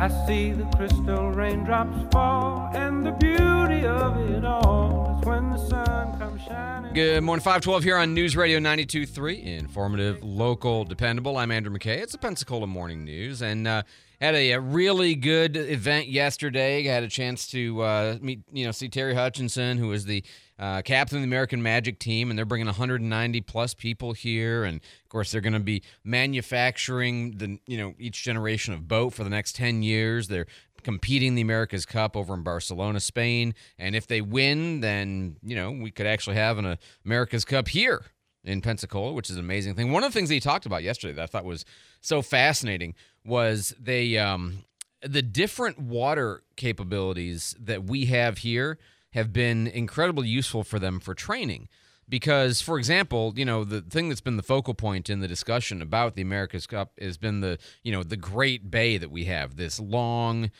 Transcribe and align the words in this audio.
I 0.00 0.08
see 0.26 0.52
the 0.52 0.64
crystal 0.78 1.30
raindrops 1.30 2.10
fall, 2.10 2.70
and 2.74 3.04
the 3.04 3.10
beauty 3.10 3.84
of 3.84 4.16
it 4.30 4.46
all 4.46 5.18
is 5.20 5.26
when 5.26 5.50
the 5.50 5.58
sun 5.58 6.18
comes 6.18 6.40
shining. 6.40 6.94
Good 6.94 7.22
morning, 7.22 7.42
512 7.42 7.84
here 7.84 7.98
on 7.98 8.14
News 8.14 8.34
Radio 8.34 8.58
92.3. 8.60 9.44
Informative, 9.58 10.24
local, 10.24 10.84
dependable. 10.84 11.36
I'm 11.36 11.50
Andrew 11.50 11.70
McKay. 11.70 11.98
It's 11.98 12.12
the 12.12 12.18
Pensacola 12.18 12.66
Morning 12.66 13.04
News. 13.04 13.42
And 13.42 13.68
uh, 13.68 13.82
had 14.22 14.34
a, 14.34 14.52
a, 14.52 14.60
really 14.60 15.14
good 15.14 15.54
event 15.58 16.08
yesterday. 16.08 16.88
I 16.88 16.94
had 16.94 17.02
a 17.02 17.08
chance 17.08 17.46
to 17.48 17.82
uh, 17.82 18.18
meet, 18.22 18.40
you 18.50 18.64
know, 18.64 18.72
see 18.72 18.88
Terry 18.88 19.14
Hutchinson, 19.14 19.76
who 19.76 19.92
is 19.92 20.06
the 20.06 20.24
uh, 20.60 20.82
captain 20.82 21.16
of 21.16 21.22
the 21.22 21.26
American 21.26 21.62
Magic 21.62 21.98
team, 21.98 22.28
and 22.28 22.38
they're 22.38 22.44
bringing 22.44 22.66
190 22.66 23.40
plus 23.40 23.72
people 23.72 24.12
here. 24.12 24.64
And 24.64 24.76
of 24.76 25.08
course, 25.08 25.32
they're 25.32 25.40
going 25.40 25.54
to 25.54 25.58
be 25.58 25.82
manufacturing 26.04 27.38
the, 27.38 27.58
you 27.66 27.78
know, 27.78 27.94
each 27.98 28.22
generation 28.22 28.74
of 28.74 28.86
boat 28.86 29.14
for 29.14 29.24
the 29.24 29.30
next 29.30 29.56
10 29.56 29.82
years. 29.82 30.28
They're 30.28 30.46
competing 30.82 31.34
the 31.34 31.40
America's 31.40 31.86
Cup 31.86 32.14
over 32.14 32.34
in 32.34 32.42
Barcelona, 32.42 33.00
Spain. 33.00 33.54
And 33.78 33.96
if 33.96 34.06
they 34.06 34.20
win, 34.20 34.80
then, 34.80 35.36
you 35.42 35.56
know, 35.56 35.70
we 35.70 35.90
could 35.90 36.06
actually 36.06 36.36
have 36.36 36.58
an 36.58 36.76
America's 37.06 37.46
Cup 37.46 37.68
here 37.68 38.04
in 38.44 38.60
Pensacola, 38.60 39.14
which 39.14 39.30
is 39.30 39.36
an 39.36 39.44
amazing 39.44 39.74
thing. 39.74 39.90
One 39.92 40.04
of 40.04 40.12
the 40.12 40.18
things 40.18 40.28
that 40.28 40.34
he 40.34 40.40
talked 40.40 40.66
about 40.66 40.82
yesterday 40.82 41.14
that 41.14 41.22
I 41.22 41.26
thought 41.26 41.46
was 41.46 41.64
so 42.02 42.20
fascinating 42.20 42.94
was 43.24 43.74
they 43.80 44.18
um, 44.18 44.64
the 45.00 45.22
different 45.22 45.78
water 45.78 46.42
capabilities 46.56 47.56
that 47.58 47.84
we 47.84 48.06
have 48.06 48.38
here 48.38 48.78
have 49.12 49.32
been 49.32 49.66
incredibly 49.66 50.28
useful 50.28 50.64
for 50.64 50.78
them 50.78 51.00
for 51.00 51.14
training. 51.14 51.68
Because, 52.08 52.60
for 52.60 52.76
example, 52.76 53.32
you 53.36 53.44
know 53.44 53.62
the 53.62 53.80
thing 53.82 54.08
that's 54.08 54.20
been 54.20 54.36
the 54.36 54.42
focal 54.42 54.74
point 54.74 55.08
in 55.08 55.20
the 55.20 55.28
discussion 55.28 55.80
about 55.80 56.16
the 56.16 56.22
America's 56.22 56.66
Cup 56.66 56.92
has 57.00 57.16
been 57.16 57.40
the 57.40 57.58
you 57.84 57.92
know 57.92 58.02
the 58.02 58.16
Great 58.16 58.68
Bay 58.68 58.96
that 58.96 59.12
we 59.12 59.26
have, 59.26 59.54
this 59.54 59.78
long, 59.78 60.50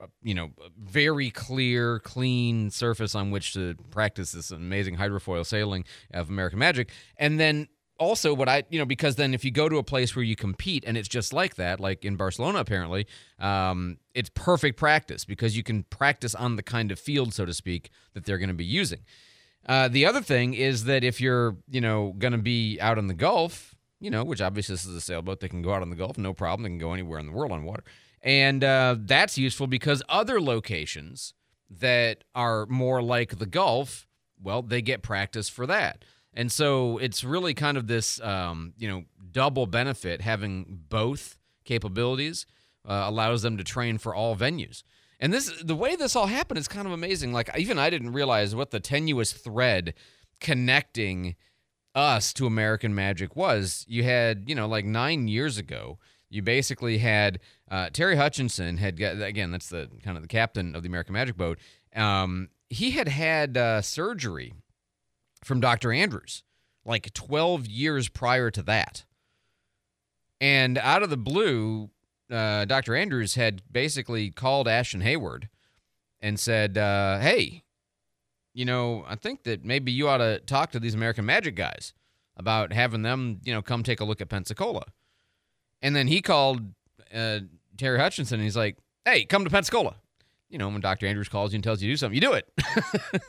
uh, 0.00 0.08
you 0.22 0.34
know, 0.34 0.50
very 0.78 1.30
clear, 1.30 2.00
clean 2.00 2.70
surface 2.70 3.14
on 3.14 3.30
which 3.30 3.54
to 3.54 3.76
practice 3.90 4.32
this 4.32 4.50
amazing 4.50 4.98
hydrofoil 4.98 5.46
sailing 5.46 5.86
of 6.12 6.28
American 6.28 6.58
Magic, 6.58 6.90
and 7.16 7.40
then 7.40 7.66
also 8.00 8.34
what 8.34 8.48
I 8.48 8.64
you 8.70 8.78
know 8.78 8.86
because 8.86 9.14
then 9.14 9.34
if 9.34 9.44
you 9.44 9.52
go 9.52 9.68
to 9.68 9.76
a 9.76 9.84
place 9.84 10.16
where 10.16 10.24
you 10.24 10.34
compete 10.34 10.82
and 10.86 10.96
it's 10.96 11.08
just 11.08 11.32
like 11.32 11.54
that, 11.56 11.78
like 11.78 12.04
in 12.04 12.16
Barcelona 12.16 12.58
apparently, 12.58 13.06
um, 13.38 13.98
it's 14.14 14.30
perfect 14.34 14.76
practice 14.76 15.24
because 15.24 15.56
you 15.56 15.62
can 15.62 15.84
practice 15.84 16.34
on 16.34 16.56
the 16.56 16.62
kind 16.62 16.90
of 16.90 16.98
field, 16.98 17.32
so 17.32 17.44
to 17.44 17.54
speak, 17.54 17.90
that 18.14 18.24
they're 18.24 18.38
going 18.38 18.48
to 18.48 18.54
be 18.54 18.64
using. 18.64 19.00
Uh, 19.66 19.86
the 19.88 20.06
other 20.06 20.22
thing 20.22 20.54
is 20.54 20.84
that 20.84 21.04
if 21.04 21.20
you're 21.20 21.56
you 21.68 21.80
know 21.80 22.14
going 22.18 22.32
to 22.32 22.38
be 22.38 22.80
out 22.80 22.98
in 22.98 23.06
the 23.06 23.14
Gulf, 23.14 23.76
you 24.00 24.10
know, 24.10 24.24
which 24.24 24.40
obviously 24.40 24.72
this 24.72 24.86
is 24.86 24.96
a 24.96 25.00
sailboat, 25.00 25.40
they 25.40 25.48
can 25.48 25.62
go 25.62 25.72
out 25.72 25.82
on 25.82 25.90
the 25.90 25.96
Gulf, 25.96 26.18
no 26.18 26.32
problem. 26.32 26.64
They 26.64 26.70
can 26.70 26.78
go 26.78 26.94
anywhere 26.94 27.20
in 27.20 27.26
the 27.26 27.32
world 27.32 27.52
on 27.52 27.64
water, 27.64 27.84
and 28.22 28.64
uh, 28.64 28.96
that's 28.98 29.38
useful 29.38 29.66
because 29.66 30.02
other 30.08 30.40
locations 30.40 31.34
that 31.70 32.24
are 32.34 32.66
more 32.66 33.02
like 33.02 33.38
the 33.38 33.46
Gulf, 33.46 34.08
well, 34.42 34.62
they 34.62 34.82
get 34.82 35.02
practice 35.02 35.48
for 35.48 35.66
that. 35.66 36.04
And 36.32 36.50
so 36.50 36.98
it's 36.98 37.24
really 37.24 37.54
kind 37.54 37.76
of 37.76 37.86
this, 37.86 38.20
um, 38.20 38.72
you 38.78 38.88
know, 38.88 39.04
double 39.32 39.66
benefit 39.66 40.20
having 40.20 40.82
both 40.88 41.38
capabilities 41.64 42.46
uh, 42.88 43.04
allows 43.06 43.42
them 43.42 43.56
to 43.56 43.64
train 43.64 43.98
for 43.98 44.14
all 44.14 44.36
venues. 44.36 44.82
And 45.18 45.32
this, 45.32 45.52
the 45.62 45.74
way 45.74 45.96
this 45.96 46.16
all 46.16 46.26
happened 46.26 46.58
is 46.58 46.68
kind 46.68 46.86
of 46.86 46.92
amazing. 46.92 47.32
Like 47.32 47.50
even 47.58 47.78
I 47.78 47.90
didn't 47.90 48.12
realize 48.12 48.54
what 48.54 48.70
the 48.70 48.80
tenuous 48.80 49.32
thread 49.32 49.94
connecting 50.40 51.36
us 51.94 52.32
to 52.34 52.46
American 52.46 52.94
Magic 52.94 53.36
was. 53.36 53.84
You 53.88 54.04
had, 54.04 54.48
you 54.48 54.54
know, 54.54 54.66
like 54.66 54.84
nine 54.84 55.28
years 55.28 55.58
ago, 55.58 55.98
you 56.30 56.42
basically 56.42 56.98
had 56.98 57.40
uh, 57.70 57.90
Terry 57.90 58.16
Hutchinson 58.16 58.76
had 58.76 58.98
got 58.98 59.20
again. 59.20 59.50
That's 59.50 59.68
the 59.68 59.90
kind 60.02 60.16
of 60.16 60.22
the 60.22 60.28
captain 60.28 60.74
of 60.74 60.82
the 60.82 60.88
American 60.88 61.12
Magic 61.12 61.36
boat. 61.36 61.58
Um, 61.94 62.48
he 62.68 62.92
had 62.92 63.08
had 63.08 63.56
uh, 63.56 63.82
surgery 63.82 64.54
from 65.44 65.60
Dr. 65.60 65.92
Andrews 65.92 66.42
like 66.84 67.12
12 67.12 67.66
years 67.66 68.08
prior 68.08 68.50
to 68.50 68.62
that. 68.62 69.04
And 70.40 70.78
out 70.78 71.02
of 71.02 71.10
the 71.10 71.16
blue, 71.16 71.90
uh, 72.30 72.64
Dr. 72.64 72.96
Andrews 72.96 73.34
had 73.34 73.62
basically 73.70 74.30
called 74.30 74.66
Ashton 74.66 75.02
Hayward 75.02 75.48
and 76.20 76.40
said, 76.40 76.78
uh, 76.78 77.18
Hey, 77.18 77.64
you 78.54 78.64
know, 78.64 79.04
I 79.06 79.16
think 79.16 79.44
that 79.44 79.64
maybe 79.64 79.92
you 79.92 80.08
ought 80.08 80.18
to 80.18 80.40
talk 80.40 80.72
to 80.72 80.80
these 80.80 80.94
American 80.94 81.26
Magic 81.26 81.54
guys 81.54 81.92
about 82.36 82.72
having 82.72 83.02
them, 83.02 83.40
you 83.44 83.52
know, 83.52 83.62
come 83.62 83.82
take 83.82 84.00
a 84.00 84.04
look 84.04 84.20
at 84.20 84.28
Pensacola. 84.28 84.84
And 85.82 85.94
then 85.94 86.08
he 86.08 86.22
called 86.22 86.62
uh, 87.14 87.40
Terry 87.76 87.98
Hutchinson 87.98 88.36
and 88.36 88.44
he's 88.44 88.56
like, 88.56 88.78
Hey, 89.04 89.24
come 89.24 89.44
to 89.44 89.50
Pensacola. 89.50 89.96
You 90.50 90.58
know, 90.58 90.68
when 90.68 90.80
Dr. 90.80 91.06
Andrews 91.06 91.28
calls 91.28 91.52
you 91.52 91.56
and 91.56 91.64
tells 91.64 91.80
you 91.80 91.88
to 91.88 91.92
do 91.92 91.96
something, 91.96 92.14
you 92.14 92.20
do 92.20 92.32
it. 92.32 92.50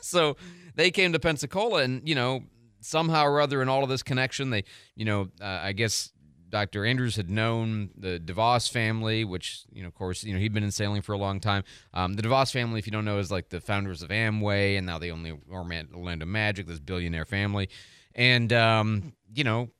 so 0.00 0.36
they 0.74 0.90
came 0.90 1.12
to 1.12 1.20
Pensacola, 1.20 1.82
and 1.82 2.06
you 2.06 2.14
know 2.14 2.42
somehow 2.80 3.24
or 3.24 3.40
other 3.40 3.62
in 3.62 3.68
all 3.68 3.82
of 3.82 3.88
this 3.88 4.02
connection, 4.02 4.50
they 4.50 4.64
you 4.96 5.04
know 5.04 5.28
uh, 5.40 5.60
I 5.62 5.72
guess 5.72 6.12
Dr. 6.52 6.84
Andrews 6.84 7.16
had 7.16 7.30
known 7.30 7.88
the 7.96 8.20
DeVos 8.22 8.70
family, 8.70 9.24
which, 9.24 9.64
you 9.72 9.80
know, 9.80 9.88
of 9.88 9.94
course, 9.94 10.22
you 10.22 10.34
know, 10.34 10.38
he'd 10.38 10.52
been 10.52 10.62
in 10.62 10.70
sailing 10.70 11.00
for 11.00 11.14
a 11.14 11.18
long 11.18 11.40
time. 11.40 11.64
Um, 11.94 12.12
the 12.12 12.22
DeVos 12.22 12.52
family, 12.52 12.78
if 12.78 12.86
you 12.86 12.92
don't 12.92 13.06
know, 13.06 13.18
is 13.18 13.30
like 13.30 13.48
the 13.48 13.58
founders 13.58 14.02
of 14.02 14.10
Amway, 14.10 14.76
and 14.76 14.86
now 14.86 14.98
they 14.98 15.10
only 15.10 15.32
Orlando 15.50 16.26
Magic, 16.26 16.66
this 16.66 16.78
billionaire 16.78 17.24
family. 17.24 17.70
And, 18.14 18.52
um, 18.52 19.14
you 19.32 19.44
know, 19.44 19.70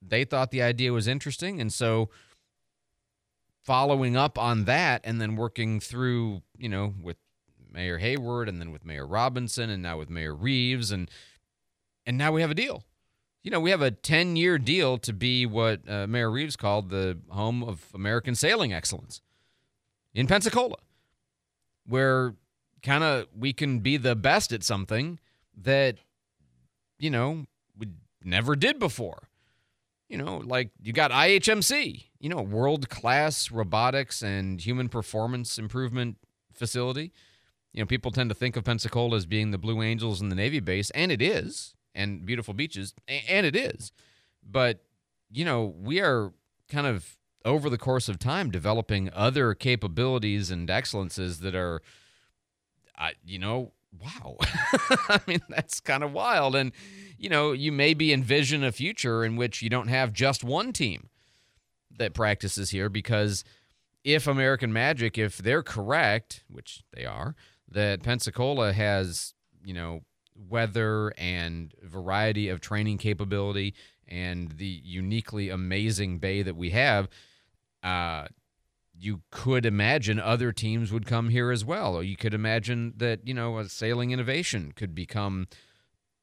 they 0.00 0.24
thought 0.24 0.50
the 0.50 0.62
idea 0.62 0.90
was 0.90 1.06
interesting. 1.06 1.60
And 1.60 1.70
so 1.70 2.08
following 3.62 4.16
up 4.16 4.38
on 4.38 4.64
that 4.64 5.00
and 5.04 5.20
then 5.20 5.36
working 5.36 5.80
through, 5.80 6.42
you 6.58 6.68
know, 6.68 6.94
with 7.00 7.16
Mayor 7.72 7.98
Hayward 7.98 8.48
and 8.48 8.60
then 8.60 8.70
with 8.70 8.84
Mayor 8.84 9.06
Robinson 9.06 9.70
and 9.70 9.82
now 9.82 9.98
with 9.98 10.10
Mayor 10.10 10.34
Reeves 10.34 10.90
and 10.90 11.10
and 12.04 12.18
now 12.18 12.32
we 12.32 12.40
have 12.40 12.50
a 12.50 12.54
deal. 12.54 12.82
You 13.44 13.50
know, 13.50 13.60
we 13.60 13.70
have 13.70 13.82
a 13.82 13.90
10-year 13.90 14.58
deal 14.58 14.98
to 14.98 15.12
be 15.12 15.46
what 15.46 15.88
uh, 15.88 16.06
Mayor 16.06 16.30
Reeves 16.30 16.56
called 16.56 16.90
the 16.90 17.18
home 17.28 17.62
of 17.62 17.86
American 17.94 18.34
sailing 18.34 18.72
excellence 18.72 19.20
in 20.14 20.26
Pensacola, 20.26 20.76
where 21.86 22.34
kind 22.82 23.04
of 23.04 23.26
we 23.36 23.52
can 23.52 23.80
be 23.80 23.96
the 23.96 24.16
best 24.16 24.52
at 24.52 24.62
something 24.62 25.18
that 25.56 25.96
you 26.98 27.10
know 27.10 27.46
we 27.76 27.88
never 28.24 28.56
did 28.56 28.78
before. 28.78 29.28
You 30.08 30.18
know, 30.18 30.38
like 30.44 30.70
you 30.80 30.92
got 30.92 31.10
IHMC, 31.10 32.04
you 32.22 32.30
know, 32.30 32.40
world 32.40 32.88
class 32.88 33.50
robotics 33.50 34.22
and 34.22 34.58
human 34.62 34.88
performance 34.88 35.58
improvement 35.58 36.16
facility 36.54 37.12
you 37.72 37.80
know, 37.80 37.86
people 37.86 38.10
tend 38.10 38.28
to 38.28 38.34
think 38.34 38.56
of 38.56 38.64
Pensacola 38.64 39.16
as 39.16 39.26
being 39.26 39.50
the 39.50 39.58
Blue 39.58 39.82
Angels 39.82 40.20
and 40.20 40.30
the 40.30 40.36
Navy 40.36 40.60
base, 40.60 40.90
and 40.90 41.10
it 41.10 41.22
is, 41.22 41.74
and 41.94 42.24
beautiful 42.24 42.54
beaches, 42.54 42.94
and 43.08 43.46
it 43.46 43.56
is. 43.56 43.92
But, 44.42 44.84
you 45.30 45.44
know, 45.44 45.74
we 45.80 46.00
are 46.00 46.32
kind 46.68 46.86
of 46.86 47.16
over 47.44 47.70
the 47.70 47.78
course 47.78 48.08
of 48.08 48.18
time 48.18 48.50
developing 48.50 49.10
other 49.14 49.54
capabilities 49.54 50.50
and 50.50 50.68
excellences 50.70 51.40
that 51.40 51.54
are, 51.54 51.80
uh, 52.98 53.10
you 53.24 53.38
know, 53.38 53.72
wow. 53.98 54.36
I 55.08 55.20
mean, 55.26 55.40
that's 55.48 55.80
kind 55.80 56.04
of 56.04 56.12
wild. 56.12 56.54
And, 56.54 56.72
you 57.18 57.30
know, 57.30 57.52
you 57.52 57.72
maybe 57.72 58.12
envision 58.12 58.62
a 58.62 58.70
future 58.70 59.24
in 59.24 59.36
which 59.36 59.62
you 59.62 59.70
don't 59.70 59.88
have 59.88 60.12
just 60.12 60.44
one 60.44 60.72
team 60.72 61.08
that 62.02 62.14
practices 62.14 62.70
here 62.70 62.88
because 62.88 63.44
if 64.04 64.26
American 64.26 64.72
Magic, 64.72 65.16
if 65.16 65.38
they're 65.38 65.62
correct, 65.62 66.44
which 66.48 66.82
they 66.92 67.04
are, 67.04 67.34
that 67.70 68.02
Pensacola 68.02 68.72
has, 68.72 69.34
you 69.64 69.72
know, 69.72 70.00
weather 70.34 71.12
and 71.16 71.72
variety 71.82 72.48
of 72.48 72.60
training 72.60 72.98
capability 72.98 73.74
and 74.08 74.52
the 74.52 74.80
uniquely 74.84 75.48
amazing 75.48 76.18
bay 76.18 76.42
that 76.42 76.56
we 76.56 76.70
have, 76.70 77.08
uh, 77.82 78.26
you 78.98 79.22
could 79.30 79.64
imagine 79.64 80.20
other 80.20 80.52
teams 80.52 80.92
would 80.92 81.06
come 81.06 81.28
here 81.28 81.50
as 81.50 81.64
well. 81.64 81.96
Or 81.96 82.02
you 82.02 82.16
could 82.16 82.34
imagine 82.34 82.94
that, 82.96 83.26
you 83.26 83.34
know, 83.34 83.58
a 83.58 83.68
sailing 83.68 84.10
innovation 84.10 84.72
could 84.74 84.94
become, 84.94 85.46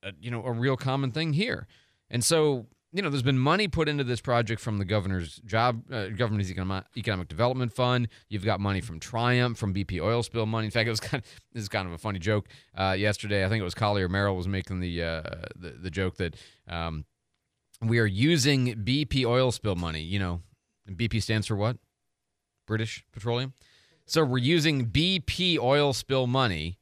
a, 0.03 0.11
you 0.19 0.29
know, 0.29 0.43
a 0.45 0.51
real 0.51 0.77
common 0.77 1.11
thing 1.11 1.33
here. 1.33 1.67
And 2.09 2.23
so 2.23 2.67
you 2.91 3.03
know, 3.03 3.09
there's 3.09 3.23
been 3.23 3.37
money 3.37 3.67
put 3.67 3.87
into 3.87 4.03
this 4.03 4.19
project 4.19 4.59
from 4.59 4.79
the 4.79 4.85
governor's 4.85 5.35
job, 5.45 5.83
uh, 5.91 6.07
governor's 6.07 6.49
economic, 6.49 6.85
economic 6.97 7.27
development 7.27 7.71
fund. 7.71 8.07
You've 8.29 8.45
got 8.45 8.59
money 8.59 8.81
from 8.81 8.99
Triumph, 8.99 9.59
from 9.59 9.73
BP 9.73 10.01
oil 10.01 10.23
spill 10.23 10.47
money. 10.47 10.65
In 10.65 10.71
fact, 10.71 10.87
it 10.87 10.91
was 10.91 10.99
kind 10.99 11.23
of 11.23 11.29
this 11.53 11.63
is 11.63 11.69
kind 11.69 11.87
of 11.87 11.93
a 11.93 11.99
funny 11.99 12.19
joke. 12.19 12.47
Uh, 12.75 12.95
yesterday, 12.97 13.45
I 13.45 13.49
think 13.49 13.61
it 13.61 13.63
was 13.63 13.75
Collier 13.75 14.09
Merrill 14.09 14.35
was 14.35 14.47
making 14.47 14.79
the 14.79 15.03
uh, 15.03 15.21
the, 15.55 15.69
the, 15.81 15.91
joke 15.91 16.17
that 16.17 16.35
um, 16.67 17.05
we 17.81 17.99
are 17.99 18.07
using 18.07 18.73
BP 18.75 19.23
oil 19.23 19.51
spill 19.51 19.75
money. 19.75 20.01
You 20.01 20.17
know, 20.17 20.41
BP 20.89 21.21
stands 21.21 21.45
for 21.45 21.55
what? 21.55 21.77
British 22.65 23.03
Petroleum. 23.11 23.53
So 24.05 24.23
we're 24.23 24.39
using 24.39 24.87
BP 24.87 25.59
oil 25.59 25.93
spill 25.93 26.25
money 26.25 26.79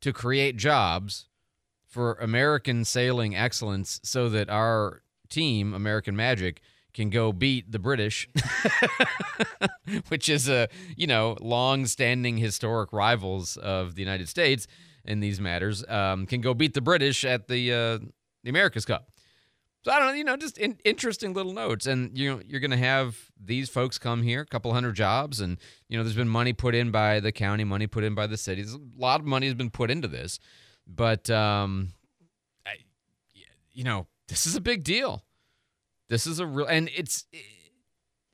to 0.00 0.12
create 0.12 0.56
jobs 0.56 1.26
for 1.84 2.14
American 2.14 2.84
sailing 2.84 3.34
excellence 3.34 3.98
so 4.04 4.28
that 4.28 4.48
our 4.48 5.02
team, 5.28 5.74
American 5.74 6.16
Magic, 6.16 6.60
can 6.94 7.10
go 7.10 7.32
beat 7.32 7.70
the 7.70 7.78
British, 7.78 8.28
which 10.08 10.28
is 10.28 10.48
a 10.48 10.68
you 10.96 11.06
know 11.06 11.36
long-standing 11.40 12.38
historic 12.38 12.92
rivals 12.92 13.56
of 13.56 13.94
the 13.94 14.02
United 14.02 14.28
States 14.28 14.66
in 15.04 15.20
these 15.20 15.40
matters, 15.40 15.84
um, 15.88 16.26
can 16.26 16.40
go 16.40 16.54
beat 16.54 16.74
the 16.74 16.80
British 16.80 17.24
at 17.24 17.48
the 17.48 17.72
uh, 17.72 17.98
the 18.42 18.50
America's 18.50 18.84
Cup. 18.84 19.10
So 19.86 19.92
I 19.92 20.00
don't 20.00 20.08
know, 20.08 20.14
you 20.14 20.24
know, 20.24 20.36
just 20.36 20.58
in, 20.58 20.78
interesting 20.84 21.32
little 21.32 21.52
notes, 21.52 21.86
and 21.86 22.18
you 22.18 22.28
know, 22.28 22.42
you're 22.44 22.58
going 22.58 22.72
to 22.72 22.76
have 22.76 23.30
these 23.40 23.68
folks 23.68 23.98
come 23.98 24.24
here, 24.24 24.40
a 24.40 24.46
couple 24.46 24.72
hundred 24.72 24.96
jobs, 24.96 25.40
and 25.40 25.58
you 25.88 25.96
know, 25.96 26.02
there's 26.02 26.16
been 26.16 26.28
money 26.28 26.52
put 26.52 26.74
in 26.74 26.90
by 26.90 27.20
the 27.20 27.30
county, 27.30 27.62
money 27.62 27.86
put 27.86 28.02
in 28.02 28.12
by 28.12 28.26
the 28.26 28.36
cities. 28.36 28.74
A 28.74 28.80
lot 28.96 29.20
of 29.20 29.26
money 29.26 29.46
has 29.46 29.54
been 29.54 29.70
put 29.70 29.88
into 29.90 30.08
this, 30.08 30.40
but 30.88 31.30
um, 31.30 31.92
I, 32.66 32.78
you 33.72 33.84
know, 33.84 34.08
this 34.28 34.46
is 34.46 34.56
a 34.56 34.60
big 34.60 34.84
deal. 34.84 35.24
This 36.08 36.26
is 36.26 36.38
a 36.38 36.46
real, 36.46 36.66
and 36.66 36.90
it's 36.96 37.26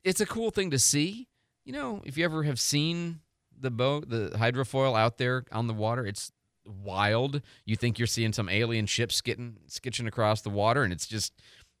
it's 0.03 0.21
a 0.21 0.25
cool 0.25 0.51
thing 0.51 0.71
to 0.71 0.79
see. 0.79 1.27
You 1.65 1.73
know, 1.73 2.01
if 2.05 2.17
you 2.17 2.25
ever 2.25 2.43
have 2.43 2.59
seen 2.59 3.21
the 3.59 3.71
boat, 3.71 4.09
the 4.09 4.31
hydrofoil 4.35 4.97
out 4.97 5.17
there 5.17 5.45
on 5.51 5.67
the 5.67 5.73
water, 5.73 6.05
it's 6.05 6.31
wild. 6.65 7.41
You 7.65 7.75
think 7.75 7.97
you're 7.97 8.07
seeing 8.07 8.33
some 8.33 8.49
alien 8.49 8.85
ship 8.85 9.11
skitting, 9.11 9.57
skitching 9.67 10.07
across 10.07 10.41
the 10.41 10.49
water, 10.49 10.83
and 10.83 10.93
it's 10.93 11.07
just 11.07 11.33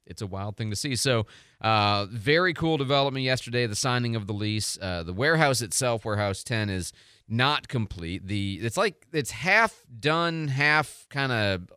it's 0.05 0.21
a 0.21 0.27
wild 0.27 0.57
thing 0.57 0.69
to 0.69 0.75
see. 0.75 0.95
So, 0.95 1.25
uh, 1.61 2.07
very 2.09 2.53
cool 2.53 2.77
development 2.77 3.23
yesterday. 3.23 3.67
The 3.67 3.75
signing 3.75 4.15
of 4.15 4.27
the 4.27 4.33
lease. 4.33 4.77
Uh, 4.81 5.03
the 5.03 5.13
warehouse 5.13 5.61
itself, 5.61 6.05
warehouse 6.05 6.43
ten, 6.43 6.69
is 6.69 6.91
not 7.27 7.67
complete. 7.67 8.27
The 8.27 8.59
it's 8.61 8.77
like 8.77 9.07
it's 9.13 9.31
half 9.31 9.83
done, 9.99 10.47
half 10.49 11.05
kind 11.09 11.31
of 11.31 11.71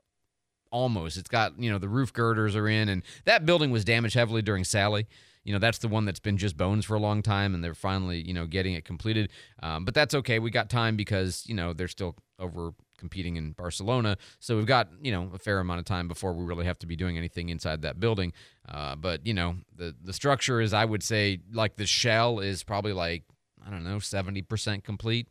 almost. 0.76 1.16
It's 1.16 1.30
got 1.30 1.58
you 1.58 1.70
know 1.70 1.78
the 1.78 1.88
roof 1.88 2.12
girders 2.12 2.54
are 2.54 2.68
in, 2.68 2.88
and 2.88 3.02
that 3.24 3.46
building 3.46 3.70
was 3.70 3.84
damaged 3.84 4.14
heavily 4.14 4.42
during 4.42 4.62
Sally. 4.62 5.06
You 5.42 5.52
know 5.52 5.58
that's 5.58 5.78
the 5.78 5.88
one 5.88 6.04
that's 6.04 6.20
been 6.20 6.36
just 6.36 6.56
bones 6.56 6.84
for 6.84 6.94
a 6.94 7.00
long 7.00 7.22
time, 7.22 7.54
and 7.54 7.64
they're 7.64 7.74
finally 7.74 8.20
you 8.20 8.34
know 8.34 8.46
getting 8.46 8.74
it 8.74 8.84
completed. 8.84 9.30
Um, 9.62 9.84
but 9.84 9.94
that's 9.94 10.14
okay. 10.14 10.38
We 10.38 10.50
got 10.50 10.68
time 10.68 10.96
because 10.96 11.44
you 11.46 11.54
know 11.54 11.72
they're 11.72 11.88
still 11.88 12.14
over 12.38 12.72
competing 12.98 13.36
in 13.36 13.52
Barcelona. 13.52 14.16
So 14.38 14.56
we've 14.56 14.66
got 14.66 14.88
you 15.00 15.12
know 15.12 15.30
a 15.34 15.38
fair 15.38 15.60
amount 15.60 15.78
of 15.78 15.86
time 15.86 16.08
before 16.08 16.34
we 16.34 16.44
really 16.44 16.66
have 16.66 16.78
to 16.80 16.86
be 16.86 16.96
doing 16.96 17.16
anything 17.16 17.48
inside 17.48 17.82
that 17.82 17.98
building. 17.98 18.32
Uh, 18.68 18.96
but 18.96 19.26
you 19.26 19.32
know 19.32 19.56
the 19.74 19.94
the 20.04 20.12
structure 20.12 20.60
is 20.60 20.74
I 20.74 20.84
would 20.84 21.02
say 21.02 21.40
like 21.52 21.76
the 21.76 21.86
shell 21.86 22.40
is 22.40 22.62
probably 22.62 22.92
like 22.92 23.24
I 23.66 23.70
don't 23.70 23.84
know 23.84 23.98
seventy 23.98 24.42
percent 24.42 24.84
complete. 24.84 25.28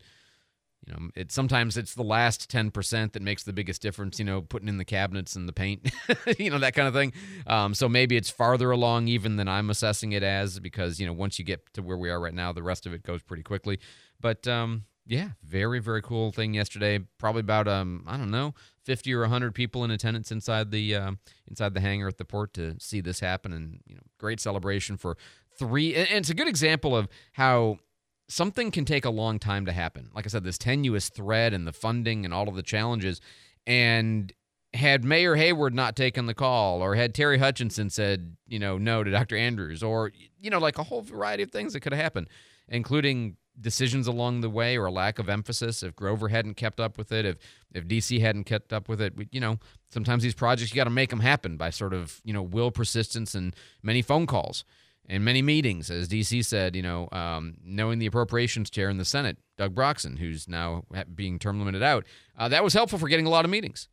You 0.86 0.94
know, 0.94 1.10
it 1.16 1.32
sometimes 1.32 1.76
it's 1.76 1.94
the 1.94 2.04
last 2.04 2.48
ten 2.48 2.70
percent 2.70 3.12
that 3.14 3.22
makes 3.22 3.42
the 3.42 3.52
biggest 3.52 3.82
difference. 3.82 4.18
You 4.18 4.24
know, 4.24 4.40
putting 4.42 4.68
in 4.68 4.78
the 4.78 4.84
cabinets 4.84 5.34
and 5.34 5.48
the 5.48 5.52
paint, 5.52 5.90
you 6.38 6.50
know 6.50 6.58
that 6.58 6.74
kind 6.74 6.86
of 6.86 6.94
thing. 6.94 7.12
Um, 7.46 7.74
so 7.74 7.88
maybe 7.88 8.16
it's 8.16 8.30
farther 8.30 8.70
along 8.70 9.08
even 9.08 9.36
than 9.36 9.48
I'm 9.48 9.68
assessing 9.70 10.12
it 10.12 10.22
as 10.22 10.60
because 10.60 11.00
you 11.00 11.06
know 11.06 11.12
once 11.12 11.38
you 11.38 11.44
get 11.44 11.72
to 11.74 11.82
where 11.82 11.96
we 11.96 12.08
are 12.10 12.20
right 12.20 12.34
now, 12.34 12.52
the 12.52 12.62
rest 12.62 12.86
of 12.86 12.92
it 12.92 13.02
goes 13.02 13.22
pretty 13.22 13.42
quickly. 13.42 13.80
But 14.20 14.46
um, 14.46 14.84
yeah, 15.06 15.30
very 15.44 15.80
very 15.80 16.02
cool 16.02 16.30
thing 16.30 16.54
yesterday. 16.54 17.00
Probably 17.18 17.40
about 17.40 17.66
um 17.66 18.04
I 18.06 18.16
don't 18.16 18.30
know, 18.30 18.54
50 18.84 19.12
or 19.14 19.20
100 19.22 19.54
people 19.54 19.84
in 19.84 19.90
attendance 19.90 20.30
inside 20.30 20.70
the 20.70 20.94
uh, 20.94 21.12
inside 21.48 21.74
the 21.74 21.80
hangar 21.80 22.08
at 22.08 22.18
the 22.18 22.24
port 22.24 22.54
to 22.54 22.76
see 22.78 23.00
this 23.00 23.20
happen 23.20 23.52
and 23.52 23.80
you 23.86 23.96
know, 23.96 24.02
great 24.18 24.40
celebration 24.40 24.96
for 24.96 25.16
three 25.58 25.94
and 25.94 26.08
it's 26.10 26.30
a 26.30 26.34
good 26.34 26.48
example 26.48 26.96
of 26.96 27.08
how 27.32 27.78
something 28.28 28.70
can 28.70 28.84
take 28.84 29.04
a 29.04 29.10
long 29.10 29.38
time 29.38 29.66
to 29.66 29.72
happen. 29.72 30.10
Like 30.14 30.26
I 30.26 30.28
said, 30.28 30.44
this 30.44 30.58
tenuous 30.58 31.08
thread 31.08 31.52
and 31.52 31.66
the 31.66 31.72
funding 31.72 32.24
and 32.24 32.34
all 32.34 32.48
of 32.48 32.56
the 32.56 32.62
challenges 32.62 33.20
and 33.66 34.32
had 34.74 35.04
Mayor 35.04 35.36
Hayward 35.36 35.74
not 35.74 35.96
taken 35.96 36.26
the 36.26 36.34
call, 36.34 36.82
or 36.82 36.94
had 36.94 37.14
Terry 37.14 37.38
Hutchinson 37.38 37.90
said, 37.90 38.36
you 38.46 38.58
know, 38.58 38.78
no 38.78 39.02
to 39.02 39.10
Dr. 39.10 39.36
Andrews, 39.36 39.82
or, 39.82 40.12
you 40.40 40.50
know, 40.50 40.58
like 40.58 40.78
a 40.78 40.82
whole 40.82 41.02
variety 41.02 41.42
of 41.42 41.50
things 41.50 41.72
that 41.72 41.80
could 41.80 41.92
have 41.92 42.02
happened, 42.02 42.28
including 42.68 43.36
decisions 43.60 44.06
along 44.06 44.40
the 44.40 44.50
way 44.50 44.76
or 44.76 44.86
a 44.86 44.90
lack 44.90 45.18
of 45.18 45.28
emphasis 45.28 45.82
if 45.82 45.96
grover 45.96 46.28
hadn't 46.28 46.58
kept 46.58 46.78
up 46.78 46.98
with 46.98 47.10
it 47.10 47.24
if 47.24 47.36
if 47.72 47.86
dc 47.86 48.20
hadn't 48.20 48.44
kept 48.44 48.72
up 48.72 48.86
with 48.86 49.00
it 49.00 49.16
we, 49.16 49.28
you 49.32 49.40
know 49.40 49.58
sometimes 49.88 50.22
these 50.22 50.34
projects 50.34 50.70
you 50.70 50.76
got 50.76 50.84
to 50.84 50.90
make 50.90 51.08
them 51.08 51.20
happen 51.20 51.56
by 51.56 51.70
sort 51.70 51.94
of 51.94 52.20
you 52.22 52.34
know 52.34 52.42
will 52.42 52.70
persistence 52.70 53.34
and 53.34 53.56
many 53.82 54.02
phone 54.02 54.26
calls 54.26 54.62
and 55.08 55.24
many 55.24 55.42
meetings 55.42 55.90
as 55.90 56.08
dc 56.08 56.44
said 56.44 56.74
you 56.76 56.82
know 56.82 57.08
um, 57.12 57.54
knowing 57.64 57.98
the 57.98 58.06
appropriations 58.06 58.70
chair 58.70 58.88
in 58.88 58.98
the 58.98 59.04
senate 59.04 59.38
doug 59.56 59.74
broxson 59.74 60.18
who's 60.18 60.48
now 60.48 60.84
being 61.14 61.38
term 61.38 61.58
limited 61.58 61.82
out 61.82 62.04
uh, 62.38 62.48
that 62.48 62.64
was 62.64 62.74
helpful 62.74 62.98
for 62.98 63.08
getting 63.08 63.26
a 63.26 63.30
lot 63.30 63.44
of 63.44 63.50
meetings 63.50 63.88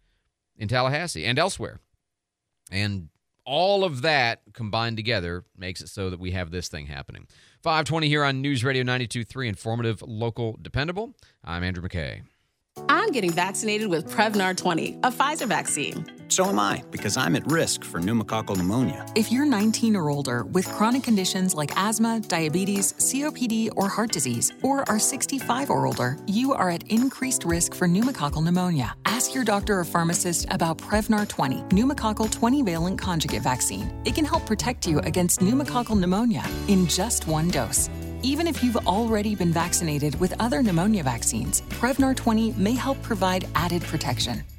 in 0.57 0.67
tallahassee 0.67 1.25
and 1.25 1.39
elsewhere 1.39 1.79
and 2.71 3.09
all 3.45 3.83
of 3.83 4.01
that 4.03 4.41
combined 4.53 4.97
together 4.97 5.43
makes 5.57 5.81
it 5.81 5.89
so 5.89 6.09
that 6.09 6.19
we 6.19 6.31
have 6.31 6.51
this 6.51 6.67
thing 6.67 6.87
happening 6.87 7.27
520 7.61 8.07
here 8.07 8.25
on 8.25 8.41
News 8.41 8.61
Radio 8.63 8.83
92.3, 8.83 9.47
informative, 9.47 10.01
local, 10.01 10.59
dependable. 10.61 11.15
I'm 11.45 11.63
Andrew 11.63 11.81
McKay. 11.81 12.23
I'm 12.89 13.11
getting 13.11 13.31
vaccinated 13.31 13.89
with 13.89 14.11
Prevnar 14.11 14.57
20, 14.57 14.99
a 15.03 15.11
Pfizer 15.11 15.47
vaccine. 15.47 16.22
So 16.33 16.45
am 16.45 16.57
I, 16.57 16.83
because 16.89 17.15
I'm 17.15 17.35
at 17.35 17.45
risk 17.45 17.83
for 17.83 17.99
pneumococcal 17.99 18.57
pneumonia. 18.57 19.05
If 19.13 19.31
you're 19.31 19.45
19 19.45 19.95
or 19.95 20.09
older 20.09 20.45
with 20.45 20.67
chronic 20.67 21.03
conditions 21.03 21.53
like 21.53 21.71
asthma, 21.77 22.21
diabetes, 22.21 22.93
COPD, 22.93 23.69
or 23.75 23.87
heart 23.87 24.11
disease, 24.11 24.51
or 24.63 24.83
are 24.89 24.97
65 24.97 25.69
or 25.69 25.85
older, 25.85 26.17
you 26.25 26.51
are 26.51 26.71
at 26.71 26.87
increased 26.87 27.45
risk 27.45 27.75
for 27.75 27.87
pneumococcal 27.87 28.43
pneumonia. 28.43 28.95
Ask 29.05 29.35
your 29.35 29.43
doctor 29.43 29.79
or 29.79 29.83
pharmacist 29.83 30.47
about 30.49 30.79
Prevnar 30.79 31.27
20, 31.27 31.65
pneumococcal 31.69 32.31
20 32.31 32.63
valent 32.63 32.97
conjugate 32.97 33.43
vaccine. 33.43 33.93
It 34.03 34.15
can 34.15 34.25
help 34.25 34.47
protect 34.47 34.87
you 34.87 34.97
against 35.01 35.39
pneumococcal 35.39 35.99
pneumonia 35.99 36.43
in 36.67 36.87
just 36.87 37.27
one 37.27 37.49
dose. 37.49 37.91
Even 38.23 38.47
if 38.47 38.63
you've 38.63 38.87
already 38.87 39.35
been 39.35 39.53
vaccinated 39.53 40.19
with 40.19 40.33
other 40.39 40.63
pneumonia 40.63 41.03
vaccines, 41.03 41.61
Prevnar 41.77 42.15
20 42.15 42.53
may 42.53 42.73
help 42.73 42.99
provide 43.03 43.47
added 43.53 43.83
protection. 43.83 44.43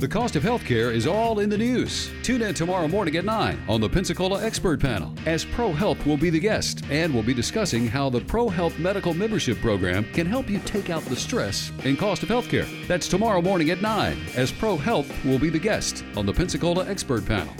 The 0.00 0.08
cost 0.08 0.34
of 0.34 0.42
healthcare 0.42 0.94
is 0.94 1.06
all 1.06 1.40
in 1.40 1.50
the 1.50 1.58
news. 1.58 2.10
Tune 2.22 2.40
in 2.40 2.54
tomorrow 2.54 2.88
morning 2.88 3.16
at 3.16 3.26
9 3.26 3.62
on 3.68 3.82
the 3.82 3.88
Pensacola 3.90 4.42
Expert 4.42 4.80
Panel 4.80 5.12
as 5.26 5.44
ProHealth 5.44 6.06
will 6.06 6.16
be 6.16 6.30
the 6.30 6.40
guest 6.40 6.82
and 6.88 7.12
we'll 7.12 7.22
be 7.22 7.34
discussing 7.34 7.86
how 7.86 8.08
the 8.08 8.22
ProHealth 8.22 8.78
Medical 8.78 9.12
Membership 9.12 9.60
Program 9.60 10.10
can 10.14 10.24
help 10.24 10.48
you 10.48 10.58
take 10.60 10.88
out 10.88 11.02
the 11.02 11.16
stress 11.16 11.70
and 11.84 11.98
cost 11.98 12.22
of 12.22 12.30
healthcare. 12.30 12.66
That's 12.88 13.08
tomorrow 13.08 13.42
morning 13.42 13.68
at 13.68 13.82
9 13.82 14.16
as 14.36 14.50
ProHealth 14.50 15.22
will 15.22 15.38
be 15.38 15.50
the 15.50 15.58
guest 15.58 16.02
on 16.16 16.24
the 16.24 16.32
Pensacola 16.32 16.88
Expert 16.88 17.26
Panel. 17.26 17.52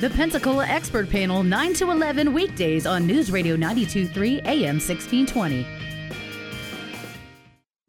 The 0.00 0.10
Pensacola 0.10 0.68
Expert 0.68 1.10
Panel, 1.10 1.42
9 1.42 1.74
to 1.74 1.90
11 1.90 2.32
weekdays 2.32 2.86
on 2.86 3.08
News 3.08 3.32
Radio 3.32 3.56
923 3.56 4.42
AM 4.42 4.78
1620. 4.78 5.66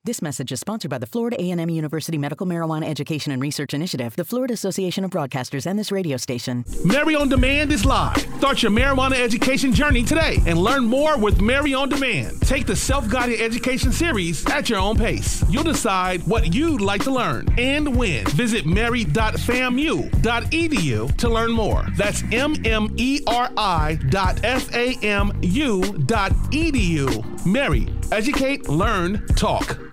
This 0.06 0.22
message 0.22 0.52
is 0.52 0.60
sponsored 0.60 0.92
by 0.92 0.98
the 0.98 1.06
Florida 1.06 1.38
A&M 1.40 1.70
University 1.70 2.18
Medical 2.18 2.46
Marijuana 2.46 2.90
Education 2.90 3.32
and 3.32 3.42
Research 3.42 3.74
Initiative, 3.74 4.14
the 4.18 4.26
Florida 4.26 4.54
Association 4.54 5.06
of 5.06 5.12
Broadcasters, 5.12 5.66
and 5.66 5.80
this 5.80 5.94
radio 5.94 6.18
station. 6.18 6.66
Mary 6.84 7.16
on 7.16 7.30
Demand 7.30 7.72
is 7.72 7.86
live. 7.86 8.18
Start 8.38 8.64
your 8.64 8.72
marijuana 8.74 9.14
education 9.14 9.72
journey 9.72 10.04
today 10.04 10.40
and 10.46 10.60
learn 10.60 10.84
more 10.84 11.18
with 11.18 11.40
Mary 11.40 11.74
on 11.74 11.88
Demand. 11.88 12.42
Take 12.42 12.66
the 12.66 12.76
self-guided 12.76 13.40
education 13.40 13.94
series 13.94 14.46
at 14.48 14.70
your 14.70 14.80
own 14.80 14.98
pace. 14.98 15.42
You'll 15.50 15.64
decide 15.64 16.22
what 16.28 16.54
you'd 16.54 16.82
like 16.82 17.06
to 17.06 17.12
learn 17.12 17.48
and 17.58 17.96
when. 17.96 18.26
Visit 18.32 18.66
mary.famu.edu 18.66 21.18
to 21.18 21.30
learn 21.30 21.52
more. 21.54 21.86
That's 21.96 22.24
M-M-E-R-I 22.30 24.00
dot 24.10 24.42
F-A-M-U 24.44 25.82
dot 26.00 26.32
edu. 26.52 27.46
Mary, 27.46 27.88
educate, 28.12 28.68
learn, 28.68 29.26
talk. 29.38 29.93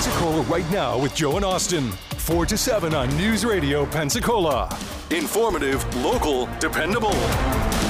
Pensacola 0.00 0.40
right 0.44 0.70
now 0.70 0.98
with 0.98 1.14
Joe 1.14 1.36
and 1.36 1.44
Austin. 1.44 1.90
4 1.90 2.46
to 2.46 2.56
7 2.56 2.94
on 2.94 3.14
News 3.18 3.44
Radio 3.44 3.84
Pensacola. 3.84 4.74
Informative, 5.10 5.84
local, 5.96 6.46
dependable. 6.58 7.89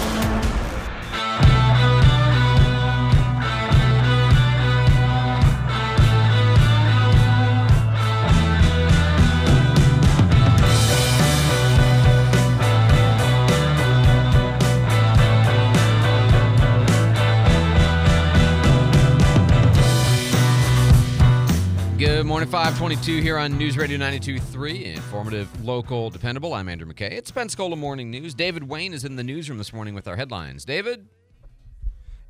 Good 22.20 22.26
morning, 22.26 22.50
522 22.50 23.22
here 23.22 23.38
on 23.38 23.56
News 23.56 23.78
Radio 23.78 23.96
92.3. 23.96 24.94
Informative, 24.94 25.64
local, 25.64 26.10
dependable. 26.10 26.52
I'm 26.52 26.68
Andrew 26.68 26.86
McKay. 26.86 27.12
It's 27.12 27.30
Pensacola 27.30 27.76
Morning 27.76 28.10
News. 28.10 28.34
David 28.34 28.64
Wayne 28.64 28.92
is 28.92 29.06
in 29.06 29.16
the 29.16 29.24
newsroom 29.24 29.56
this 29.56 29.72
morning 29.72 29.94
with 29.94 30.06
our 30.06 30.16
headlines. 30.16 30.66
David? 30.66 31.08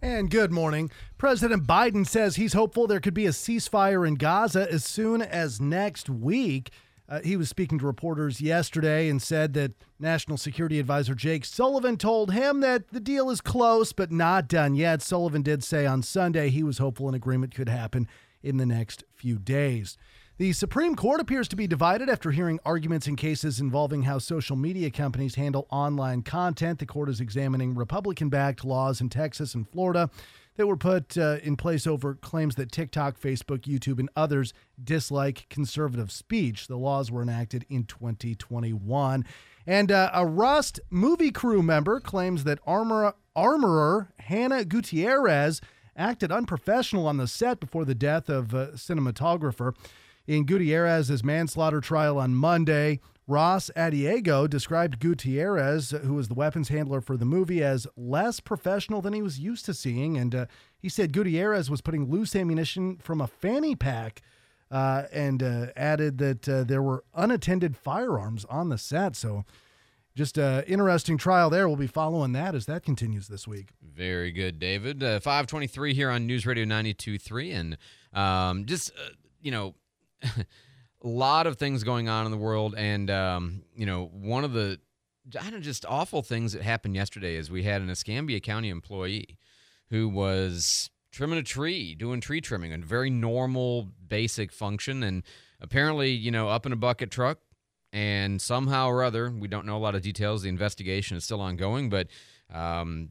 And 0.00 0.30
good 0.30 0.52
morning. 0.52 0.92
President 1.18 1.66
Biden 1.66 2.06
says 2.06 2.36
he's 2.36 2.52
hopeful 2.52 2.86
there 2.86 3.00
could 3.00 3.14
be 3.14 3.26
a 3.26 3.30
ceasefire 3.30 4.06
in 4.06 4.14
Gaza 4.14 4.70
as 4.70 4.84
soon 4.84 5.22
as 5.22 5.60
next 5.60 6.08
week. 6.08 6.70
Uh, 7.08 7.18
he 7.24 7.36
was 7.36 7.48
speaking 7.48 7.80
to 7.80 7.84
reporters 7.84 8.40
yesterday 8.40 9.08
and 9.08 9.20
said 9.20 9.54
that 9.54 9.72
National 9.98 10.36
Security 10.36 10.78
Advisor 10.78 11.16
Jake 11.16 11.44
Sullivan 11.44 11.96
told 11.96 12.32
him 12.32 12.60
that 12.60 12.92
the 12.92 13.00
deal 13.00 13.28
is 13.28 13.40
close 13.40 13.92
but 13.92 14.12
not 14.12 14.46
done 14.46 14.76
yet. 14.76 15.02
Sullivan 15.02 15.42
did 15.42 15.64
say 15.64 15.84
on 15.84 16.04
Sunday 16.04 16.48
he 16.48 16.62
was 16.62 16.78
hopeful 16.78 17.08
an 17.08 17.16
agreement 17.16 17.56
could 17.56 17.68
happen 17.68 18.06
in 18.42 18.56
the 18.56 18.66
next 18.66 19.04
few 19.14 19.38
days. 19.38 19.96
The 20.40 20.54
Supreme 20.54 20.96
Court 20.96 21.20
appears 21.20 21.48
to 21.48 21.56
be 21.56 21.66
divided 21.66 22.08
after 22.08 22.30
hearing 22.30 22.60
arguments 22.64 23.06
in 23.06 23.14
cases 23.14 23.60
involving 23.60 24.04
how 24.04 24.18
social 24.18 24.56
media 24.56 24.90
companies 24.90 25.34
handle 25.34 25.66
online 25.70 26.22
content. 26.22 26.78
The 26.78 26.86
court 26.86 27.10
is 27.10 27.20
examining 27.20 27.74
Republican 27.74 28.30
backed 28.30 28.64
laws 28.64 29.02
in 29.02 29.10
Texas 29.10 29.54
and 29.54 29.68
Florida 29.68 30.08
that 30.56 30.66
were 30.66 30.78
put 30.78 31.18
uh, 31.18 31.36
in 31.42 31.56
place 31.56 31.86
over 31.86 32.14
claims 32.14 32.54
that 32.54 32.72
TikTok, 32.72 33.20
Facebook, 33.20 33.60
YouTube, 33.60 33.98
and 33.98 34.08
others 34.16 34.54
dislike 34.82 35.46
conservative 35.50 36.10
speech. 36.10 36.68
The 36.68 36.78
laws 36.78 37.10
were 37.10 37.22
enacted 37.22 37.66
in 37.68 37.84
2021. 37.84 39.26
And 39.66 39.92
uh, 39.92 40.10
a 40.14 40.24
Rust 40.24 40.80
movie 40.88 41.32
crew 41.32 41.62
member 41.62 42.00
claims 42.00 42.44
that 42.44 42.60
armor, 42.66 43.14
armorer 43.36 44.12
Hannah 44.18 44.64
Gutierrez 44.64 45.60
acted 46.00 46.32
unprofessional 46.32 47.06
on 47.06 47.18
the 47.18 47.28
set 47.28 47.60
before 47.60 47.84
the 47.84 47.94
death 47.94 48.28
of 48.28 48.54
a 48.54 48.68
cinematographer. 48.68 49.74
In 50.26 50.44
Gutierrez's 50.44 51.22
manslaughter 51.22 51.80
trial 51.80 52.18
on 52.18 52.34
Monday, 52.34 53.00
Ross 53.26 53.70
Addiego 53.76 54.48
described 54.48 54.98
Gutierrez, 54.98 55.90
who 55.90 56.14
was 56.14 56.28
the 56.28 56.34
weapons 56.34 56.68
handler 56.68 57.00
for 57.00 57.16
the 57.16 57.24
movie, 57.24 57.62
as 57.62 57.86
less 57.96 58.40
professional 58.40 59.00
than 59.00 59.12
he 59.12 59.22
was 59.22 59.38
used 59.38 59.66
to 59.66 59.74
seeing. 59.74 60.16
And 60.16 60.34
uh, 60.34 60.46
he 60.78 60.88
said 60.88 61.12
Gutierrez 61.12 61.70
was 61.70 61.80
putting 61.80 62.10
loose 62.10 62.34
ammunition 62.34 62.96
from 62.96 63.20
a 63.20 63.26
fanny 63.28 63.76
pack 63.76 64.22
uh, 64.70 65.04
and 65.12 65.42
uh, 65.42 65.66
added 65.76 66.18
that 66.18 66.48
uh, 66.48 66.64
there 66.64 66.82
were 66.82 67.04
unattended 67.14 67.76
firearms 67.76 68.44
on 68.46 68.68
the 68.68 68.78
set. 68.78 69.14
So 69.14 69.44
just 70.14 70.38
an 70.38 70.64
interesting 70.64 71.16
trial 71.16 71.50
there. 71.50 71.68
We'll 71.68 71.76
be 71.76 71.86
following 71.86 72.32
that 72.32 72.54
as 72.54 72.66
that 72.66 72.82
continues 72.82 73.28
this 73.28 73.46
week. 73.46 73.68
Very 73.82 74.32
good, 74.32 74.58
David. 74.58 75.02
Uh, 75.02 75.20
523 75.20 75.94
here 75.94 76.10
on 76.10 76.26
News 76.26 76.46
Radio 76.46 76.64
92.3. 76.64 77.54
And 77.54 77.78
um, 78.12 78.66
just, 78.66 78.90
uh, 78.90 79.10
you 79.40 79.50
know, 79.50 79.74
a 80.22 80.28
lot 81.02 81.46
of 81.46 81.56
things 81.56 81.84
going 81.84 82.08
on 82.08 82.24
in 82.24 82.32
the 82.32 82.38
world. 82.38 82.74
And, 82.76 83.10
um, 83.10 83.62
you 83.74 83.86
know, 83.86 84.10
one 84.12 84.44
of 84.44 84.52
the 84.52 84.78
I 85.40 85.50
don't 85.50 85.62
just 85.62 85.84
awful 85.86 86.22
things 86.22 86.52
that 86.52 86.62
happened 86.62 86.94
yesterday 86.94 87.36
is 87.36 87.50
we 87.50 87.62
had 87.62 87.82
an 87.82 87.90
Escambia 87.90 88.40
County 88.40 88.68
employee 88.68 89.38
who 89.90 90.08
was 90.08 90.90
trimming 91.12 91.38
a 91.38 91.42
tree, 91.42 91.94
doing 91.94 92.20
tree 92.20 92.40
trimming, 92.40 92.72
a 92.72 92.78
very 92.78 93.10
normal, 93.10 93.88
basic 94.06 94.52
function. 94.52 95.02
And 95.02 95.22
apparently, 95.60 96.10
you 96.10 96.30
know, 96.30 96.48
up 96.48 96.66
in 96.66 96.72
a 96.72 96.76
bucket 96.76 97.10
truck, 97.10 97.38
and 97.92 98.40
somehow 98.40 98.88
or 98.88 99.02
other, 99.02 99.30
we 99.30 99.48
don't 99.48 99.66
know 99.66 99.76
a 99.76 99.78
lot 99.78 99.94
of 99.94 100.02
details. 100.02 100.42
The 100.42 100.48
investigation 100.48 101.16
is 101.16 101.24
still 101.24 101.40
ongoing, 101.40 101.88
but 101.88 102.08
um, 102.52 103.10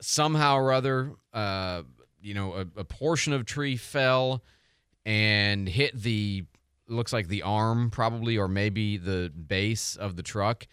somehow 0.00 0.56
or 0.56 0.72
other, 0.72 1.12
uh, 1.32 1.82
you 2.20 2.34
know, 2.34 2.54
a, 2.54 2.80
a, 2.80 2.84
portion 2.84 3.32
of 3.32 3.44
tree 3.44 3.76
fell 3.76 4.44
and 5.04 5.68
hit 5.68 6.00
the 6.00 6.44
looks 6.88 7.12
like 7.12 7.28
the 7.28 7.42
arm 7.42 7.90
probably 7.90 8.36
or 8.36 8.48
maybe 8.48 8.96
the 8.96 9.30
base 9.30 9.96
of 9.96 10.16
the 10.16 10.22
truck 10.22 10.66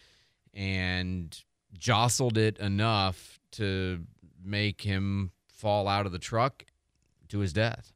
and 0.53 1.43
jostled 1.77 2.37
it 2.37 2.57
enough 2.57 3.39
to 3.51 4.03
make 4.43 4.81
him 4.81 5.31
fall 5.47 5.87
out 5.87 6.05
of 6.05 6.11
the 6.11 6.19
truck 6.19 6.65
to 7.29 7.39
his 7.39 7.53
death. 7.53 7.93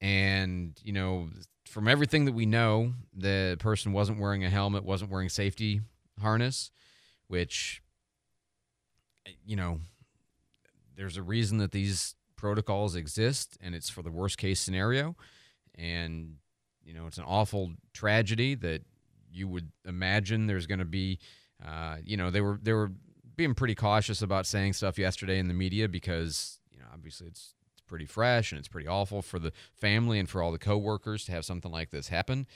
And, 0.00 0.78
you 0.82 0.92
know, 0.92 1.28
from 1.74 1.88
everything 1.88 2.24
that 2.24 2.34
we 2.34 2.46
know, 2.46 2.92
the 3.12 3.56
person 3.58 3.92
wasn't 3.92 4.20
wearing 4.20 4.44
a 4.44 4.48
helmet, 4.48 4.84
wasn't 4.84 5.10
wearing 5.10 5.28
safety 5.28 5.80
harness, 6.20 6.70
which, 7.26 7.82
you 9.44 9.56
know, 9.56 9.80
there's 10.94 11.16
a 11.16 11.22
reason 11.22 11.58
that 11.58 11.72
these 11.72 12.14
protocols 12.36 12.94
exist, 12.94 13.58
and 13.60 13.74
it's 13.74 13.90
for 13.90 14.02
the 14.02 14.10
worst 14.12 14.38
case 14.38 14.60
scenario. 14.60 15.16
And, 15.74 16.36
you 16.84 16.94
know, 16.94 17.08
it's 17.08 17.18
an 17.18 17.24
awful 17.26 17.72
tragedy 17.92 18.54
that 18.54 18.82
you 19.32 19.48
would 19.48 19.72
imagine 19.84 20.46
there's 20.46 20.68
going 20.68 20.78
to 20.78 20.84
be, 20.84 21.18
uh, 21.66 21.96
you 22.04 22.16
know, 22.16 22.30
they 22.30 22.40
were 22.40 22.60
they 22.62 22.72
were 22.72 22.92
being 23.34 23.52
pretty 23.52 23.74
cautious 23.74 24.22
about 24.22 24.46
saying 24.46 24.74
stuff 24.74 24.96
yesterday 24.96 25.40
in 25.40 25.48
the 25.48 25.54
media 25.54 25.88
because, 25.88 26.60
you 26.70 26.78
know, 26.78 26.86
obviously 26.94 27.26
it's 27.26 27.56
pretty 27.86 28.06
fresh 28.06 28.52
and 28.52 28.58
it's 28.58 28.68
pretty 28.68 28.88
awful 28.88 29.22
for 29.22 29.38
the 29.38 29.52
family 29.74 30.18
and 30.18 30.28
for 30.28 30.42
all 30.42 30.52
the 30.52 30.58
coworkers 30.58 31.24
to 31.24 31.32
have 31.32 31.44
something 31.44 31.70
like 31.70 31.90
this 31.90 32.08
happen. 32.08 32.46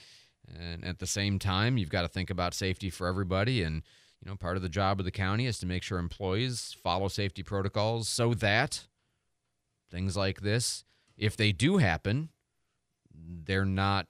And 0.46 0.84
at 0.84 0.98
the 0.98 1.06
same 1.06 1.38
time, 1.38 1.76
you've 1.76 1.90
got 1.90 2.02
to 2.02 2.08
think 2.08 2.30
about 2.30 2.54
safety 2.54 2.90
for 2.90 3.06
everybody. 3.06 3.62
And, 3.62 3.82
you 4.22 4.30
know, 4.30 4.36
part 4.36 4.56
of 4.56 4.62
the 4.62 4.68
job 4.68 4.98
of 4.98 5.04
the 5.04 5.10
county 5.10 5.46
is 5.46 5.58
to 5.58 5.66
make 5.66 5.82
sure 5.82 5.98
employees 5.98 6.76
follow 6.82 7.08
safety 7.08 7.42
protocols 7.42 8.08
so 8.08 8.34
that 8.34 8.86
things 9.90 10.16
like 10.16 10.40
this, 10.40 10.84
if 11.16 11.36
they 11.36 11.52
do 11.52 11.78
happen, 11.78 12.30
they're 13.14 13.64
not 13.64 14.06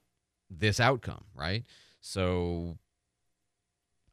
this 0.51 0.79
outcome, 0.81 1.25
right? 1.35 1.65
So 2.01 2.79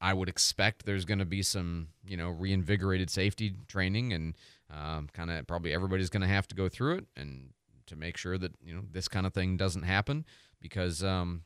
I 0.01 0.13
would 0.13 0.29
expect 0.29 0.85
there's 0.85 1.05
going 1.05 1.19
to 1.19 1.25
be 1.25 1.41
some, 1.41 1.89
you 2.05 2.17
know, 2.17 2.29
reinvigorated 2.29 3.09
safety 3.09 3.55
training 3.67 4.13
and 4.13 4.35
um, 4.71 5.09
kind 5.13 5.31
of 5.31 5.45
probably 5.47 5.73
everybody's 5.73 6.09
going 6.09 6.21
to 6.21 6.27
have 6.27 6.47
to 6.47 6.55
go 6.55 6.69
through 6.69 6.97
it 6.97 7.05
and 7.15 7.49
to 7.87 7.95
make 7.95 8.17
sure 8.17 8.37
that 8.37 8.53
you 8.63 8.73
know 8.73 8.81
this 8.91 9.07
kind 9.07 9.25
of 9.25 9.33
thing 9.33 9.57
doesn't 9.57 9.83
happen 9.83 10.25
because 10.59 11.03
um, 11.03 11.43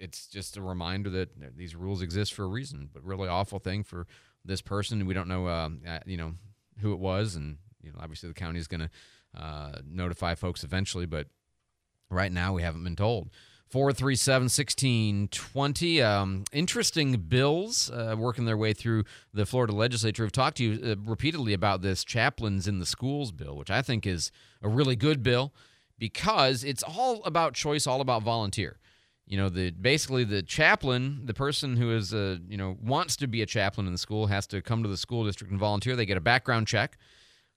it's 0.00 0.26
just 0.26 0.56
a 0.56 0.62
reminder 0.62 1.10
that 1.10 1.56
these 1.56 1.76
rules 1.76 2.02
exist 2.02 2.32
for 2.34 2.44
a 2.44 2.48
reason. 2.48 2.88
But 2.92 3.04
really 3.04 3.28
awful 3.28 3.58
thing 3.58 3.84
for 3.84 4.06
this 4.44 4.62
person. 4.62 5.06
We 5.06 5.14
don't 5.14 5.28
know, 5.28 5.46
uh, 5.46 5.68
you 6.06 6.16
know, 6.16 6.34
who 6.80 6.92
it 6.92 6.98
was, 6.98 7.36
and 7.36 7.58
you 7.82 7.92
know, 7.92 7.98
obviously 8.00 8.28
the 8.28 8.34
county 8.34 8.58
is 8.58 8.66
going 8.66 8.80
to 8.80 8.90
uh, 9.40 9.78
notify 9.86 10.34
folks 10.34 10.64
eventually. 10.64 11.06
But 11.06 11.28
right 12.10 12.32
now, 12.32 12.54
we 12.54 12.62
haven't 12.62 12.82
been 12.82 12.96
told. 12.96 13.30
437 13.70 14.44
1620. 14.44 16.02
Um, 16.02 16.44
interesting 16.52 17.16
bills 17.16 17.88
uh, 17.90 18.16
working 18.18 18.44
their 18.44 18.56
way 18.56 18.72
through 18.72 19.04
the 19.32 19.46
Florida 19.46 19.72
legislature. 19.72 20.24
We've 20.24 20.32
talked 20.32 20.56
to 20.56 20.64
you 20.64 20.92
uh, 20.92 20.96
repeatedly 21.04 21.52
about 21.52 21.80
this 21.80 22.02
chaplains 22.02 22.66
in 22.66 22.80
the 22.80 22.86
schools 22.86 23.30
bill, 23.30 23.56
which 23.56 23.70
I 23.70 23.80
think 23.80 24.06
is 24.06 24.32
a 24.60 24.68
really 24.68 24.96
good 24.96 25.22
bill 25.22 25.52
because 25.98 26.64
it's 26.64 26.82
all 26.82 27.22
about 27.24 27.54
choice, 27.54 27.86
all 27.86 28.00
about 28.00 28.24
volunteer. 28.24 28.78
You 29.26 29.36
know, 29.36 29.48
the 29.48 29.70
basically 29.70 30.24
the 30.24 30.42
chaplain, 30.42 31.20
the 31.26 31.34
person 31.34 31.76
who 31.76 31.94
is 31.94 32.12
a, 32.12 32.40
you 32.48 32.56
know 32.56 32.76
wants 32.82 33.14
to 33.16 33.28
be 33.28 33.40
a 33.40 33.46
chaplain 33.46 33.86
in 33.86 33.92
the 33.92 33.98
school, 33.98 34.26
has 34.26 34.48
to 34.48 34.60
come 34.60 34.82
to 34.82 34.88
the 34.88 34.96
school 34.96 35.24
district 35.24 35.52
and 35.52 35.60
volunteer. 35.60 35.94
They 35.94 36.06
get 36.06 36.16
a 36.16 36.20
background 36.20 36.66
check. 36.66 36.98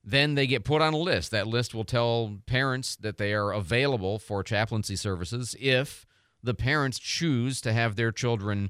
Then 0.03 0.35
they 0.35 0.47
get 0.47 0.65
put 0.65 0.81
on 0.81 0.93
a 0.93 0.97
list. 0.97 1.31
That 1.31 1.47
list 1.47 1.73
will 1.73 1.85
tell 1.85 2.37
parents 2.45 2.95
that 2.97 3.17
they 3.17 3.33
are 3.33 3.53
available 3.53 4.19
for 4.19 4.43
chaplaincy 4.43 4.97
services 4.97 5.55
if 5.59 6.05
the 6.43 6.53
parents 6.53 6.99
choose 6.99 7.61
to 7.61 7.71
have 7.71 7.95
their 7.95 8.11
children 8.11 8.69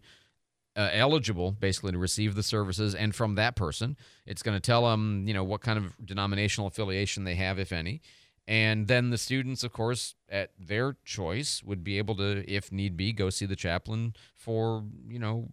uh, 0.76 0.90
eligible 0.92 1.52
basically 1.52 1.92
to 1.92 1.98
receive 1.98 2.36
the 2.36 2.44
services 2.44 2.94
and 2.94 3.16
from 3.16 3.36
that 3.36 3.56
person. 3.56 3.98
It's 4.26 4.44
going 4.44 4.56
to 4.56 4.62
tell 4.62 4.90
them 4.90 5.28
you 5.28 5.34
know 5.34 5.44
what 5.44 5.62
kind 5.62 5.78
of 5.78 5.94
denominational 6.06 6.68
affiliation 6.68 7.24
they 7.24 7.36
have 7.36 7.60
if 7.60 7.72
any. 7.72 8.02
And 8.48 8.88
then 8.88 9.10
the 9.10 9.18
students 9.18 9.64
of 9.64 9.72
course 9.72 10.16
at 10.30 10.52
their 10.60 10.98
choice 11.04 11.64
would 11.64 11.84
be 11.84 11.98
able 11.98 12.16
to 12.18 12.44
if 12.48 12.72
need 12.72 12.96
be 12.96 13.12
go 13.12 13.30
see 13.30 13.46
the 13.46 13.56
chaplain 13.56 14.14
for 14.36 14.84
you 15.08 15.20
know 15.20 15.50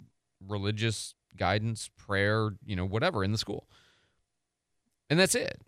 religious 0.46 1.14
guidance 1.36 1.88
prayer 1.96 2.50
you 2.64 2.76
know 2.76 2.86
whatever 2.86 3.24
in 3.24 3.32
the 3.32 3.38
school. 3.38 3.66
And 5.08 5.18
that's 5.18 5.34
it 5.34 5.60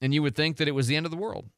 and 0.00 0.12
you 0.12 0.22
would 0.22 0.34
think 0.34 0.56
that 0.58 0.68
it 0.68 0.74
was 0.74 0.86
the 0.86 0.96
end 0.96 1.06
of 1.06 1.10
the 1.10 1.16
world 1.16 1.48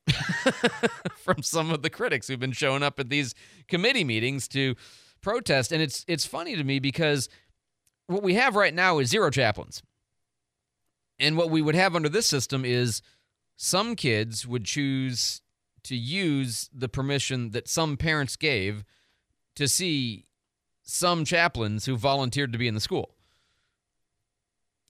from 1.16 1.42
some 1.42 1.70
of 1.70 1.82
the 1.82 1.90
critics 1.90 2.28
who've 2.28 2.38
been 2.38 2.52
showing 2.52 2.82
up 2.82 3.00
at 3.00 3.10
these 3.10 3.34
committee 3.66 4.04
meetings 4.04 4.46
to 4.48 4.74
protest. 5.20 5.72
And 5.72 5.82
it's 5.82 6.04
it's 6.08 6.26
funny 6.26 6.56
to 6.56 6.64
me 6.64 6.78
because 6.78 7.28
what 8.06 8.22
we 8.22 8.34
have 8.34 8.56
right 8.56 8.74
now 8.74 8.98
is 8.98 9.10
zero 9.10 9.30
chaplains. 9.30 9.82
And 11.18 11.36
what 11.36 11.50
we 11.50 11.60
would 11.60 11.74
have 11.74 11.96
under 11.96 12.08
this 12.08 12.26
system 12.26 12.64
is 12.64 13.02
some 13.56 13.96
kids 13.96 14.46
would 14.46 14.64
choose 14.64 15.42
to 15.84 15.96
use 15.96 16.70
the 16.72 16.88
permission 16.88 17.50
that 17.50 17.68
some 17.68 17.96
parents 17.96 18.36
gave 18.36 18.84
to 19.56 19.66
see 19.66 20.26
some 20.82 21.24
chaplains 21.24 21.86
who 21.86 21.96
volunteered 21.96 22.52
to 22.52 22.58
be 22.58 22.68
in 22.68 22.74
the 22.74 22.80
school. 22.80 23.14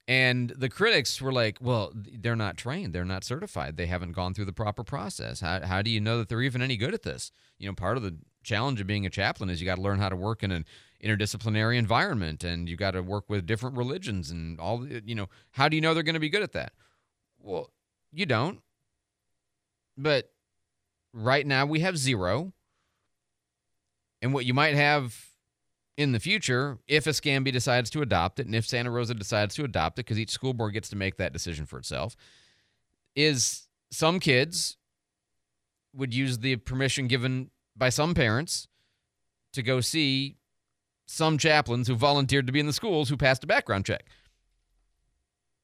And 0.09 0.49
the 0.57 0.71
critics 0.71 1.21
were 1.21 1.33
like, 1.33 1.59
well, 1.61 1.93
they're 1.95 2.35
not 2.35 2.57
trained. 2.57 2.95
They're 2.95 3.05
not 3.05 3.25
certified. 3.25 3.77
They 3.77 3.87
haven't 3.87 4.13
gone 4.13 4.33
through 4.33 4.47
the 4.47 4.55
proper 4.55 4.83
process. 4.83 5.41
How, 5.41 5.61
how 5.61 5.83
do 5.83 5.91
you 5.91 6.01
know 6.01 6.17
that 6.17 6.31
they're 6.31 6.41
even 6.41 6.63
any 6.63 6.79
good 6.79 6.95
at 6.95 7.03
this? 7.03 7.31
You 7.59 7.69
know, 7.69 7.75
part 7.75 7.99
of 7.99 8.03
the 8.03 8.17
challenge 8.43 8.81
of 8.81 8.87
being 8.87 9.05
a 9.05 9.11
chaplain 9.11 9.51
is 9.51 9.61
you 9.61 9.67
got 9.67 9.75
to 9.75 9.83
learn 9.83 9.99
how 9.99 10.09
to 10.09 10.17
work 10.17 10.43
in 10.43 10.51
an 10.51 10.65
interdisciplinary 11.05 11.77
environment 11.77 12.43
and 12.43 12.71
you 12.71 12.77
got 12.77 12.93
to 12.93 13.03
work 13.03 13.29
with 13.29 13.45
different 13.45 13.77
religions 13.77 14.31
and 14.31 14.59
all, 14.59 14.89
you 14.89 15.15
know, 15.15 15.29
how 15.51 15.69
do 15.69 15.77
you 15.77 15.83
know 15.83 15.93
they're 15.93 16.03
going 16.03 16.15
to 16.15 16.21
be 16.21 16.31
good 16.31 16.43
at 16.43 16.53
that? 16.53 16.73
Well, 17.39 17.71
you 18.11 18.25
don't. 18.25 18.63
But 19.99 20.31
right 21.13 21.47
now 21.47 21.67
we 21.67 21.81
have 21.81 21.99
zero. 21.99 22.55
And 24.23 24.33
what 24.33 24.47
you 24.47 24.55
might 24.55 24.75
have 24.75 25.28
in 25.99 26.13
the 26.13 26.21
future, 26.21 26.79
if 26.87 27.09
Escambia 27.09 27.53
decides 27.53 27.91
to 27.91 28.03
adopt 28.03 28.39
it, 28.39 28.47
and 28.47 28.55
if 28.55 28.65
Santa 28.65 28.89
Rosa 28.89 29.15
decides 29.15 29.57
to 29.57 29.65
adopt 29.65 29.99
it, 29.99 30.07
because 30.07 30.19
each 30.19 30.31
school 30.31 30.55
board 30.55 30.73
gets 30.73 30.89
to 30.91 30.97
make 30.97 31.17
that 31.17 31.33
decision 31.33 31.67
for 31.67 31.77
itself, 31.77 32.17
is 33.17 33.67
some 33.91 34.21
kids 34.21 34.77
would 35.93 36.15
use 36.15 36.39
the 36.39 36.55
permission 36.55 37.09
given 37.09 37.51
by 37.77 37.89
some 37.89 38.15
parents 38.15 38.69
to 39.53 39.63
go 39.63 39.81
see 39.81 40.37
some 41.07 41.37
chaplains 41.37 41.89
who 41.89 41.97
volunteered 41.97 42.47
to 42.47 42.53
be 42.53 42.61
in 42.61 42.67
the 42.67 42.73
schools 42.73 43.09
who 43.09 43.17
passed 43.17 43.43
a 43.43 43.49
background 43.49 43.85
check. 43.85 44.05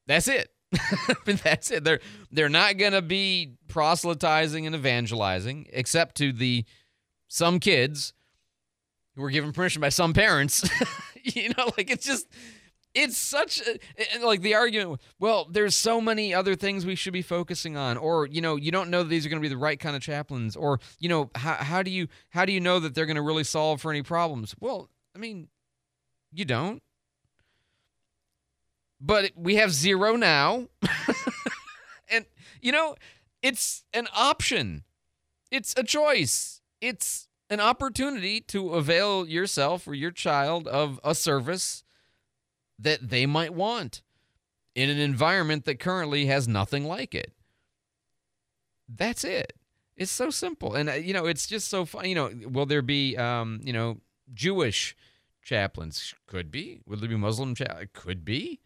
That's 0.05 0.27
it. 0.27 0.49
That's 1.25 1.71
it. 1.71 1.85
They're 1.85 2.01
they're 2.31 2.49
not 2.49 2.77
going 2.77 2.91
to 2.91 3.01
be 3.01 3.53
proselytizing 3.69 4.65
and 4.65 4.75
evangelizing, 4.75 5.67
except 5.71 6.15
to 6.15 6.33
the 6.33 6.65
some 7.29 7.61
kids 7.61 8.13
were 9.15 9.29
given 9.29 9.51
permission 9.51 9.81
by 9.81 9.89
some 9.89 10.13
parents. 10.13 10.67
you 11.23 11.49
know, 11.49 11.71
like 11.77 11.89
it's 11.89 12.05
just 12.05 12.27
it's 12.93 13.17
such 13.17 13.61
a, 13.61 14.25
like 14.25 14.41
the 14.41 14.55
argument 14.55 15.01
well 15.19 15.47
there's 15.51 15.75
so 15.75 15.99
many 15.99 16.33
other 16.33 16.55
things 16.55 16.85
we 16.85 16.95
should 16.95 17.11
be 17.11 17.21
focusing 17.21 17.75
on 17.75 17.97
or 17.97 18.25
you 18.27 18.39
know 18.39 18.55
you 18.55 18.71
don't 18.71 18.89
know 18.89 19.03
that 19.03 19.09
these 19.09 19.25
are 19.25 19.29
going 19.29 19.41
to 19.41 19.45
be 19.45 19.53
the 19.53 19.57
right 19.57 19.81
kind 19.81 19.97
of 19.97 20.01
chaplains 20.01 20.55
or 20.55 20.79
you 20.97 21.09
know 21.09 21.29
how, 21.35 21.55
how 21.55 21.83
do 21.83 21.91
you 21.91 22.07
how 22.29 22.45
do 22.45 22.53
you 22.53 22.61
know 22.61 22.79
that 22.79 22.95
they're 22.95 23.05
going 23.05 23.17
to 23.17 23.21
really 23.21 23.43
solve 23.43 23.81
for 23.81 23.91
any 23.91 24.01
problems? 24.01 24.55
Well 24.61 24.89
i 25.13 25.19
mean 25.19 25.49
you 26.31 26.45
don't. 26.45 26.81
But 29.01 29.31
we 29.35 29.55
have 29.55 29.71
zero 29.71 30.15
now. 30.15 30.67
And 32.07 32.25
you 32.61 32.71
know 32.71 32.95
it's 33.41 33.83
an 33.93 34.07
option. 34.15 34.83
It's 35.51 35.73
a 35.77 35.83
choice. 35.83 36.61
It's 36.81 37.24
an 37.49 37.59
opportunity 37.59 38.41
to 38.41 38.71
avail 38.71 39.27
yourself 39.27 39.87
or 39.87 39.93
your 39.93 40.11
child 40.11 40.67
of 40.67 40.99
a 41.03 41.13
service 41.13 41.83
that 42.79 43.09
they 43.09 43.25
might 43.25 43.53
want 43.53 44.01
in 44.73 44.89
an 44.89 44.97
environment 44.97 45.65
that 45.65 45.79
currently 45.79 46.25
has 46.25 46.47
nothing 46.47 46.85
like 46.85 47.15
it. 47.15 47.33
That's 48.89 49.23
it. 49.23 49.53
It's 49.95 50.11
so 50.11 50.29
simple. 50.29 50.75
And, 50.75 50.89
uh, 50.89 50.93
you 50.93 51.13
know, 51.13 51.25
it's 51.25 51.47
just 51.47 51.69
so 51.69 51.85
fun. 51.85 52.05
You 52.05 52.15
know, 52.15 52.31
will 52.49 52.65
there 52.65 52.81
be, 52.81 53.15
um, 53.15 53.61
you 53.63 53.71
know, 53.71 54.01
Jewish 54.33 54.95
chaplains? 55.41 56.13
Could 56.27 56.51
be. 56.51 56.81
Will 56.85 56.97
there 56.97 57.09
be 57.09 57.15
Muslim 57.15 57.55
chaplains? 57.55 57.89
Could 57.93 58.25
be. 58.25 58.59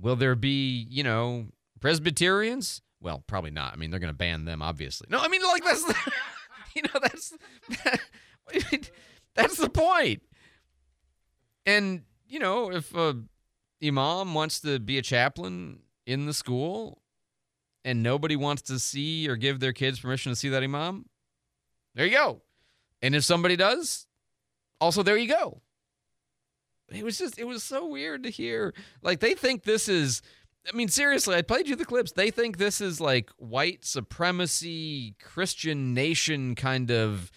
Will 0.00 0.16
there 0.16 0.34
be, 0.34 0.86
you 0.90 1.04
know, 1.04 1.46
Presbyterians? 1.80 2.82
Well, 3.00 3.22
probably 3.26 3.52
not. 3.52 3.72
I 3.72 3.76
mean, 3.76 3.90
they're 3.90 4.00
going 4.00 4.12
to 4.12 4.16
ban 4.16 4.44
them, 4.44 4.62
obviously. 4.62 5.06
No, 5.10 5.20
I 5.20 5.28
mean, 5.28 5.42
like, 5.42 5.64
that's, 5.64 5.84
you 6.76 6.82
know, 6.82 7.00
that's, 7.00 7.32
that's 9.34 9.56
the 9.56 9.70
point. 9.70 10.22
And, 11.66 12.02
you 12.28 12.38
know, 12.38 12.70
if 12.70 12.94
a 12.94 13.16
imam 13.82 14.34
wants 14.34 14.60
to 14.60 14.78
be 14.78 14.98
a 14.98 15.02
chaplain 15.02 15.80
in 16.06 16.26
the 16.26 16.32
school 16.32 17.02
and 17.84 18.02
nobody 18.02 18.36
wants 18.36 18.62
to 18.62 18.78
see 18.78 19.28
or 19.28 19.36
give 19.36 19.60
their 19.60 19.72
kids 19.72 20.00
permission 20.00 20.32
to 20.32 20.36
see 20.36 20.48
that 20.48 20.62
imam, 20.62 21.06
there 21.94 22.06
you 22.06 22.12
go. 22.12 22.42
And 23.02 23.14
if 23.14 23.24
somebody 23.24 23.56
does, 23.56 24.06
also 24.80 25.02
there 25.02 25.16
you 25.16 25.28
go. 25.28 25.60
It 26.90 27.04
was 27.04 27.18
just, 27.18 27.38
it 27.38 27.46
was 27.46 27.62
so 27.62 27.86
weird 27.86 28.24
to 28.24 28.30
hear. 28.30 28.74
Like, 29.02 29.20
they 29.20 29.34
think 29.34 29.62
this 29.62 29.88
is, 29.88 30.22
I 30.66 30.74
mean, 30.74 30.88
seriously, 30.88 31.36
I 31.36 31.42
played 31.42 31.68
you 31.68 31.76
the 31.76 31.84
clips. 31.84 32.12
They 32.12 32.30
think 32.30 32.56
this 32.56 32.80
is 32.80 33.00
like 33.00 33.30
white 33.36 33.84
supremacy, 33.84 35.14
Christian 35.22 35.92
nation 35.92 36.54
kind 36.54 36.90
of 36.90 37.30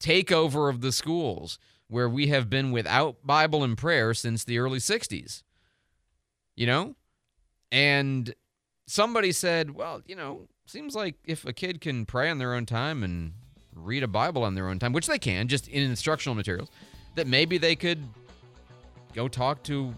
takeover 0.00 0.68
of 0.68 0.80
the 0.80 0.92
schools 0.92 1.58
where 1.88 2.08
we 2.08 2.28
have 2.28 2.50
been 2.50 2.70
without 2.70 3.24
Bible 3.24 3.62
and 3.62 3.78
prayer 3.78 4.12
since 4.12 4.44
the 4.44 4.58
early 4.58 4.78
60s. 4.78 5.42
You 6.56 6.66
know? 6.66 6.96
And 7.70 8.34
somebody 8.86 9.30
said, 9.32 9.70
well, 9.70 10.02
you 10.06 10.16
know, 10.16 10.48
seems 10.66 10.94
like 10.94 11.14
if 11.24 11.44
a 11.44 11.52
kid 11.52 11.80
can 11.80 12.06
pray 12.06 12.28
on 12.28 12.38
their 12.38 12.54
own 12.54 12.66
time 12.66 13.04
and 13.04 13.34
read 13.74 14.02
a 14.02 14.08
Bible 14.08 14.42
on 14.42 14.54
their 14.54 14.68
own 14.68 14.78
time, 14.78 14.92
which 14.92 15.06
they 15.06 15.18
can, 15.18 15.46
just 15.46 15.68
in 15.68 15.82
instructional 15.82 16.34
materials, 16.34 16.70
that 17.14 17.26
maybe 17.26 17.56
they 17.58 17.76
could 17.76 18.02
go 19.14 19.28
talk 19.28 19.62
to 19.64 19.94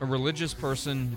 a 0.00 0.06
religious 0.06 0.54
person 0.54 1.16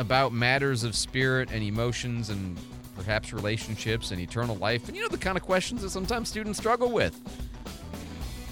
about 0.00 0.32
matters 0.32 0.82
of 0.82 0.96
spirit 0.96 1.50
and 1.52 1.62
emotions 1.62 2.30
and 2.30 2.58
perhaps 2.96 3.32
relationships 3.32 4.10
and 4.10 4.20
eternal 4.20 4.56
life 4.56 4.88
and 4.88 4.96
you 4.96 5.02
know 5.02 5.08
the 5.08 5.18
kind 5.18 5.36
of 5.36 5.42
questions 5.42 5.82
that 5.82 5.90
sometimes 5.90 6.28
students 6.28 6.58
struggle 6.58 6.90
with. 6.90 7.18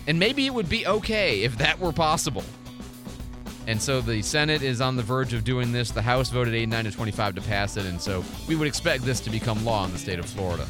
And 0.07 0.19
maybe 0.19 0.47
it 0.47 0.55
would 0.55 0.69
be 0.69 0.87
okay 0.87 1.43
if 1.43 1.59
that 1.59 1.79
were 1.81 1.93
possible. 1.93 2.45
And 3.67 3.81
so 3.81 4.01
the 4.01 4.23
Senate 4.23 4.63
is 4.63 4.81
on 4.81 4.97
the 4.97 5.03
verge 5.03 5.35
of 5.35 5.45
doing 5.45 5.73
this. 5.73 5.91
The 5.91 6.01
House 6.01 6.31
voted 6.31 6.55
89 6.55 6.85
to 6.85 6.91
25 6.91 7.35
to 7.35 7.41
pass 7.43 7.77
it. 7.77 7.85
And 7.85 8.01
so 8.01 8.25
we 8.47 8.57
would 8.57 8.67
expect 8.67 9.05
this 9.05 9.21
to 9.21 9.31
become 9.31 9.63
law 9.67 9.85
in 9.85 9.93
the 9.93 9.99
state 9.99 10.19
of 10.19 10.25
Florida. 10.25 10.67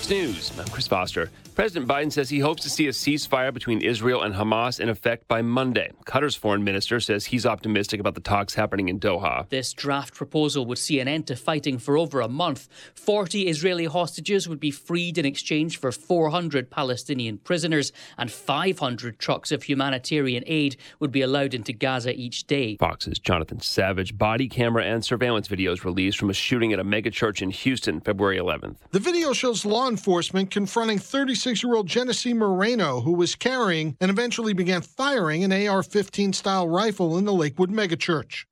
Fox 0.00 0.08
News. 0.08 0.58
I'm 0.58 0.66
Chris 0.68 0.86
Foster. 0.86 1.30
President 1.54 1.86
Biden 1.86 2.10
says 2.10 2.30
he 2.30 2.38
hopes 2.38 2.62
to 2.62 2.70
see 2.70 2.86
a 2.86 2.90
ceasefire 2.90 3.52
between 3.52 3.82
Israel 3.82 4.22
and 4.22 4.34
Hamas 4.34 4.80
in 4.80 4.88
effect 4.88 5.28
by 5.28 5.42
Monday. 5.42 5.90
Qatar's 6.06 6.34
foreign 6.34 6.64
minister 6.64 7.00
says 7.00 7.26
he's 7.26 7.44
optimistic 7.44 8.00
about 8.00 8.14
the 8.14 8.22
talks 8.22 8.54
happening 8.54 8.88
in 8.88 8.98
Doha. 8.98 9.46
This 9.50 9.74
draft 9.74 10.14
proposal 10.14 10.64
would 10.64 10.78
see 10.78 11.00
an 11.00 11.08
end 11.08 11.26
to 11.26 11.36
fighting 11.36 11.76
for 11.76 11.98
over 11.98 12.22
a 12.22 12.28
month. 12.28 12.66
40 12.94 13.46
Israeli 13.46 13.84
hostages 13.84 14.48
would 14.48 14.58
be 14.58 14.70
freed 14.70 15.18
in 15.18 15.26
exchange 15.26 15.78
for 15.78 15.92
400 15.92 16.70
Palestinian 16.70 17.36
prisoners, 17.36 17.92
and 18.16 18.30
500 18.30 19.18
trucks 19.18 19.52
of 19.52 19.64
humanitarian 19.64 20.44
aid 20.46 20.78
would 20.98 21.12
be 21.12 21.20
allowed 21.20 21.52
into 21.52 21.74
Gaza 21.74 22.14
each 22.14 22.46
day. 22.46 22.78
Fox's 22.78 23.18
Jonathan 23.18 23.60
Savage 23.60 24.16
body 24.16 24.48
camera 24.48 24.84
and 24.84 25.04
surveillance 25.04 25.48
videos 25.48 25.84
released 25.84 26.16
from 26.16 26.30
a 26.30 26.34
shooting 26.34 26.72
at 26.72 26.78
a 26.78 26.84
megachurch 26.84 27.42
in 27.42 27.50
Houston 27.50 28.00
February 28.00 28.38
11th. 28.38 28.76
The 28.92 28.98
video 28.98 29.34
shows 29.34 29.66
law 29.66 29.89
enforcement 29.90 30.50
confronting 30.50 30.98
36 30.98 31.62
year 31.62 31.74
old 31.74 31.86
Genesse 31.86 32.32
Moreno, 32.32 33.00
who 33.00 33.12
was 33.12 33.34
carrying 33.34 33.96
and 34.00 34.10
eventually 34.10 34.54
began 34.54 34.80
firing 34.80 35.44
an 35.44 35.52
AR 35.52 35.82
15 35.82 36.32
style 36.32 36.68
rifle 36.68 37.18
in 37.18 37.26
the 37.26 37.32
Lakewood 37.32 37.70
megachurch. 37.70 38.44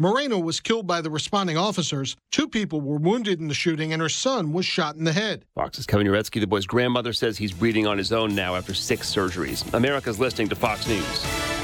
Moreno 0.00 0.38
was 0.38 0.60
killed 0.60 0.86
by 0.86 1.00
the 1.00 1.10
responding 1.10 1.56
officers. 1.56 2.16
Two 2.30 2.46
people 2.46 2.80
were 2.80 2.98
wounded 2.98 3.40
in 3.40 3.48
the 3.48 3.54
shooting, 3.54 3.92
and 3.92 4.00
her 4.00 4.08
son 4.08 4.52
was 4.52 4.64
shot 4.64 4.94
in 4.94 5.02
the 5.02 5.12
head. 5.12 5.44
Fox's 5.56 5.86
Kevin 5.86 6.06
Uretsky, 6.06 6.38
the 6.38 6.46
boy's 6.46 6.66
grandmother, 6.66 7.12
says 7.12 7.36
he's 7.36 7.52
breathing 7.52 7.84
on 7.84 7.98
his 7.98 8.12
own 8.12 8.32
now 8.32 8.54
after 8.54 8.74
six 8.74 9.12
surgeries. 9.12 9.74
America's 9.74 10.20
listening 10.20 10.48
to 10.50 10.54
Fox 10.54 10.86
News. 10.86 11.57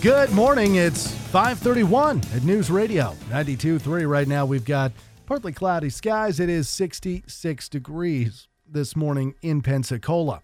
Good 0.00 0.30
morning. 0.30 0.76
It's 0.76 1.10
531 1.10 2.22
at 2.32 2.44
News 2.44 2.70
Radio 2.70 3.16
92.3. 3.30 4.08
Right 4.08 4.28
now, 4.28 4.46
we've 4.46 4.64
got 4.64 4.92
partly 5.26 5.50
cloudy 5.50 5.90
skies. 5.90 6.38
It 6.38 6.48
is 6.48 6.68
66 6.68 7.68
degrees 7.68 8.46
this 8.64 8.94
morning 8.94 9.34
in 9.42 9.60
Pensacola. 9.60 10.40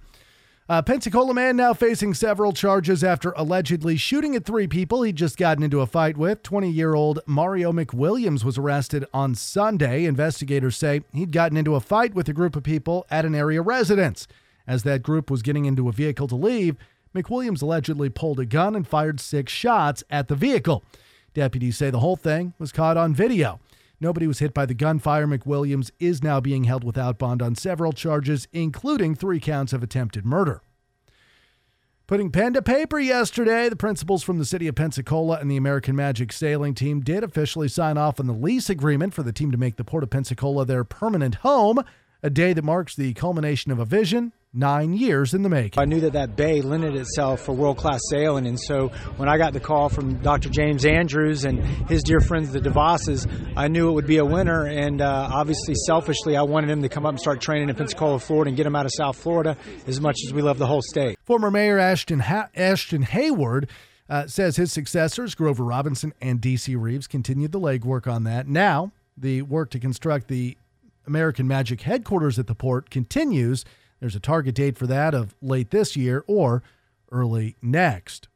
Uh, 0.69 0.83
Pensacola 0.83 1.33
man 1.33 1.55
now 1.55 1.73
facing 1.73 2.15
several 2.15 2.53
charges 2.53 3.05
after 3.05 3.31
allegedly 3.37 3.97
shooting 3.97 4.35
at 4.35 4.45
three 4.45 4.67
people 4.67 5.03
he'd 5.03 5.15
just 5.15 5.37
gotten 5.37 5.63
into 5.63 5.81
a 5.81 5.87
fight 5.87 6.17
with. 6.17 6.43
20 6.43 6.69
year 6.69 6.95
old 6.95 7.21
Mario 7.25 7.71
McWilliams 7.71 8.43
was 8.43 8.59
arrested 8.59 9.05
on 9.15 9.37
Sunday. 9.37 10.05
Investigators 10.05 10.77
say 10.77 11.03
he'd 11.13 11.31
gotten 11.31 11.57
into 11.57 11.77
a 11.77 11.81
fight 11.81 12.13
with 12.13 12.29
a 12.29 12.33
group 12.33 12.57
of 12.57 12.65
people 12.65 13.07
at 13.09 13.25
an 13.25 13.37
area 13.37 13.63
residence. 13.63 14.27
As 14.67 14.83
that 14.83 15.03
group 15.03 15.31
was 15.31 15.43
getting 15.43 15.67
into 15.67 15.89
a 15.89 15.93
vehicle 15.93 16.27
to 16.27 16.35
leave, 16.35 16.77
McWilliams 17.15 17.63
allegedly 17.63 18.11
pulled 18.11 18.41
a 18.41 18.47
gun 18.47 18.75
and 18.75 18.87
fired 18.87 19.21
six 19.21 19.53
shots 19.53 20.03
at 20.11 20.29
the 20.29 20.35
vehicle. 20.35 20.83
Deputies 21.33 21.77
say 21.77 21.91
the 21.91 22.01
whole 22.01 22.17
thing 22.17 22.55
was 22.59 22.73
caught 22.73 22.97
on 22.97 23.15
video. 23.15 23.61
Nobody 24.01 24.27
was 24.27 24.41
hit 24.41 24.53
by 24.53 24.67
the 24.67 24.75
gunfire. 24.75 25.27
McWilliams 25.27 25.91
is 26.01 26.23
now 26.23 26.41
being 26.41 26.65
held 26.65 26.85
without 26.85 27.19
bond 27.19 27.41
on 27.41 27.55
several 27.55 27.93
charges, 27.93 28.49
including 28.53 29.15
three 29.15 29.41
counts 29.41 29.73
of 29.73 29.83
attempted 29.83 30.27
murder. 30.27 30.63
Putting 32.07 32.31
pen 32.31 32.53
to 32.53 32.61
paper 32.61 32.99
yesterday, 32.99 33.69
the 33.69 33.77
principals 33.77 34.23
from 34.23 34.39
the 34.39 34.45
city 34.45 34.69
of 34.69 34.75
Pensacola 34.75 35.39
and 35.41 35.51
the 35.51 35.57
American 35.57 35.97
Magic 35.97 36.33
sailing 36.33 36.75
team 36.75 37.01
did 37.01 37.25
officially 37.25 37.69
sign 37.69 37.97
off 37.97 38.21
on 38.21 38.27
the 38.27 38.35
lease 38.35 38.69
agreement 38.69 39.15
for 39.15 39.23
the 39.23 39.33
team 39.33 39.51
to 39.51 39.57
make 39.57 39.77
the 39.77 39.85
Port 39.85 40.03
of 40.03 40.11
Pensacola 40.11 40.67
their 40.67 40.85
permanent 40.85 41.37
home, 41.37 41.79
a 42.23 42.29
day 42.29 42.53
that 42.53 42.63
marks 42.63 42.95
the 42.95 43.15
culmination 43.15 43.73
of 43.73 43.79
a 43.79 43.87
vision 43.87 44.33
nine 44.55 44.93
years 44.93 45.35
in 45.35 45.43
the 45.43 45.49
making. 45.49 45.81
I 45.83 45.85
knew 45.85 46.01
that 46.01 46.13
that 46.13 46.37
bay 46.37 46.63
lended 46.63 46.95
itself 46.95 47.41
for 47.41 47.53
world 47.53 47.77
class 47.77 48.01
sailing, 48.09 48.47
and 48.47 48.59
so 48.59 48.89
when 49.17 49.29
I 49.29 49.37
got 49.37 49.53
the 49.53 49.61
call 49.61 49.89
from 49.89 50.19
Dr. 50.19 50.49
James 50.49 50.87
Andrews 50.87 51.45
and 51.45 51.63
his 51.89 52.03
dear 52.03 52.21
friends, 52.21 52.53
the 52.53 52.61
DeVosses, 52.61 53.53
I 53.57 53.69
knew 53.69 53.89
it 53.89 53.93
would 53.93 54.07
be 54.07 54.19
a 54.19 54.25
winner. 54.25 54.65
And 54.67 55.03
uh, 55.03 55.29
obviously, 55.33 55.75
selfishly, 55.87 56.37
I 56.37 56.43
wanted 56.43 56.71
him 56.71 56.83
to 56.83 56.89
come 56.89 57.05
up 57.05 57.11
and 57.11 57.21
start 57.21 57.41
training 57.41 57.69
in 57.69 57.75
Pensacola, 57.75 58.19
Florida, 58.21 58.49
and 58.49 58.57
get 58.57 58.67
him 58.67 58.77
out 58.77 58.87
of 58.87 58.93
South 58.97 59.17
Florida 59.17 59.57
as 59.87 60.01
much 60.01 60.17
as 60.27 60.33
we 60.33 60.43
love 60.43 60.59
the 60.59 60.67
whole 60.67 60.83
state. 60.83 61.19
Former 61.25 61.51
Mayor 61.51 61.79
Ashton, 61.79 62.21
ha- 62.21 62.49
Ashton 62.55 63.03
Hayward. 63.03 63.69
Uh, 64.07 64.27
says 64.27 64.57
his 64.57 64.71
successors, 64.71 65.35
Grover 65.35 65.65
Robinson 65.65 66.13
and 66.21 66.39
DC 66.39 66.79
Reeves, 66.79 67.07
continued 67.07 67.53
the 67.53 67.59
legwork 67.59 68.07
on 68.07 68.25
that. 68.25 68.47
Now, 68.47 68.93
the 69.17 69.41
work 69.41 69.71
to 69.71 69.79
construct 69.79 70.29
the 70.29 70.59
American 71.07 71.49
Magic 71.49 71.81
headquarters 71.81 72.39
at 72.39 72.47
the 72.47 72.55
port 72.55 72.91
continues. 72.91 73.65
There's 74.01 74.17
a 74.17 74.21
target 74.21 74.55
date 74.55 74.77
for 74.77 74.87
that 74.87 75.15
of 75.15 75.35
late 75.41 75.71
this 75.71 75.97
year 75.97 76.25
or 76.27 76.63
early 77.11 77.57
next. 77.63 78.29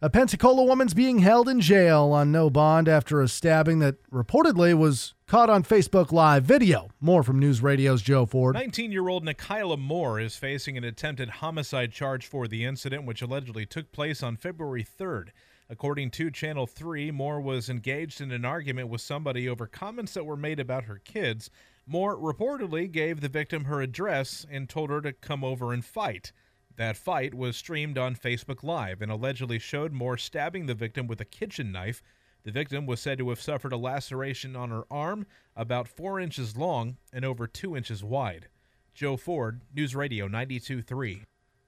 A 0.00 0.08
Pensacola 0.08 0.62
woman's 0.62 0.94
being 0.94 1.18
held 1.18 1.48
in 1.48 1.60
jail 1.60 2.12
on 2.12 2.30
no 2.30 2.50
bond 2.50 2.88
after 2.88 3.20
a 3.20 3.26
stabbing 3.26 3.80
that 3.80 3.96
reportedly 4.12 4.72
was 4.72 5.14
caught 5.26 5.50
on 5.50 5.64
Facebook 5.64 6.12
Live 6.12 6.44
video. 6.44 6.90
More 7.00 7.24
from 7.24 7.40
News 7.40 7.60
Radio's 7.60 8.00
Joe 8.00 8.24
Ford. 8.24 8.54
19 8.54 8.92
year 8.92 9.08
old 9.08 9.24
Nikayla 9.24 9.76
Moore 9.76 10.20
is 10.20 10.36
facing 10.36 10.76
an 10.76 10.84
attempted 10.84 11.28
homicide 11.28 11.90
charge 11.90 12.26
for 12.26 12.46
the 12.46 12.64
incident, 12.64 13.06
which 13.06 13.22
allegedly 13.22 13.66
took 13.66 13.90
place 13.90 14.22
on 14.22 14.36
February 14.36 14.84
3rd. 14.84 15.30
According 15.68 16.12
to 16.12 16.30
Channel 16.30 16.68
3, 16.68 17.10
Moore 17.10 17.40
was 17.40 17.68
engaged 17.68 18.20
in 18.20 18.30
an 18.30 18.44
argument 18.44 18.88
with 18.88 19.00
somebody 19.00 19.48
over 19.48 19.66
comments 19.66 20.14
that 20.14 20.24
were 20.24 20.36
made 20.36 20.60
about 20.60 20.84
her 20.84 21.00
kids. 21.04 21.50
Moore 21.88 22.16
reportedly 22.16 22.90
gave 22.90 23.20
the 23.20 23.28
victim 23.28 23.64
her 23.64 23.80
address 23.80 24.44
and 24.50 24.68
told 24.68 24.90
her 24.90 25.00
to 25.00 25.12
come 25.12 25.42
over 25.42 25.72
and 25.72 25.82
fight. 25.82 26.32
That 26.76 26.98
fight 26.98 27.32
was 27.32 27.56
streamed 27.56 27.96
on 27.96 28.14
Facebook 28.14 28.62
Live 28.62 29.00
and 29.00 29.10
allegedly 29.10 29.58
showed 29.58 29.92
Moore 29.92 30.18
stabbing 30.18 30.66
the 30.66 30.74
victim 30.74 31.06
with 31.06 31.20
a 31.20 31.24
kitchen 31.24 31.72
knife. 31.72 32.02
The 32.44 32.52
victim 32.52 32.84
was 32.84 33.00
said 33.00 33.16
to 33.18 33.30
have 33.30 33.40
suffered 33.40 33.72
a 33.72 33.78
laceration 33.78 34.54
on 34.54 34.68
her 34.68 34.84
arm 34.90 35.26
about 35.56 35.88
four 35.88 36.20
inches 36.20 36.56
long 36.56 36.98
and 37.10 37.24
over 37.24 37.46
two 37.46 37.74
inches 37.74 38.04
wide. 38.04 38.48
Joe 38.94 39.16
Ford, 39.16 39.62
News 39.74 39.96
Radio 39.96 40.28
92.3. 40.28 41.22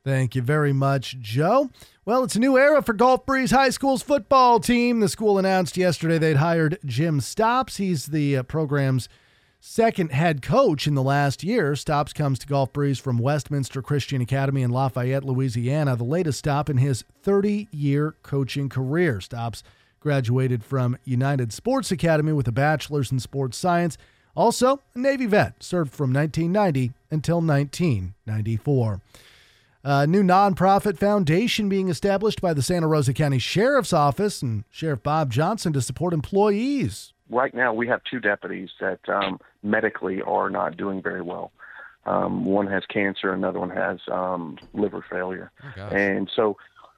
Thank 0.05 0.35
you 0.35 0.43
very 0.43 0.73
much, 0.73 1.19
Joe. 1.19 1.71
Well, 2.05 2.25
it's 2.25 2.37
a 2.37 2.41
new 2.41 2.59
era 2.59 2.83
for 2.83 2.93
Gulf 2.93 3.25
Breeze 3.25 3.51
High 3.51 3.71
School's 3.71 4.03
football 4.03 4.61
team. 4.61 5.01
The 5.01 5.09
school 5.09 5.39
announced 5.39 5.77
yesterday 5.77 6.19
they'd 6.19 6.37
hired 6.37 6.79
Jim 6.85 7.21
Stops. 7.21 7.79
He's 7.79 8.07
the 8.07 8.39
uh, 8.39 8.43
program's 8.43 9.09
second 9.61 10.11
head 10.11 10.43
coach 10.43 10.87
in 10.87 10.95
the 10.95 11.03
last 11.03 11.45
year. 11.45 11.77
Stops 11.77 12.13
comes 12.13 12.39
to 12.41 12.47
Gulf 12.47 12.73
Breeze 12.73 12.99
from 12.99 13.19
Westminster 13.19 13.83
Christian 13.83 14.21
Academy 14.23 14.63
in 14.63 14.71
Lafayette, 14.71 15.25
Louisiana, 15.25 15.97
the 15.97 16.05
latest 16.05 16.39
stop 16.39 16.71
in 16.71 16.79
his 16.79 17.05
30 17.23 17.69
year 17.71 18.15
coaching 18.23 18.69
career. 18.69 19.21
Stops 19.21 19.63
graduated 20.01 20.65
from 20.65 20.97
United 21.05 21.53
Sports 21.53 21.93
Academy 21.93 22.33
with 22.33 22.49
a 22.49 22.53
bachelor's 22.53 23.13
in 23.13 23.21
sports 23.21 23.59
science. 23.59 23.99
Also, 24.35 24.81
a 24.95 24.99
Navy 24.99 25.27
vet, 25.27 25.63
served 25.63 25.93
from 25.93 26.13
1990 26.13 26.93
until 27.11 27.41
1994. 27.43 29.01
A 29.83 30.07
new 30.07 30.23
nonprofit 30.23 30.99
foundation 30.99 31.69
being 31.69 31.89
established 31.89 32.41
by 32.41 32.55
the 32.55 32.63
Santa 32.63 32.87
Rosa 32.87 33.13
County 33.13 33.39
Sheriff's 33.39 33.93
Office 33.93 34.41
and 34.43 34.65
Sheriff 34.71 35.03
Bob 35.03 35.31
Johnson 35.33 35.73
to 35.73 35.81
support 35.83 36.15
employees. 36.15 37.13
Right 37.31 37.55
now, 37.55 37.73
we 37.73 37.87
have 37.89 38.01
two 38.11 38.21
deputies 38.21 38.71
that 38.81 39.01
um, 39.09 39.39
medically 39.63 40.21
are 40.23 40.51
not 40.51 40.77
doing 40.77 41.01
very 41.01 41.23
well. 41.23 41.53
Um, 42.07 42.45
one 42.45 42.67
has 42.67 42.83
cancer, 42.87 43.33
another 43.33 43.61
one 43.61 43.71
has 43.71 43.99
um, 44.11 44.59
liver 44.73 45.05
failure. 45.09 45.53
and 45.95 46.31
so, 46.35 46.57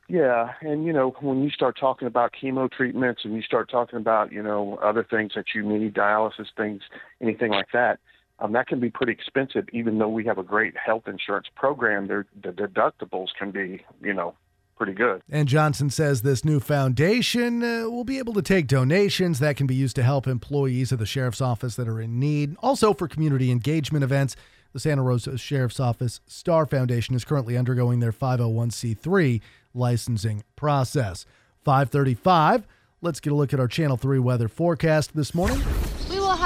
yeah, 0.08 0.52
and 0.60 0.84
you 0.84 0.92
know, 0.92 1.14
when 1.20 1.42
you 1.42 1.50
start 1.50 1.76
talking 1.78 2.06
about 2.06 2.32
chemo 2.40 2.70
treatments 2.70 3.22
and 3.24 3.34
you 3.34 3.42
start 3.42 3.70
talking 3.70 3.98
about, 3.98 4.32
you 4.32 4.42
know, 4.42 4.78
other 4.82 5.04
things 5.08 5.32
that 5.34 5.46
you 5.54 5.62
need, 5.62 5.94
dialysis 5.94 6.46
things, 6.56 6.82
anything 7.20 7.50
like 7.50 7.68
that, 7.72 7.98
um, 8.38 8.52
that 8.52 8.66
can 8.66 8.80
be 8.80 8.90
pretty 8.90 9.12
expensive. 9.12 9.66
Even 9.72 9.98
though 9.98 10.08
we 10.08 10.24
have 10.24 10.38
a 10.38 10.42
great 10.42 10.74
health 10.76 11.04
insurance 11.06 11.46
program, 11.54 12.08
the 12.08 12.24
deductibles 12.52 13.28
can 13.38 13.50
be, 13.50 13.84
you 14.00 14.14
know, 14.14 14.34
pretty 14.76 14.92
good. 14.92 15.22
And 15.28 15.48
Johnson 15.48 15.90
says 15.90 16.22
this 16.22 16.44
new 16.44 16.60
foundation 16.60 17.62
uh, 17.62 17.88
will 17.88 18.04
be 18.04 18.18
able 18.18 18.32
to 18.34 18.42
take 18.42 18.66
donations 18.66 19.38
that 19.38 19.56
can 19.56 19.66
be 19.66 19.74
used 19.74 19.96
to 19.96 20.02
help 20.02 20.26
employees 20.26 20.92
of 20.92 20.98
the 20.98 21.06
sheriff's 21.06 21.40
office 21.40 21.76
that 21.76 21.88
are 21.88 22.00
in 22.00 22.18
need. 22.18 22.56
Also, 22.62 22.92
for 22.92 23.08
community 23.08 23.50
engagement 23.50 24.02
events, 24.02 24.36
the 24.72 24.80
Santa 24.80 25.02
Rosa 25.02 25.36
Sheriff's 25.36 25.80
Office 25.80 26.20
Star 26.26 26.66
Foundation 26.66 27.14
is 27.14 27.24
currently 27.24 27.56
undergoing 27.56 28.00
their 28.00 28.12
501c3 28.12 29.40
licensing 29.74 30.44
process. 30.56 31.26
535. 31.64 32.66
Let's 33.00 33.20
get 33.20 33.32
a 33.32 33.36
look 33.36 33.52
at 33.52 33.60
our 33.60 33.68
Channel 33.68 33.96
3 33.96 34.18
weather 34.18 34.48
forecast 34.48 35.14
this 35.14 35.34
morning. 35.34 35.60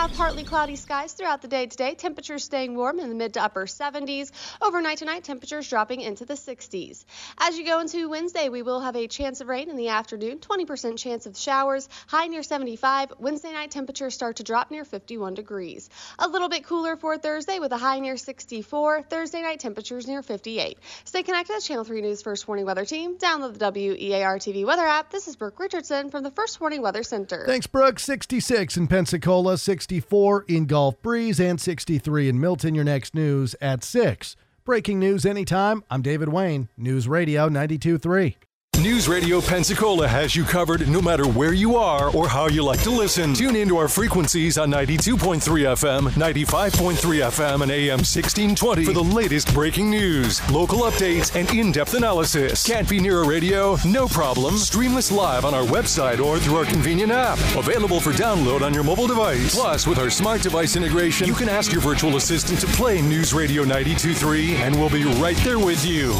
Have 0.07 0.17
partly 0.17 0.45
cloudy 0.45 0.77
skies 0.77 1.15
throughout 1.15 1.43
the 1.43 1.49
day 1.49 1.67
today. 1.67 1.97
Temperatures 1.97 2.45
staying 2.45 2.77
warm 2.77 3.01
in 3.01 3.09
the 3.09 3.15
mid 3.17 3.35
to 3.35 3.43
upper 3.43 3.67
70s. 3.67 4.31
Overnight 4.63 4.99
tonight, 4.99 5.25
temperatures 5.25 5.69
dropping 5.69 6.01
into 6.01 6.25
the 6.25 6.35
60s. 6.35 7.05
As 7.39 7.59
you 7.59 7.67
go 7.67 7.81
into 7.81 8.09
Wednesday, 8.09 8.49
we 8.49 8.63
will 8.63 8.79
have 8.79 8.95
a 8.95 9.09
chance 9.09 9.41
of 9.41 9.49
rain 9.49 9.69
in 9.69 9.75
the 9.75 9.89
afternoon, 9.89 10.39
20% 10.39 10.97
chance 10.97 11.27
of 11.27 11.37
showers, 11.37 11.89
high 12.07 12.29
near 12.29 12.45
75. 12.45 13.15
Wednesday 13.19 13.53
night, 13.53 13.73
temperatures 13.73 14.15
start 14.15 14.37
to 14.37 14.45
drop 14.45 14.71
near 14.71 14.85
51 14.85 15.35
degrees. 15.35 15.91
A 16.21 16.29
little 16.29 16.49
bit 16.49 16.65
cooler 16.65 16.95
for 16.95 17.19
Thursday 17.19 17.59
with 17.59 17.73
a 17.73 17.77
high 17.77 17.99
near 17.99 18.17
64. 18.17 19.03
Thursday 19.03 19.43
night, 19.43 19.59
temperatures 19.59 20.07
near 20.07 20.23
58. 20.23 20.79
Stay 21.05 21.25
connected 21.25 21.59
to 21.59 21.67
Channel 21.67 21.83
3 21.83 22.01
News 22.03 22.23
First 22.23 22.47
Warning 22.47 22.65
Weather 22.65 22.85
Team. 22.85 23.19
Download 23.19 23.59
the 23.59 23.73
WEAR 23.73 24.39
TV 24.39 24.65
weather 24.65 24.87
app. 24.87 25.11
This 25.11 25.27
is 25.27 25.35
Brooke 25.35 25.59
Richardson 25.59 26.11
from 26.11 26.23
the 26.23 26.31
First 26.31 26.61
Warning 26.61 26.81
Weather 26.81 27.03
Center. 27.03 27.45
Thanks, 27.45 27.67
Brooke. 27.67 27.99
66 27.99 28.77
in 28.77 28.87
Pensacola, 28.87 29.59
64 29.97 30.45
in 30.49 30.67
Gulf 30.67 31.01
Breeze, 31.01 31.41
and 31.41 31.59
63 31.59 32.29
in 32.29 32.39
Milton. 32.39 32.75
Your 32.75 32.85
next 32.85 33.15
news 33.15 33.57
at 33.63 33.83
6. 33.83 34.37
Breaking 34.63 34.99
news 34.99 35.25
anytime. 35.25 35.85
I'm 35.91 36.03
David 36.03 36.29
Wayne, 36.29 36.69
News 36.77 37.09
Radio 37.09 37.49
923. 37.49 38.37
News 38.81 39.09
Radio 39.09 39.41
Pensacola 39.41 40.07
has 40.07 40.37
you 40.37 40.45
covered 40.45 40.87
no 40.87 41.01
matter 41.01 41.27
where 41.27 41.55
you 41.55 41.77
are 41.77 42.15
or 42.15 42.29
how 42.29 42.47
you 42.47 42.63
like 42.63 42.83
to 42.83 42.91
listen. 42.91 43.33
Tune 43.33 43.57
into 43.57 43.79
our 43.79 43.89
frequencies 43.89 44.59
on 44.59 44.71
92.3 44.71 45.41
FM, 45.41 46.11
95.3 46.11 46.95
FM, 46.95 47.63
and 47.63 47.71
AM 47.71 48.01
1620 48.01 48.85
for 48.85 48.93
the 48.93 49.03
latest 49.03 49.53
breaking 49.55 49.89
news, 49.89 50.47
local 50.51 50.81
updates, 50.81 51.35
and 51.35 51.51
in 51.55 51.73
depth 51.73 51.95
analysis. 51.95 52.67
Can't 52.67 52.87
be 52.87 53.01
near 53.01 53.23
a 53.23 53.27
radio? 53.27 53.79
No 53.87 54.07
problem. 54.09 54.59
Stream 54.59 54.95
us 54.97 55.11
live 55.11 55.47
on 55.47 55.55
our 55.55 55.65
website 55.65 56.21
or 56.21 56.39
through 56.39 56.57
our 56.57 56.67
convenient 56.67 57.11
app. 57.11 57.39
Available 57.57 57.99
for 57.99 58.13
download 58.13 58.61
on 58.61 58.75
your 58.75 58.85
mobile 58.85 59.07
device. 59.07 59.55
Plus, 59.55 59.87
with 59.87 59.99
our 59.99 60.11
smart 60.11 60.43
device 60.43 60.77
integration, 60.77 61.27
you 61.27 61.35
can 61.35 61.49
ask 61.49 61.73
your 61.73 61.81
virtual 61.81 62.17
assistant 62.17 62.61
to 62.61 62.67
play 62.69 63.01
News 63.01 63.33
Radio 63.33 63.65
92.3 63.65 64.57
and 64.57 64.75
we'll 64.79 64.91
be 64.91 65.05
right 65.19 65.37
there 65.39 65.59
with 65.59 65.83
you. 65.87 66.13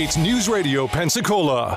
It's 0.00 0.16
News 0.16 0.48
Radio 0.48 0.86
Pensacola. 0.86 1.76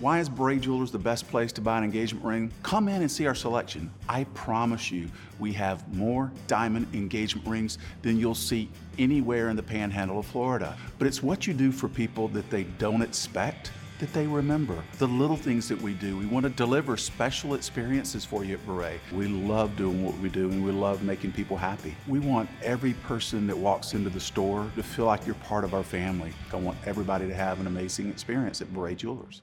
Why 0.00 0.18
is 0.18 0.30
Bray 0.30 0.58
Jewelers 0.58 0.90
the 0.90 0.98
best 0.98 1.28
place 1.28 1.52
to 1.52 1.60
buy 1.60 1.76
an 1.76 1.84
engagement 1.84 2.24
ring? 2.24 2.50
Come 2.62 2.88
in 2.88 3.02
and 3.02 3.10
see 3.10 3.26
our 3.26 3.34
selection. 3.34 3.92
I 4.08 4.24
promise 4.32 4.90
you, 4.90 5.10
we 5.38 5.52
have 5.52 5.94
more 5.94 6.32
diamond 6.46 6.86
engagement 6.94 7.46
rings 7.46 7.76
than 8.00 8.18
you'll 8.18 8.34
see 8.34 8.70
anywhere 8.98 9.50
in 9.50 9.56
the 9.56 9.62
panhandle 9.62 10.18
of 10.18 10.24
Florida. 10.24 10.74
But 10.98 11.06
it's 11.06 11.22
what 11.22 11.46
you 11.46 11.52
do 11.52 11.70
for 11.70 11.86
people 11.86 12.28
that 12.28 12.48
they 12.48 12.64
don't 12.64 13.02
expect 13.02 13.72
that 13.98 14.10
they 14.14 14.26
remember. 14.26 14.82
The 14.96 15.06
little 15.06 15.36
things 15.36 15.68
that 15.68 15.78
we 15.82 15.92
do. 15.92 16.16
We 16.16 16.24
want 16.24 16.44
to 16.44 16.50
deliver 16.50 16.96
special 16.96 17.52
experiences 17.52 18.24
for 18.24 18.42
you 18.42 18.54
at 18.54 18.66
Beret. 18.66 19.00
We 19.12 19.28
love 19.28 19.76
doing 19.76 20.02
what 20.02 20.16
we 20.16 20.30
do 20.30 20.48
and 20.48 20.64
we 20.64 20.72
love 20.72 21.02
making 21.02 21.32
people 21.32 21.58
happy. 21.58 21.94
We 22.08 22.20
want 22.20 22.48
every 22.62 22.94
person 22.94 23.46
that 23.48 23.58
walks 23.58 23.92
into 23.92 24.08
the 24.08 24.18
store 24.18 24.70
to 24.76 24.82
feel 24.82 25.04
like 25.04 25.26
you're 25.26 25.34
part 25.34 25.62
of 25.62 25.74
our 25.74 25.84
family. 25.84 26.32
I 26.54 26.56
want 26.56 26.78
everybody 26.86 27.28
to 27.28 27.34
have 27.34 27.60
an 27.60 27.66
amazing 27.66 28.08
experience 28.08 28.62
at 28.62 28.72
Beret 28.72 28.96
Jewelers. 28.96 29.42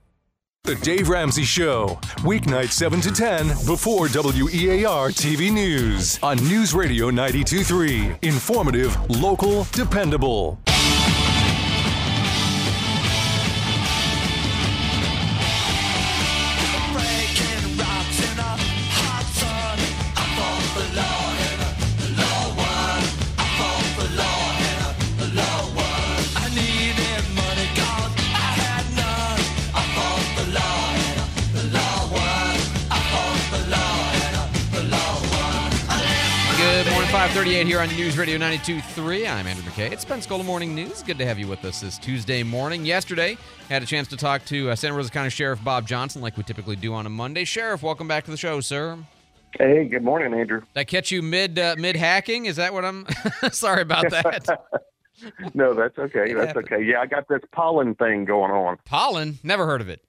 The 0.63 0.75
Dave 0.75 1.09
Ramsey 1.09 1.43
Show, 1.43 1.99
weeknight 2.17 2.69
7 2.71 3.01
to 3.01 3.11
10 3.11 3.47
before 3.65 4.03
WEAR 4.03 5.09
TV 5.09 5.51
News 5.51 6.19
on 6.21 6.37
News 6.37 6.75
Radio 6.75 7.09
923. 7.09 8.17
Informative, 8.21 8.95
local, 9.09 9.63
dependable. 9.71 10.59
538 37.11 37.67
here 37.67 37.81
on 37.81 37.89
News 37.89 38.17
Radio 38.17 38.37
92.3. 38.37 39.29
I'm 39.29 39.45
Andrew 39.45 39.69
McKay. 39.69 39.91
It's 39.91 40.05
Pensacola 40.05 40.45
Morning 40.45 40.73
News. 40.73 41.03
Good 41.03 41.17
to 41.17 41.25
have 41.25 41.37
you 41.37 41.45
with 41.45 41.65
us 41.65 41.81
this 41.81 41.97
Tuesday 41.97 42.41
morning. 42.41 42.85
Yesterday, 42.85 43.37
had 43.67 43.83
a 43.83 43.85
chance 43.85 44.07
to 44.07 44.15
talk 44.15 44.45
to 44.45 44.69
uh, 44.69 44.77
Santa 44.77 44.95
Rosa 44.95 45.11
County 45.11 45.29
Sheriff 45.29 45.61
Bob 45.61 45.85
Johnson 45.85 46.21
like 46.21 46.37
we 46.37 46.43
typically 46.43 46.77
do 46.77 46.93
on 46.93 47.05
a 47.05 47.09
Monday. 47.09 47.43
Sheriff, 47.43 47.83
welcome 47.83 48.07
back 48.07 48.23
to 48.23 48.31
the 48.31 48.37
show, 48.37 48.61
sir. 48.61 48.97
Hey, 49.59 49.89
good 49.89 50.03
morning, 50.05 50.33
Andrew. 50.33 50.61
Did 50.61 50.79
I 50.79 50.85
catch 50.85 51.11
you 51.11 51.21
mid 51.21 51.59
uh, 51.59 51.75
mid 51.77 51.97
hacking? 51.97 52.45
Is 52.45 52.55
that 52.55 52.73
what 52.73 52.85
I'm? 52.85 53.05
Sorry 53.51 53.81
about 53.81 54.03
that. 54.09 54.61
no, 55.53 55.73
that's 55.73 55.99
okay. 55.99 56.33
That's 56.33 56.55
okay. 56.55 56.81
Yeah, 56.81 57.01
I 57.01 57.07
got 57.07 57.27
this 57.27 57.41
pollen 57.51 57.93
thing 57.95 58.23
going 58.23 58.51
on. 58.51 58.77
Pollen? 58.85 59.37
Never 59.43 59.65
heard 59.65 59.81
of 59.81 59.89
it. 59.89 60.01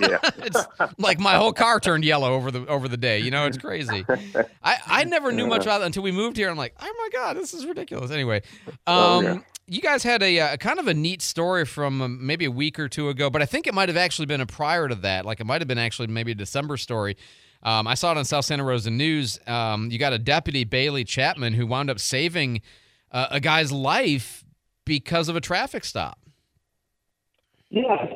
Yeah. 0.00 0.18
it's 0.38 0.64
like 0.98 1.18
my 1.20 1.34
whole 1.34 1.52
car 1.52 1.80
turned 1.80 2.04
yellow 2.04 2.32
over 2.34 2.50
the 2.50 2.66
over 2.66 2.88
the 2.88 2.96
day. 2.96 3.18
You 3.20 3.30
know, 3.30 3.46
it's 3.46 3.58
crazy. 3.58 4.04
I, 4.62 4.76
I 4.86 5.04
never 5.04 5.32
knew 5.32 5.46
much 5.46 5.62
about 5.62 5.82
it 5.82 5.84
until 5.86 6.02
we 6.02 6.12
moved 6.12 6.36
here. 6.36 6.48
I'm 6.50 6.56
like, 6.56 6.74
oh 6.80 6.94
my 6.98 7.08
god, 7.12 7.36
this 7.36 7.54
is 7.54 7.66
ridiculous. 7.66 8.10
Anyway, 8.10 8.42
um, 8.66 8.74
Oh, 8.86 9.20
yeah. 9.22 9.38
you 9.66 9.80
guys 9.80 10.02
had 10.02 10.22
a, 10.22 10.38
uh 10.40 10.56
kind 10.56 10.78
of 10.78 10.88
a 10.88 10.94
neat 10.94 11.22
story 11.22 11.64
from 11.64 12.00
um, 12.02 12.26
maybe 12.26 12.44
a 12.44 12.50
week 12.50 12.78
or 12.78 12.88
two 12.88 13.08
ago, 13.08 13.30
but 13.30 13.42
I 13.42 13.46
think 13.46 13.66
it 13.66 13.74
might 13.74 13.88
have 13.88 13.96
actually 13.98 14.26
been 14.26 14.40
a 14.40 14.46
prior 14.46 14.88
to 14.88 14.94
that. 14.96 15.24
Like 15.24 15.40
it 15.40 15.46
might 15.46 15.60
have 15.60 15.68
been 15.68 15.78
actually 15.78 16.08
maybe 16.08 16.32
a 16.32 16.36
December 16.36 16.76
story. 16.76 17.16
Um, 17.62 17.86
I 17.88 17.94
saw 17.94 18.12
it 18.12 18.18
on 18.18 18.24
South 18.24 18.44
Santa 18.44 18.62
Rosa 18.64 18.90
News. 18.90 19.40
Um, 19.48 19.90
you 19.90 19.98
got 19.98 20.12
a 20.12 20.18
deputy 20.18 20.62
Bailey 20.64 21.02
Chapman 21.04 21.54
who 21.54 21.66
wound 21.66 21.90
up 21.90 21.98
saving 21.98 22.60
uh, 23.10 23.26
a 23.32 23.40
guy's 23.40 23.72
life 23.72 24.44
because 24.84 25.28
of 25.28 25.34
a 25.36 25.40
traffic 25.40 25.84
stop. 25.84 26.18
Yeah, 27.70 28.06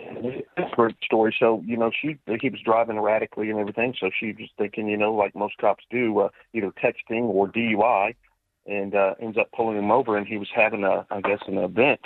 that's 0.70 0.94
story. 1.04 1.34
So 1.38 1.62
you 1.66 1.76
know, 1.76 1.90
she 1.90 2.18
he 2.40 2.50
was 2.50 2.60
driving 2.64 2.96
erratically 2.96 3.50
and 3.50 3.58
everything. 3.58 3.94
So 3.98 4.10
she 4.18 4.32
was 4.32 4.48
thinking, 4.58 4.88
you 4.88 4.96
know, 4.96 5.14
like 5.14 5.34
most 5.34 5.58
cops 5.58 5.84
do, 5.90 6.18
uh, 6.20 6.28
either 6.54 6.72
texting 6.82 7.24
or 7.24 7.48
DUI, 7.48 8.14
and 8.66 8.94
uh, 8.94 9.14
ends 9.20 9.38
up 9.38 9.50
pulling 9.54 9.78
him 9.78 9.90
over. 9.90 10.16
And 10.16 10.26
he 10.26 10.38
was 10.38 10.48
having 10.54 10.84
a, 10.84 11.06
I 11.10 11.20
guess, 11.20 11.40
an 11.46 11.58
event, 11.58 12.00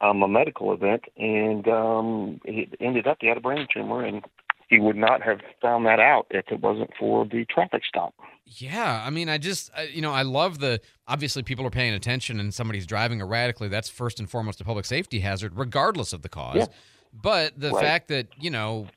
um, 0.00 0.22
a 0.22 0.28
medical 0.28 0.72
event, 0.72 1.04
and 1.16 1.66
um, 1.68 2.40
it 2.44 2.74
ended 2.80 3.06
up 3.06 3.18
he 3.20 3.26
had 3.26 3.36
a 3.36 3.40
brain 3.40 3.66
tumor, 3.72 4.04
and 4.04 4.24
he 4.68 4.80
would 4.80 4.96
not 4.96 5.22
have 5.22 5.40
found 5.60 5.86
that 5.86 6.00
out 6.00 6.26
if 6.30 6.46
it 6.50 6.60
wasn't 6.60 6.90
for 6.98 7.24
the 7.24 7.44
traffic 7.46 7.82
stop. 7.86 8.14
Yeah, 8.46 9.02
I 9.04 9.10
mean, 9.10 9.28
I 9.28 9.38
just, 9.38 9.70
I, 9.76 9.84
you 9.84 10.02
know, 10.02 10.12
I 10.12 10.22
love 10.22 10.58
the 10.58 10.80
obviously 11.06 11.42
people 11.42 11.66
are 11.66 11.70
paying 11.70 11.94
attention 11.94 12.40
and 12.40 12.52
somebody's 12.52 12.86
driving 12.86 13.20
erratically. 13.20 13.68
That's 13.68 13.88
first 13.88 14.18
and 14.18 14.28
foremost 14.28 14.60
a 14.60 14.64
public 14.64 14.84
safety 14.84 15.20
hazard, 15.20 15.56
regardless 15.56 16.12
of 16.12 16.22
the 16.22 16.28
cause. 16.28 16.56
Yeah. 16.56 16.66
But 17.14 17.58
the 17.58 17.70
Right. 17.70 17.82
fact 17.84 18.08
that, 18.08 18.26
you 18.38 18.50
know, 18.50 18.88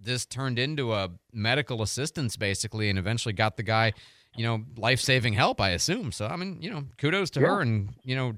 this 0.00 0.26
turned 0.26 0.58
into 0.58 0.92
a 0.92 1.10
medical 1.32 1.82
assistance 1.82 2.36
basically 2.36 2.88
and 2.90 2.98
eventually 2.98 3.32
got 3.32 3.56
the 3.56 3.62
guy, 3.62 3.92
you 4.34 4.44
know, 4.44 4.64
life 4.76 5.00
saving 5.00 5.34
help, 5.34 5.60
I 5.60 5.70
assume. 5.70 6.10
So, 6.12 6.26
I 6.26 6.36
mean, 6.36 6.58
you 6.60 6.70
know, 6.70 6.84
kudos 6.98 7.30
to 7.30 7.40
her. 7.40 7.60
And, 7.60 7.90
you 8.02 8.16
know, 8.16 8.34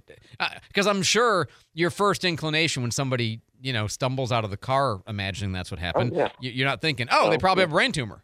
because 0.68 0.86
I'm 0.86 1.02
sure 1.02 1.48
your 1.72 1.90
first 1.90 2.24
inclination 2.24 2.82
when 2.82 2.90
somebody, 2.90 3.40
you 3.60 3.72
know, 3.72 3.86
stumbles 3.86 4.32
out 4.32 4.44
of 4.44 4.50
the 4.50 4.56
car 4.56 5.00
imagining 5.06 5.52
that's 5.52 5.70
what 5.70 5.80
happened, 5.80 6.14
yeah. 6.14 6.28
you- 6.40 6.50
you're 6.50 6.68
not 6.68 6.80
thinking, 6.80 7.08
oh, 7.10 7.30
they 7.30 7.36
Oh, 7.36 7.38
probably 7.38 7.62
yeah. 7.62 7.66
have 7.66 7.70
a 7.72 7.74
brain 7.74 7.92
tumor. 7.92 8.22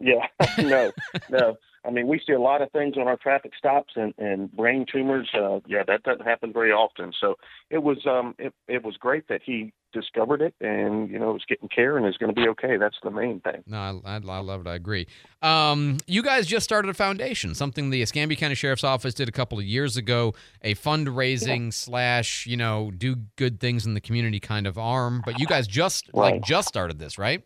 Yeah, 0.00 0.26
no, 0.58 0.92
no. 1.30 1.56
I 1.84 1.90
mean, 1.90 2.08
we 2.08 2.20
see 2.26 2.32
a 2.32 2.40
lot 2.40 2.62
of 2.62 2.70
things 2.72 2.96
on 2.96 3.06
our 3.06 3.16
traffic 3.16 3.52
stops 3.56 3.94
and, 3.96 4.12
and 4.18 4.50
brain 4.52 4.86
tumors. 4.90 5.28
Uh, 5.32 5.60
yeah, 5.66 5.84
that 5.86 6.02
doesn't 6.02 6.26
happen 6.26 6.52
very 6.52 6.72
often. 6.72 7.12
So 7.20 7.36
it 7.70 7.78
was 7.82 8.04
um 8.06 8.34
it, 8.38 8.52
it 8.68 8.84
was 8.84 8.96
great 8.96 9.28
that 9.28 9.40
he 9.44 9.72
discovered 9.96 10.42
it 10.42 10.54
and 10.60 11.08
you 11.10 11.18
know 11.18 11.34
is 11.34 11.42
getting 11.48 11.68
care 11.68 11.96
and 11.96 12.06
is 12.06 12.16
going 12.18 12.32
to 12.32 12.38
be 12.38 12.46
okay. 12.48 12.76
That's 12.76 12.96
the 13.02 13.10
main 13.10 13.40
thing. 13.40 13.64
No, 13.66 14.00
I, 14.04 14.16
I, 14.16 14.16
I 14.16 14.40
love 14.40 14.60
it. 14.60 14.66
I 14.68 14.74
agree. 14.74 15.06
Um, 15.40 15.98
you 16.06 16.22
guys 16.22 16.46
just 16.46 16.64
started 16.64 16.90
a 16.90 16.94
foundation, 16.94 17.54
something 17.54 17.90
the 17.90 18.02
Escambia 18.02 18.36
County 18.36 18.54
Sheriff's 18.54 18.84
Office 18.84 19.14
did 19.14 19.28
a 19.28 19.32
couple 19.32 19.58
of 19.58 19.64
years 19.64 19.96
ago, 19.96 20.34
a 20.62 20.74
fundraising 20.74 21.72
slash, 21.72 22.46
you 22.46 22.56
know, 22.56 22.90
do 22.96 23.16
good 23.36 23.58
things 23.58 23.86
in 23.86 23.94
the 23.94 24.00
community 24.00 24.40
kind 24.40 24.66
of 24.66 24.76
arm. 24.76 25.22
But 25.24 25.40
you 25.40 25.46
guys 25.46 25.66
just 25.66 26.12
like 26.12 26.42
just 26.42 26.68
started 26.68 26.98
this, 26.98 27.16
right? 27.18 27.42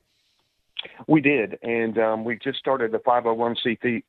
We 1.07 1.21
did, 1.21 1.59
and 1.63 1.99
um, 1.99 2.25
we 2.25 2.39
just 2.43 2.59
started 2.59 2.93
the 2.93 2.99
501c3 2.99 4.03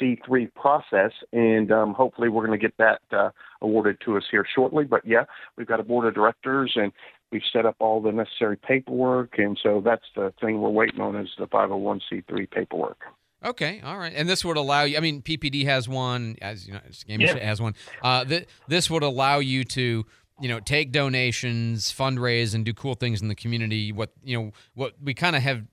C3 0.00 0.52
process, 0.54 1.12
and 1.32 1.70
um, 1.70 1.94
hopefully 1.94 2.28
we're 2.28 2.46
going 2.46 2.58
to 2.58 2.62
get 2.62 2.76
that 2.78 3.00
uh, 3.12 3.30
awarded 3.60 3.98
to 4.04 4.16
us 4.16 4.24
here 4.30 4.44
shortly. 4.54 4.84
But 4.84 5.06
yeah, 5.06 5.24
we've 5.56 5.66
got 5.66 5.80
a 5.80 5.82
board 5.82 6.06
of 6.06 6.14
directors, 6.14 6.72
and 6.76 6.92
we've 7.32 7.42
set 7.52 7.66
up 7.66 7.76
all 7.80 8.00
the 8.00 8.12
necessary 8.12 8.56
paperwork, 8.56 9.38
and 9.38 9.58
so 9.62 9.80
that's 9.84 10.04
the 10.14 10.32
thing 10.40 10.60
we're 10.60 10.70
waiting 10.70 11.00
on 11.00 11.16
is 11.16 11.28
the 11.38 11.46
501c3 11.46 12.50
paperwork. 12.50 13.00
Okay, 13.44 13.80
all 13.84 13.98
right. 13.98 14.12
And 14.16 14.28
this 14.28 14.44
would 14.44 14.56
allow 14.56 14.82
you. 14.84 14.96
I 14.96 15.00
mean, 15.00 15.22
PPD 15.22 15.64
has 15.66 15.88
one, 15.88 16.36
as 16.40 16.66
you 16.66 16.72
know, 16.74 16.80
Escambia 16.88 17.36
Yeah. 17.36 17.44
has 17.44 17.60
one. 17.60 17.74
Uh, 18.02 18.24
th- 18.24 18.48
this 18.66 18.90
would 18.90 19.02
allow 19.02 19.38
you 19.38 19.62
to, 19.64 20.04
you 20.40 20.48
know, 20.48 20.58
take 20.58 20.90
donations, 20.90 21.92
fundraise, 21.92 22.54
and 22.54 22.64
do 22.64 22.72
cool 22.72 22.94
things 22.94 23.20
in 23.22 23.28
the 23.28 23.34
community. 23.34 23.92
What 23.92 24.10
you 24.24 24.38
know, 24.40 24.52
what 24.74 24.94
we 25.02 25.14
kind 25.14 25.36
of 25.36 25.42
have 25.42 25.64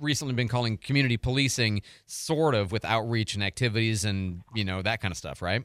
recently 0.00 0.32
been 0.32 0.48
calling 0.48 0.78
community 0.78 1.16
policing, 1.16 1.82
sort 2.06 2.54
of 2.54 2.70
with 2.70 2.84
outreach 2.84 3.34
and 3.34 3.42
activities, 3.42 4.04
and 4.04 4.42
you 4.54 4.64
know 4.64 4.80
that 4.82 5.00
kind 5.00 5.10
of 5.12 5.18
stuff, 5.18 5.42
right? 5.42 5.64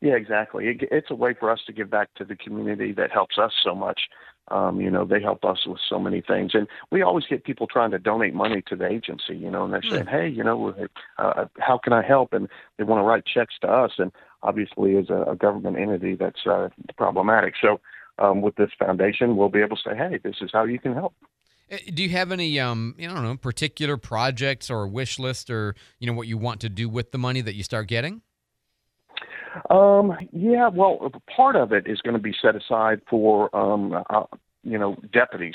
Yeah, 0.00 0.14
exactly. 0.14 0.66
It, 0.68 0.88
it's 0.90 1.10
a 1.10 1.14
way 1.14 1.34
for 1.38 1.50
us 1.50 1.60
to 1.66 1.72
give 1.72 1.90
back 1.90 2.14
to 2.14 2.24
the 2.24 2.36
community 2.36 2.92
that 2.92 3.10
helps 3.10 3.38
us 3.38 3.52
so 3.62 3.74
much. 3.74 4.00
Um, 4.48 4.80
you 4.80 4.90
know, 4.90 5.04
they 5.04 5.20
help 5.20 5.44
us 5.44 5.66
with 5.66 5.78
so 5.88 6.00
many 6.00 6.22
things, 6.22 6.52
and 6.54 6.66
we 6.90 7.02
always 7.02 7.24
get 7.26 7.44
people 7.44 7.68
trying 7.68 7.92
to 7.92 8.00
donate 8.00 8.34
money 8.34 8.62
to 8.66 8.74
the 8.74 8.86
agency. 8.86 9.36
You 9.36 9.48
know, 9.50 9.64
and 9.64 9.72
they're 9.72 9.82
saying, 9.88 10.06
"Hey, 10.06 10.26
you 10.28 10.42
know, 10.42 10.74
uh, 11.18 11.44
how 11.58 11.78
can 11.78 11.92
I 11.92 12.02
help?" 12.02 12.32
And 12.32 12.48
they 12.76 12.84
want 12.84 12.98
to 12.98 13.04
write 13.04 13.24
checks 13.26 13.54
to 13.60 13.68
us, 13.68 13.92
and 13.98 14.10
obviously, 14.42 14.96
as 14.96 15.08
a, 15.08 15.22
a 15.30 15.36
government 15.36 15.78
entity, 15.78 16.16
that's 16.16 16.46
uh, 16.46 16.68
problematic. 16.96 17.54
So, 17.60 17.80
um, 18.18 18.40
with 18.42 18.56
this 18.56 18.70
foundation, 18.76 19.36
we'll 19.36 19.50
be 19.50 19.60
able 19.60 19.76
to 19.76 19.82
say, 19.90 19.96
"Hey, 19.96 20.18
this 20.24 20.36
is 20.40 20.50
how 20.52 20.64
you 20.64 20.80
can 20.80 20.94
help." 20.94 21.14
Uh, 21.70 21.76
Do 21.94 22.02
you 22.02 22.08
have 22.08 22.32
any, 22.32 22.58
um, 22.58 22.96
you 22.98 23.08
I 23.08 23.14
don't 23.14 23.22
know, 23.22 23.36
particular 23.36 23.96
projects 23.98 24.68
or 24.68 24.88
wish 24.88 25.20
list, 25.20 25.48
or 25.48 25.76
you 26.00 26.08
know, 26.08 26.14
what 26.14 26.26
you 26.26 26.38
want 26.38 26.60
to 26.62 26.68
do 26.68 26.88
with 26.88 27.12
the 27.12 27.18
money 27.18 27.40
that 27.42 27.54
you 27.54 27.62
start 27.62 27.86
getting? 27.86 28.22
Um, 29.68 30.16
yeah, 30.32 30.68
well, 30.68 31.10
part 31.34 31.56
of 31.56 31.72
it 31.72 31.86
is 31.86 32.00
going 32.00 32.14
to 32.14 32.22
be 32.22 32.34
set 32.40 32.56
aside 32.56 33.00
for, 33.08 33.54
um, 33.54 34.04
uh, 34.10 34.24
you 34.62 34.78
know, 34.78 34.96
deputies. 35.12 35.54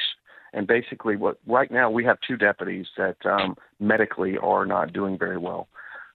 And 0.53 0.67
basically, 0.67 1.17
what 1.17 1.37
right 1.45 1.69
now 1.69 1.91
we 1.91 2.05
have 2.05 2.17
two 2.25 2.37
deputies 2.37 2.87
that 2.97 3.17
um, 3.25 3.57
medically 3.79 4.37
are 4.37 4.65
not 4.65 4.93
doing 4.93 5.17
very 5.17 5.37
well. 5.37 5.67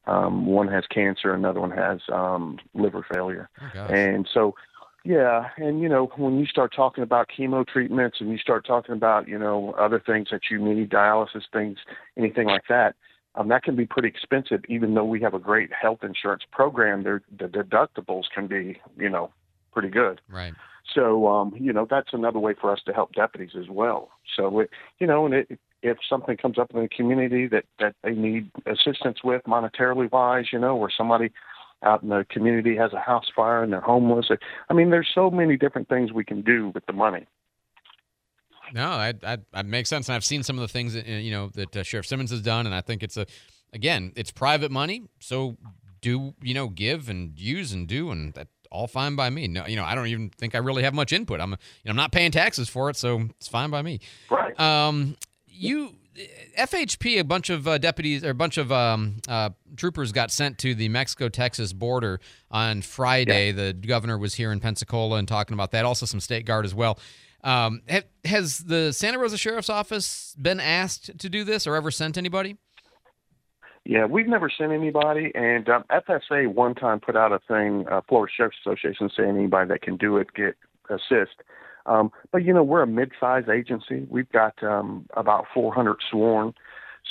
Um, 0.07 0.47
one 0.47 0.67
has 0.69 0.85
cancer, 0.87 1.35
another 1.35 1.61
one 1.61 1.71
has 1.73 2.01
um, 2.11 2.59
liver 2.75 3.05
failure, 3.13 3.51
and 3.75 4.27
so 4.33 4.55
yeah, 5.05 5.49
and 5.57 5.81
you 5.81 5.89
know 5.89 6.11
when 6.17 6.39
you 6.39 6.47
start 6.47 6.73
talking 6.75 7.03
about 7.03 7.29
chemo 7.29 7.67
treatments 7.67 8.19
and 8.21 8.31
you 8.31 8.39
start 8.39 8.67
talking 8.67 8.95
about 8.95 9.29
you 9.29 9.39
know 9.39 9.73
other 9.79 10.03
things 10.05 10.29
that 10.31 10.43
you 10.51 10.59
need, 10.59 10.91
dialysis 10.91 11.43
things, 11.53 11.79
anything 12.17 12.47
like 12.47 12.65
that, 12.69 12.97
um, 13.35 13.49
that 13.49 13.63
can 13.63 13.77
be 13.77 13.87
pretty 13.87 14.09
expensive. 14.09 14.63
Even 14.69 14.95
though 14.95 15.05
we 15.05 15.21
have 15.21 15.35
a 15.35 15.39
great 15.39 15.71
health 15.73 16.01
insurance 16.03 16.43
program, 16.51 17.03
there 17.03 17.23
the 17.39 17.47
deductibles 17.47 18.25
can 18.35 18.47
be 18.47 18.81
you 18.97 19.09
know 19.09 19.31
pretty 19.73 19.89
good. 19.89 20.21
Right. 20.29 20.55
So 20.95 21.29
um, 21.29 21.55
you 21.59 21.73
know 21.73 21.87
that's 21.89 22.11
another 22.13 22.39
way 22.39 22.55
for 22.61 22.73
us 22.73 22.81
to 22.87 22.93
help 22.93 23.13
deputies 23.13 23.57
as 23.59 23.69
well. 23.69 24.11
So 24.37 24.61
it, 24.61 24.71
you 24.99 25.07
know, 25.07 25.27
and 25.27 25.35
it, 25.35 25.59
if 25.83 25.99
something 26.09 26.37
comes 26.37 26.59
up 26.59 26.71
in 26.75 26.83
the 26.83 26.89
community 26.89 27.47
that 27.49 27.65
that 27.79 27.95
they 28.03 28.13
need 28.13 28.51
assistance 28.67 29.19
with 29.23 29.43
monetarily 29.45 30.11
wise, 30.11 30.47
you 30.53 30.59
know, 30.59 30.77
or 30.77 30.91
somebody 30.95 31.31
out 31.83 32.03
in 32.03 32.11
the 32.11 32.27
community 32.29 32.77
has 32.77 32.93
a 32.93 33.01
house 33.01 33.27
fire 33.35 33.63
and 33.63 33.73
they're 33.73 33.81
homeless. 33.81 34.31
I 34.69 34.75
mean, 34.75 34.91
there's 34.91 35.09
so 35.15 35.31
many 35.31 35.57
different 35.57 35.89
things 35.89 36.13
we 36.13 36.25
can 36.25 36.43
do 36.43 36.71
with 36.75 36.85
the 36.87 36.93
money. 36.93 37.27
No, 38.73 38.89
I, 38.89 39.15
I, 39.23 39.39
that 39.53 39.67
makes 39.67 39.89
sense. 39.89 40.09
And 40.09 40.17
I've 40.17 40.25
seen 40.25 40.43
some 40.43 40.57
of 40.57 40.63
the 40.63 40.69
things 40.69 40.95
that, 40.95 41.07
you 41.07 41.31
know 41.31 41.51
that 41.55 41.77
uh, 41.77 41.83
Sheriff 41.83 42.07
Simmons 42.07 42.31
has 42.31 42.43
done, 42.43 42.67
and 42.67 42.75
I 42.75 42.81
think 42.81 43.03
it's 43.03 43.17
a, 43.17 43.27
again, 43.73 44.13
it's 44.17 44.31
private 44.31 44.71
money, 44.71 45.03
so 45.19 45.57
do 46.01 46.35
you 46.43 46.55
know 46.55 46.69
give 46.69 47.09
and 47.09 47.39
use 47.39 47.73
and 47.73 47.87
do, 47.87 48.11
and 48.11 48.33
that 48.35 48.49
all 48.71 48.87
fine 48.87 49.17
by 49.17 49.31
me. 49.31 49.49
No, 49.49 49.67
you 49.67 49.77
know, 49.77 49.85
I 49.85 49.95
don't 49.95 50.07
even 50.07 50.31
think 50.31 50.55
I 50.55 50.59
really 50.59 50.85
have 50.85 50.95
much 50.95 51.13
input. 51.13 51.41
I'm, 51.41 51.51
you 51.51 51.57
know, 51.87 51.91
I'm 51.91 51.97
not 51.97 52.13
paying 52.13 52.31
taxes 52.31 52.69
for 52.69 52.89
it, 52.89 52.97
so 52.97 53.23
it's 53.39 53.49
fine 53.49 53.71
by 53.71 53.83
me. 53.83 54.01
Right. 54.31 54.59
Um, 54.59 55.17
you 55.47 55.95
FHP, 56.59 57.19
a 57.19 57.25
bunch 57.25 57.51
of 57.51 57.67
uh, 57.67 57.79
deputies 57.79 58.25
or 58.25 58.31
a 58.31 58.35
bunch 58.35 58.59
of 58.59 58.73
um, 58.73 59.17
uh, 59.29 59.51
troopers 59.77 60.13
got 60.13 60.31
sent 60.31 60.59
to 60.59 60.75
the 60.75 60.89
Mexico 60.89 61.29
Texas 61.29 61.73
border 61.73 62.21
on 62.51 62.83
Friday. 62.83 63.49
Yeah. 63.49 63.73
The 63.73 63.73
governor 63.73 64.19
was 64.19 64.35
here 64.35 64.53
in 64.53 64.61
Pensacola 64.61 65.17
and 65.17 65.29
talking 65.29 65.55
about 65.55 65.71
that. 65.73 65.85
Also, 65.85 66.07
some 66.07 66.21
state 66.21 66.45
guard 66.45 66.65
as 66.65 66.75
well. 66.75 66.99
Um, 67.43 67.83
ha- 67.91 68.03
has 68.25 68.59
the 68.59 68.93
Santa 68.93 69.19
Rosa 69.19 69.39
Sheriff's 69.39 69.71
Office 69.71 70.35
been 70.41 70.61
asked 70.61 71.19
to 71.19 71.29
do 71.29 71.45
this 71.45 71.67
or 71.67 71.77
ever 71.77 71.91
sent 71.91 72.19
anybody? 72.19 72.57
Yeah, 73.85 74.05
we've 74.05 74.27
never 74.27 74.51
sent 74.51 74.73
anybody, 74.73 75.33
and 75.35 75.69
um, 75.69 75.85
FSA 75.91 76.53
one 76.53 76.75
time 76.75 77.01
put 77.01 77.17
out 77.17 77.33
a 77.33 77.41
thing, 77.49 77.87
uh, 77.91 78.03
Florida 78.07 78.31
Sheriff's 78.37 78.59
Association, 78.65 79.11
saying 79.17 79.37
anybody 79.37 79.69
that 79.69 79.81
can 79.81 79.97
do 79.97 80.19
it 80.19 80.35
get 80.35 80.55
assist. 80.91 81.43
Um, 81.87 82.13
but 82.31 82.45
you 82.45 82.53
know, 82.53 82.63
we're 82.63 82.83
a 82.83 82.87
mid-sized 82.87 83.49
agency. 83.49 84.07
We've 84.11 84.29
got 84.31 84.63
um, 84.63 85.07
about 85.17 85.47
400 85.55 85.97
sworn, 86.11 86.53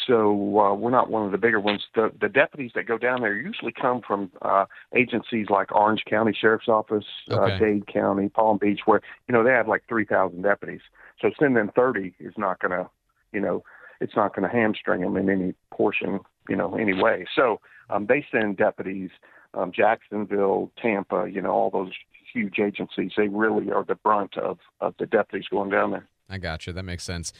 so 0.09 0.59
uh, 0.59 0.73
we're 0.73 0.89
not 0.89 1.09
one 1.11 1.25
of 1.25 1.31
the 1.31 1.37
bigger 1.37 1.59
ones. 1.59 1.83
The, 1.93 2.11
the 2.19 2.27
deputies 2.27 2.71
that 2.73 2.87
go 2.87 2.97
down 2.97 3.21
there 3.21 3.35
usually 3.35 3.71
come 3.71 4.01
from 4.05 4.31
uh, 4.41 4.65
agencies 4.95 5.47
like 5.49 5.71
Orange 5.71 6.03
County 6.09 6.35
Sheriff's 6.37 6.67
Office, 6.67 7.05
Okay. 7.31 7.55
uh, 7.55 7.59
Dade 7.59 7.87
County, 7.87 8.27
Palm 8.27 8.57
Beach, 8.57 8.81
where 8.85 9.01
you 9.27 9.33
know 9.33 9.43
they 9.43 9.51
have 9.51 9.67
like 9.67 9.83
3,000 9.87 10.41
deputies. 10.41 10.81
So 11.21 11.29
sending 11.39 11.69
30 11.75 12.15
is 12.19 12.33
not 12.37 12.59
going 12.59 12.71
to, 12.71 12.89
you 13.31 13.39
know, 13.39 13.63
it's 14.01 14.15
not 14.15 14.35
going 14.35 14.49
to 14.49 14.53
hamstring 14.55 15.01
them 15.01 15.15
in 15.15 15.29
any 15.29 15.53
portion, 15.71 16.19
you 16.49 16.55
know, 16.55 16.75
any 16.75 16.93
way. 16.93 17.25
So 17.35 17.59
um, 17.89 18.07
they 18.07 18.25
send 18.31 18.57
deputies, 18.57 19.11
um, 19.53 19.71
Jacksonville, 19.71 20.71
Tampa, 20.81 21.29
you 21.31 21.41
know, 21.41 21.51
all 21.51 21.69
those 21.69 21.91
huge 22.33 22.59
agencies. 22.59 23.11
They 23.15 23.27
really 23.27 23.71
are 23.71 23.83
the 23.83 23.95
brunt 23.95 24.37
of, 24.37 24.57
of 24.81 24.95
the 24.97 25.05
deputies 25.05 25.47
going 25.49 25.69
down 25.69 25.91
there. 25.91 26.07
I 26.29 26.37
got 26.37 26.67
you. 26.67 26.73
That 26.73 26.83
makes 26.83 27.03
sense. 27.03 27.33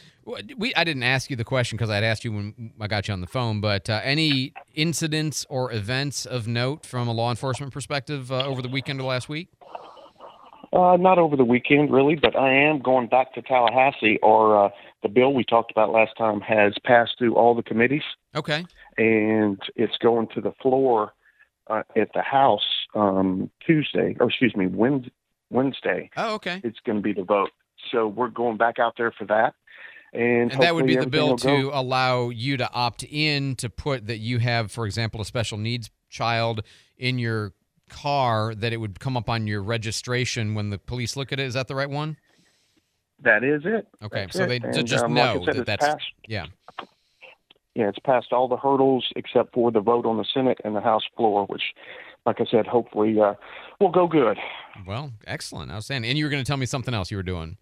We 0.56 0.74
I 0.74 0.84
didn't 0.84 1.04
ask 1.04 1.30
you 1.30 1.36
the 1.36 1.44
question 1.44 1.76
because 1.76 1.90
I'd 1.90 2.02
asked 2.04 2.24
you 2.24 2.32
when 2.32 2.72
I 2.80 2.86
got 2.88 3.06
you 3.08 3.14
on 3.14 3.20
the 3.20 3.26
phone. 3.26 3.60
But 3.60 3.88
uh, 3.88 4.00
any 4.02 4.52
incidents 4.74 5.46
or 5.48 5.72
events 5.72 6.26
of 6.26 6.48
note 6.48 6.84
from 6.84 7.06
a 7.08 7.12
law 7.12 7.30
enforcement 7.30 7.72
perspective 7.72 8.32
uh, 8.32 8.44
over 8.46 8.62
the 8.62 8.68
weekend 8.68 9.00
or 9.00 9.04
last 9.04 9.28
week? 9.28 9.48
Uh, 10.72 10.96
not 10.96 11.18
over 11.18 11.36
the 11.36 11.44
weekend, 11.44 11.92
really, 11.92 12.14
but 12.14 12.36
I 12.36 12.52
am 12.52 12.80
going 12.80 13.08
back 13.08 13.34
to 13.34 13.42
Tallahassee, 13.42 14.18
or 14.22 14.66
uh, 14.66 14.68
the 15.02 15.08
bill 15.08 15.34
we 15.34 15.42
talked 15.42 15.72
about 15.72 15.90
last 15.90 16.12
time 16.16 16.40
has 16.42 16.74
passed 16.84 17.18
through 17.18 17.34
all 17.34 17.56
the 17.56 17.62
committees, 17.64 18.04
Okay. 18.36 18.64
and 18.96 19.58
it's 19.74 19.98
going 20.00 20.28
to 20.28 20.40
the 20.40 20.52
floor 20.62 21.12
uh, 21.68 21.82
at 21.96 22.12
the 22.14 22.22
House 22.22 22.86
um, 22.94 23.50
Tuesday, 23.66 24.16
or 24.20 24.28
excuse 24.28 24.54
me, 24.54 24.66
Wednesday. 24.68 25.10
Wednesday. 25.52 26.08
Oh, 26.16 26.34
okay. 26.36 26.60
It's 26.62 26.78
going 26.86 26.98
to 26.98 27.02
be 27.02 27.12
the 27.12 27.24
vote. 27.24 27.50
So 27.90 28.06
we're 28.08 28.28
going 28.28 28.56
back 28.56 28.78
out 28.78 28.94
there 28.96 29.12
for 29.12 29.24
that. 29.26 29.54
And, 30.12 30.52
And 30.52 30.62
that 30.62 30.74
would 30.74 30.86
be 30.86 30.96
the 30.96 31.06
bill 31.06 31.36
to 31.38 31.46
go. 31.46 31.70
allow 31.72 32.30
you 32.30 32.56
to 32.56 32.70
opt 32.72 33.04
in 33.04 33.54
to 33.56 33.70
put 33.70 34.06
that 34.08 34.18
you 34.18 34.38
have, 34.38 34.72
for 34.72 34.84
example, 34.86 35.20
a 35.20 35.24
special 35.24 35.56
needs 35.56 35.90
child 36.08 36.62
in 36.98 37.18
your 37.18 37.52
car 37.88 38.54
that 38.54 38.72
it 38.72 38.78
would 38.78 38.98
come 39.00 39.16
up 39.16 39.28
on 39.28 39.46
your 39.46 39.62
registration 39.62 40.54
when 40.54 40.70
the 40.70 40.78
police 40.78 41.16
look 41.16 41.32
at 41.32 41.38
it. 41.38 41.44
Is 41.46 41.54
that 41.54 41.68
the 41.68 41.74
right 41.76 41.90
one? 41.90 42.16
That 43.22 43.44
is 43.44 43.62
it. 43.64 43.86
Okay, 44.02 44.22
That's 44.22 44.36
so 44.36 44.46
they 44.46 44.56
And, 44.56 44.86
just 44.86 45.04
um, 45.04 45.14
like 45.14 45.36
know 45.36 45.44
said, 45.44 45.56
that 45.56 45.66
that's 45.66 45.86
passed. 45.86 46.04
yeah. 46.26 46.46
yeah, 47.74 47.88
it's 47.88 47.98
passed 48.00 48.32
all 48.32 48.48
the 48.48 48.56
hurdles 48.56 49.06
except 49.14 49.54
for 49.54 49.70
the 49.70 49.80
vote 49.80 50.06
on 50.06 50.16
the 50.16 50.24
Senate 50.24 50.58
and 50.64 50.74
the 50.74 50.80
House 50.80 51.02
floor, 51.16 51.46
which, 51.46 51.62
like 52.26 52.40
I 52.40 52.44
said, 52.50 52.66
hopefully 52.66 53.20
uh, 53.20 53.34
will 53.78 53.90
go 53.90 54.06
good. 54.08 54.38
Well, 54.86 55.12
excellent, 55.26 55.70
outstanding. 55.70 56.10
And 56.10 56.18
you 56.18 56.24
were 56.24 56.30
going 56.30 56.42
to 56.42 56.48
tell 56.48 56.56
me 56.56 56.66
something 56.66 56.94
else 56.94 57.10
you 57.10 57.16
were 57.16 57.22
doing. 57.22 57.58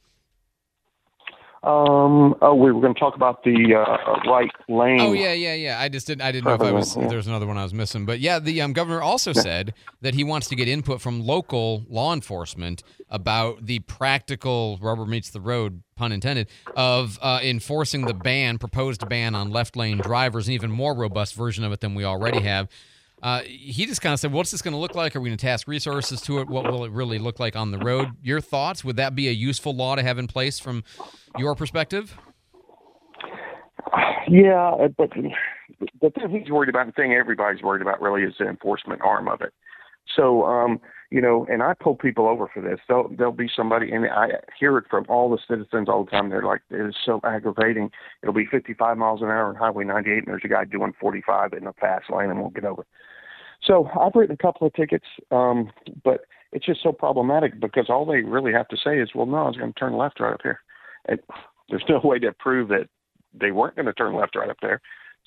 Um, 1.65 2.37
oh, 2.41 2.55
we 2.55 2.71
were 2.71 2.81
going 2.81 2.95
to 2.95 3.01
talk 3.01 3.17
about 3.17 3.43
the 3.43 3.75
uh, 3.75 4.31
right 4.31 4.51
lane. 4.69 5.01
Oh 5.01 5.13
yeah, 5.13 5.33
yeah, 5.33 5.55
yeah. 5.55 5.81
I 5.81 5.89
just 5.89 6.07
didn't. 6.07 6.23
I 6.23 6.31
didn't 6.31 6.45
know 6.45 6.55
if 6.55 6.61
I 6.61 6.71
was. 6.71 6.97
Yeah. 6.97 7.09
There 7.09 7.17
was 7.17 7.27
another 7.27 7.49
one 7.49 7.59
I 7.59 7.65
was 7.65 7.75
missing. 7.75 8.07
But 8.07 8.21
yeah, 8.21 8.39
the 8.39 8.63
um, 8.63 8.73
governor 8.73 9.03
also 9.03 9.33
said 9.33 9.75
that 10.01 10.15
he 10.15 10.23
wants 10.23 10.47
to 10.49 10.55
get 10.55 10.69
input 10.69 11.01
from 11.01 11.21
local 11.27 11.85
law 11.89 12.15
enforcement 12.15 12.85
about 13.11 13.67
the 13.67 13.81
practical 13.81 14.79
rubber 14.81 15.05
meets 15.05 15.31
the 15.31 15.41
road, 15.41 15.83
pun 15.97 16.13
intended, 16.13 16.49
of 16.77 17.19
uh, 17.23 17.41
enforcing 17.43 18.07
the 18.07 18.15
ban, 18.15 18.59
proposed 18.59 19.09
ban 19.09 19.35
on 19.35 19.51
left 19.51 19.77
lane 19.77 19.99
drivers, 19.99 20.47
an 20.47 20.55
even 20.55 20.71
more 20.71 20.95
robust 20.95 21.35
version 21.35 21.65
of 21.65 21.73
it 21.73 21.81
than 21.81 21.97
we 21.97 22.05
already 22.05 22.41
have. 22.41 22.69
Uh, 23.21 23.41
he 23.41 23.85
just 23.85 24.01
kind 24.01 24.13
of 24.13 24.21
said, 24.21 24.33
"What's 24.33 24.53
this 24.53 24.63
going 24.63 24.75
to 24.75 24.79
look 24.79 24.95
like? 24.95 25.17
Are 25.17 25.21
we 25.21 25.29
going 25.29 25.37
to 25.37 25.45
task 25.45 25.67
resources 25.67 26.21
to 26.23 26.39
it? 26.39 26.49
What 26.49 26.71
will 26.71 26.85
it 26.85 26.93
really 26.93 27.19
look 27.19 27.41
like 27.41 27.57
on 27.57 27.73
the 27.73 27.79
road?" 27.79 28.11
Your 28.23 28.41
thoughts? 28.41 28.85
Would 28.85 28.97
that 28.97 29.15
be 29.15 29.29
a 29.29 29.33
useful 29.33 29.75
law 29.75 29.97
to 29.97 30.03
have 30.03 30.19
in 30.19 30.29
place 30.29 30.61
from 30.61 30.85
your 31.39 31.55
perspective? 31.55 32.17
Yeah, 34.29 34.71
uh, 34.71 34.89
but 34.89 35.11
the 36.01 36.11
thing 36.11 36.31
he's 36.31 36.51
worried 36.51 36.69
about, 36.69 36.87
the 36.87 36.93
thing 36.93 37.13
everybody's 37.13 37.63
worried 37.63 37.83
about, 37.83 38.01
really, 38.01 38.23
is 38.23 38.35
the 38.39 38.49
enforcement 38.49 39.01
arm 39.03 39.29
of 39.29 39.41
it. 39.41 39.53
So, 40.15 40.45
um, 40.45 40.81
you 41.11 41.21
know, 41.21 41.47
and 41.51 41.63
I 41.63 41.75
pull 41.79 41.95
people 41.95 42.27
over 42.27 42.49
for 42.53 42.61
this. 42.61 42.79
There'll 42.89 43.09
there'll 43.17 43.33
be 43.33 43.49
somebody, 43.55 43.91
and 43.93 44.07
I 44.07 44.29
hear 44.59 44.77
it 44.79 44.85
from 44.91 45.07
all 45.09 45.31
the 45.31 45.39
citizens 45.49 45.89
all 45.89 46.05
the 46.05 46.11
time. 46.11 46.29
They're 46.29 46.43
like, 46.43 46.63
"It 46.71 46.81
is 46.81 46.97
so 47.05 47.21
aggravating." 47.25 47.91
It'll 48.23 48.35
be 48.35 48.47
55 48.47 48.99
miles 48.99 49.23
an 49.23 49.29
hour 49.29 49.47
on 49.47 49.55
Highway 49.55 49.85
98, 49.85 50.19
and 50.19 50.27
there's 50.27 50.43
a 50.45 50.49
guy 50.49 50.65
doing 50.65 50.93
45 51.01 51.53
in 51.55 51.67
a 51.67 51.73
fast 51.75 52.11
lane, 52.11 52.31
and 52.31 52.41
won't 52.41 52.55
get 52.55 52.65
over. 52.65 52.87
So 53.63 53.89
I've 53.99 54.15
written 54.15 54.35
a 54.35 54.43
couple 54.43 54.67
of 54.67 54.75
tickets, 54.75 55.07
um, 55.31 55.71
but 56.05 56.23
it's 56.53 56.67
just 56.67 56.83
so 56.83 56.93
problematic 56.93 57.61
because 57.61 57.87
all 57.89 58.05
they 58.05 58.23
really 58.23 58.53
have 58.53 58.69
to 58.69 58.77
say 58.77 58.99
is, 58.99 59.15
"Well, 59.15 59.27
no, 59.27 59.37
I 59.37 59.49
was 59.49 59.57
going 59.57 59.73
to 59.73 59.79
turn 59.79 59.97
left 59.97 60.21
right 60.21 60.35
up 60.35 60.43
here." 60.43 60.61
And 61.09 61.19
there's 61.69 61.85
no 61.89 62.01
way 62.03 62.19
to 62.21 62.33
prove 62.33 62.69
that 62.69 62.89
they 63.35 63.51
weren't 63.51 63.77
going 63.77 63.87
to 63.87 63.93
turn 63.93 64.15
left 64.15 64.37
right 64.37 64.51
up 64.51 64.59
there. 64.63 64.81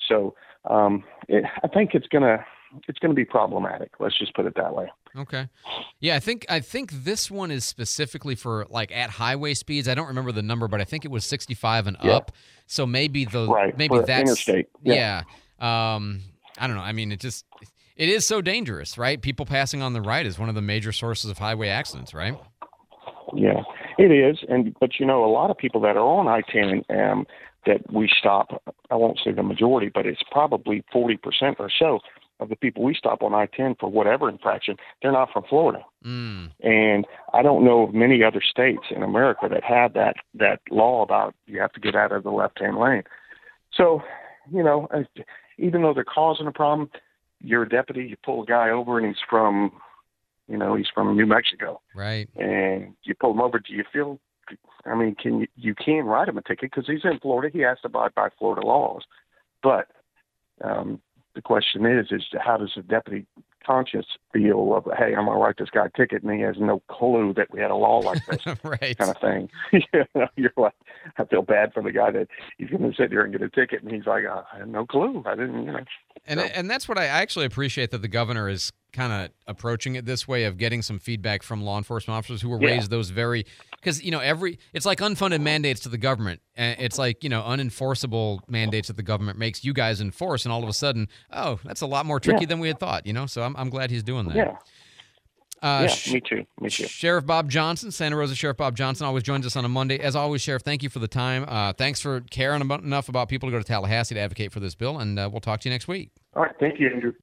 So 0.07 0.35
um, 0.69 1.03
it, 1.27 1.43
I 1.63 1.67
think 1.67 1.91
it's 1.93 2.07
gonna 2.07 2.43
it's 2.87 2.99
gonna 2.99 3.13
be 3.13 3.25
problematic. 3.25 3.91
Let's 3.99 4.17
just 4.17 4.33
put 4.35 4.45
it 4.45 4.53
that 4.55 4.73
way. 4.73 4.91
Okay. 5.15 5.47
Yeah, 5.99 6.15
I 6.15 6.19
think 6.19 6.45
I 6.49 6.59
think 6.59 6.91
this 6.91 7.29
one 7.29 7.51
is 7.51 7.65
specifically 7.65 8.35
for 8.35 8.65
like 8.69 8.91
at 8.91 9.09
highway 9.09 9.53
speeds. 9.53 9.87
I 9.87 9.95
don't 9.95 10.07
remember 10.07 10.31
the 10.31 10.41
number, 10.41 10.67
but 10.67 10.81
I 10.81 10.85
think 10.85 11.05
it 11.05 11.11
was 11.11 11.25
65 11.25 11.87
and 11.87 11.97
Yeah. 12.01 12.15
up. 12.15 12.31
So 12.67 12.85
maybe 12.85 13.25
the 13.25 13.47
Right, 13.47 13.77
maybe 13.77 13.97
for 13.97 14.05
that's 14.05 14.21
interstate. 14.21 14.69
Yeah. 14.83 15.23
Yeah. 15.59 15.93
Um 15.93 16.21
I 16.57 16.67
don't 16.67 16.75
know. 16.75 16.83
I 16.83 16.91
mean, 16.91 17.11
it 17.11 17.19
just 17.19 17.45
it 17.95 18.09
is 18.09 18.25
so 18.25 18.41
dangerous, 18.41 18.97
right? 18.97 19.21
People 19.21 19.45
passing 19.45 19.81
on 19.81 19.93
the 19.93 20.01
right 20.01 20.25
is 20.25 20.39
one 20.39 20.49
of 20.49 20.55
the 20.55 20.61
major 20.61 20.91
sources 20.91 21.29
of 21.29 21.37
highway 21.37 21.67
accidents, 21.67 22.13
right? 22.13 22.39
Yeah, 23.33 23.61
it 23.97 24.11
is. 24.11 24.39
And 24.49 24.75
but 24.79 24.99
you 24.99 25.05
know, 25.05 25.23
a 25.23 25.31
lot 25.31 25.51
of 25.51 25.57
people 25.57 25.81
that 25.81 25.97
are 25.97 25.99
on 25.99 26.27
I-10 26.27 26.89
um, 26.89 27.25
that 27.65 27.91
we 27.91 28.09
stop. 28.17 28.61
I 28.89 28.95
won't 28.95 29.19
say 29.23 29.31
the 29.31 29.43
majority, 29.43 29.91
but 29.93 30.05
it's 30.05 30.23
probably 30.31 30.83
40 30.91 31.17
percent 31.17 31.57
or 31.59 31.69
so 31.77 31.99
of 32.39 32.49
the 32.49 32.55
people 32.55 32.83
we 32.83 32.95
stop 32.95 33.21
on 33.21 33.35
I-10 33.35 33.79
for 33.79 33.89
whatever 33.89 34.27
infraction. 34.27 34.75
They're 35.01 35.11
not 35.11 35.31
from 35.31 35.43
Florida. 35.47 35.85
Mm. 36.03 36.49
And 36.61 37.05
I 37.33 37.43
don't 37.43 37.63
know 37.63 37.83
of 37.83 37.93
many 37.93 38.23
other 38.23 38.41
states 38.41 38.85
in 38.89 39.03
America 39.03 39.47
that 39.49 39.63
have 39.63 39.93
that 39.93 40.15
that 40.33 40.59
law 40.71 41.03
about 41.03 41.35
you 41.45 41.61
have 41.61 41.71
to 41.73 41.79
get 41.79 41.95
out 41.95 42.11
of 42.11 42.23
the 42.23 42.31
left-hand 42.31 42.77
lane. 42.77 43.03
So, 43.71 44.01
you 44.51 44.63
know, 44.63 44.87
even 45.57 45.83
though 45.83 45.93
they're 45.93 46.03
causing 46.03 46.47
a 46.47 46.51
problem, 46.51 46.89
you're 47.39 47.63
a 47.63 47.69
deputy. 47.69 48.03
You 48.03 48.17
pull 48.23 48.43
a 48.43 48.45
guy 48.45 48.69
over, 48.69 48.97
and 48.97 49.07
he's 49.07 49.23
from, 49.29 49.71
you 50.51 50.57
know, 50.57 50.75
he's 50.75 50.87
from 50.93 51.15
New 51.15 51.25
Mexico, 51.25 51.81
Right. 51.95 52.29
and 52.35 52.93
you 53.03 53.15
pull 53.15 53.31
him 53.31 53.41
over. 53.41 53.59
Do 53.59 53.73
you 53.73 53.83
feel 53.91 54.19
I 54.85 54.95
mean, 54.95 55.15
can 55.15 55.39
you 55.41 55.47
you 55.55 55.75
can 55.75 56.05
write 56.05 56.27
him 56.27 56.37
a 56.37 56.41
ticket 56.41 56.71
because 56.71 56.87
he's 56.87 57.05
in 57.05 57.19
Florida. 57.19 57.49
He 57.55 57.61
has 57.63 57.79
to 57.81 57.87
abide 57.87 58.13
by 58.15 58.29
Florida 58.37 58.65
laws. 58.65 59.03
But 59.63 59.87
um, 60.63 60.99
the 61.35 61.41
question 61.41 61.85
is, 61.85 62.07
is 62.11 62.23
how 62.43 62.57
does 62.57 62.71
the 62.75 62.81
deputy 62.81 63.25
conscience 63.65 64.07
feel 64.33 64.73
of, 64.75 64.85
hey, 64.97 65.13
I'm 65.15 65.25
gonna 65.27 65.37
write 65.37 65.57
this 65.59 65.69
guy 65.69 65.85
a 65.85 65.89
ticket, 65.89 66.23
and 66.23 66.33
he 66.33 66.41
has 66.41 66.55
no 66.59 66.81
clue 66.89 67.31
that 67.37 67.51
we 67.53 67.59
had 67.59 67.69
a 67.71 67.75
law 67.75 67.99
like 67.99 68.25
this, 68.25 68.43
right? 68.63 68.97
Kind 68.97 69.11
of 69.11 69.17
thing. 69.21 69.49
you 69.71 70.03
know, 70.15 70.27
you're 70.35 70.51
like, 70.57 70.73
I 71.17 71.25
feel 71.25 71.43
bad 71.43 71.71
for 71.71 71.83
the 71.83 71.91
guy 71.91 72.09
that 72.11 72.27
he's 72.57 72.69
gonna 72.71 72.91
sit 72.97 73.11
there 73.11 73.21
and 73.21 73.31
get 73.31 73.43
a 73.43 73.49
ticket, 73.49 73.83
and 73.83 73.91
he's 73.91 74.07
like, 74.07 74.23
I 74.25 74.43
had 74.57 74.67
no 74.67 74.85
clue. 74.85 75.23
I 75.27 75.35
didn't, 75.35 75.63
you 75.65 75.71
know. 75.71 75.79
And 76.25 76.39
and 76.39 76.69
that's 76.69 76.89
what 76.89 76.97
I 76.97 77.05
actually 77.05 77.45
appreciate 77.45 77.91
that 77.91 78.01
the 78.01 78.07
governor 78.07 78.49
is 78.49 78.73
kind 78.93 79.11
of 79.13 79.29
approaching 79.47 79.95
it 79.95 80.05
this 80.05 80.27
way 80.27 80.43
of 80.43 80.57
getting 80.57 80.81
some 80.81 80.99
feedback 80.99 81.43
from 81.43 81.61
law 81.63 81.77
enforcement 81.77 82.17
officers 82.17 82.41
who 82.41 82.49
were 82.49 82.59
Yeah. 82.61 82.71
raised 82.71 82.89
those 82.89 83.09
very 83.09 83.45
because 83.71 84.03
you 84.03 84.11
know 84.11 84.19
every 84.19 84.59
it's 84.73 84.85
like 84.85 84.99
unfunded 84.99 85.41
mandates 85.41 85.79
to 85.81 85.89
the 85.89 85.97
government 85.97 86.41
and 86.55 86.79
it's 86.79 86.97
like 86.97 87.23
you 87.23 87.29
know 87.29 87.41
unenforceable 87.41 88.39
mandates 88.47 88.87
that 88.89 88.97
the 88.97 89.03
government 89.03 89.39
makes 89.39 89.63
you 89.63 89.73
guys 89.73 90.01
enforce 90.01 90.45
and 90.45 90.51
all 90.51 90.61
of 90.63 90.69
a 90.69 90.73
sudden 90.73 91.07
oh 91.31 91.59
that's 91.63 91.81
a 91.81 91.87
lot 91.87 92.05
more 92.05 92.19
tricky 92.19 92.41
Yeah. 92.41 92.47
than 92.47 92.59
we 92.59 92.67
had 92.67 92.79
thought 92.79 93.05
you 93.05 93.13
know 93.13 93.25
so 93.25 93.43
I'm, 93.43 93.55
I'm 93.57 93.69
glad 93.69 93.91
he's 93.91 94.03
doing 94.03 94.27
that 94.27 94.35
Yeah. 94.35 94.57
Uh, 95.63 95.87
yeah, 96.07 96.13
me 96.13 96.19
too. 96.21 96.43
Me 96.59 96.69
too. 96.71 96.87
Sheriff 96.87 97.23
Bob 97.23 97.47
Johnson, 97.47 97.91
Santa 97.91 98.15
Rosa 98.17 98.33
Sheriff 98.33 98.57
Bob 98.57 98.75
Johnson, 98.75 99.05
always 99.05 99.21
joins 99.21 99.45
us 99.45 99.55
on 99.55 99.63
a 99.63 99.69
Monday. 99.69 99.99
As 99.99 100.15
always, 100.15 100.41
Sheriff, 100.41 100.63
thank 100.63 100.81
you 100.81 100.89
for 100.89 100.97
the 100.97 101.07
time. 101.07 101.45
Uh, 101.47 101.71
thanks 101.71 102.01
for 102.01 102.21
caring 102.31 102.63
about, 102.63 102.81
enough 102.81 103.09
about 103.09 103.29
people 103.29 103.47
to 103.47 103.51
go 103.51 103.59
to 103.59 103.63
Tallahassee 103.63 104.15
to 104.15 104.21
advocate 104.21 104.51
for 104.51 104.59
this 104.59 104.73
bill, 104.73 104.97
and 104.97 105.19
uh, 105.19 105.29
we'll 105.31 105.39
talk 105.39 105.59
to 105.59 105.69
you 105.69 105.73
next 105.75 105.87
week. 105.87 106.09
All 106.35 106.41
right, 106.41 106.55
thank 106.59 106.79
you, 106.79 106.89
Andrew. 106.89 107.13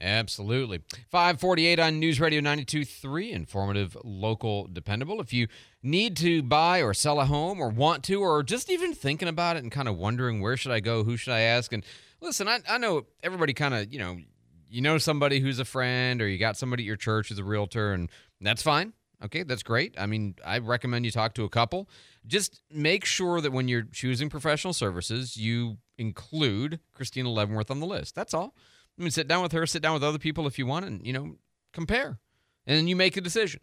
Absolutely. 0.00 0.80
548 1.10 1.78
on 1.78 2.00
News 2.00 2.20
Radio 2.20 2.40
92.3, 2.40 3.30
informative, 3.30 3.96
local, 4.02 4.66
dependable. 4.66 5.20
If 5.20 5.32
you 5.32 5.46
need 5.82 6.16
to 6.16 6.42
buy 6.42 6.82
or 6.82 6.92
sell 6.92 7.20
a 7.20 7.24
home 7.24 7.60
or 7.60 7.68
want 7.68 8.02
to, 8.04 8.20
or 8.20 8.42
just 8.42 8.70
even 8.70 8.94
thinking 8.94 9.28
about 9.28 9.56
it 9.56 9.62
and 9.62 9.70
kind 9.70 9.88
of 9.88 9.96
wondering 9.96 10.40
where 10.40 10.56
should 10.56 10.72
I 10.72 10.80
go, 10.80 11.04
who 11.04 11.16
should 11.16 11.32
I 11.32 11.40
ask? 11.40 11.72
And 11.72 11.84
listen, 12.20 12.48
I, 12.48 12.60
I 12.68 12.78
know 12.78 13.06
everybody 13.22 13.54
kind 13.54 13.74
of, 13.74 13.92
you 13.92 14.00
know, 14.00 14.18
you 14.68 14.80
know 14.80 14.98
somebody 14.98 15.38
who's 15.38 15.58
a 15.58 15.64
friend 15.64 16.20
or 16.20 16.26
you 16.26 16.38
got 16.38 16.56
somebody 16.56 16.82
at 16.82 16.86
your 16.86 16.96
church 16.96 17.28
who's 17.28 17.38
a 17.38 17.44
realtor, 17.44 17.92
and 17.92 18.10
that's 18.40 18.62
fine. 18.62 18.94
Okay, 19.24 19.44
that's 19.44 19.62
great. 19.62 19.94
I 19.98 20.06
mean, 20.06 20.34
I 20.44 20.58
recommend 20.58 21.04
you 21.04 21.12
talk 21.12 21.34
to 21.34 21.44
a 21.44 21.48
couple. 21.48 21.88
Just 22.26 22.60
make 22.72 23.04
sure 23.04 23.40
that 23.40 23.52
when 23.52 23.68
you're 23.68 23.82
choosing 23.92 24.28
professional 24.28 24.72
services, 24.72 25.36
you 25.36 25.76
include 25.96 26.80
Christina 26.92 27.28
Leavenworth 27.30 27.70
on 27.70 27.78
the 27.78 27.86
list. 27.86 28.16
That's 28.16 28.34
all. 28.34 28.54
I 28.98 29.02
mean, 29.02 29.10
sit 29.10 29.28
down 29.28 29.42
with 29.42 29.52
her, 29.52 29.66
sit 29.66 29.82
down 29.82 29.94
with 29.94 30.04
other 30.04 30.18
people 30.18 30.46
if 30.46 30.58
you 30.58 30.66
want, 30.66 30.84
and 30.84 31.06
you 31.06 31.12
know, 31.12 31.36
compare, 31.72 32.18
and 32.66 32.76
then 32.76 32.88
you 32.88 32.96
make 32.96 33.16
a 33.16 33.20
decision. 33.20 33.60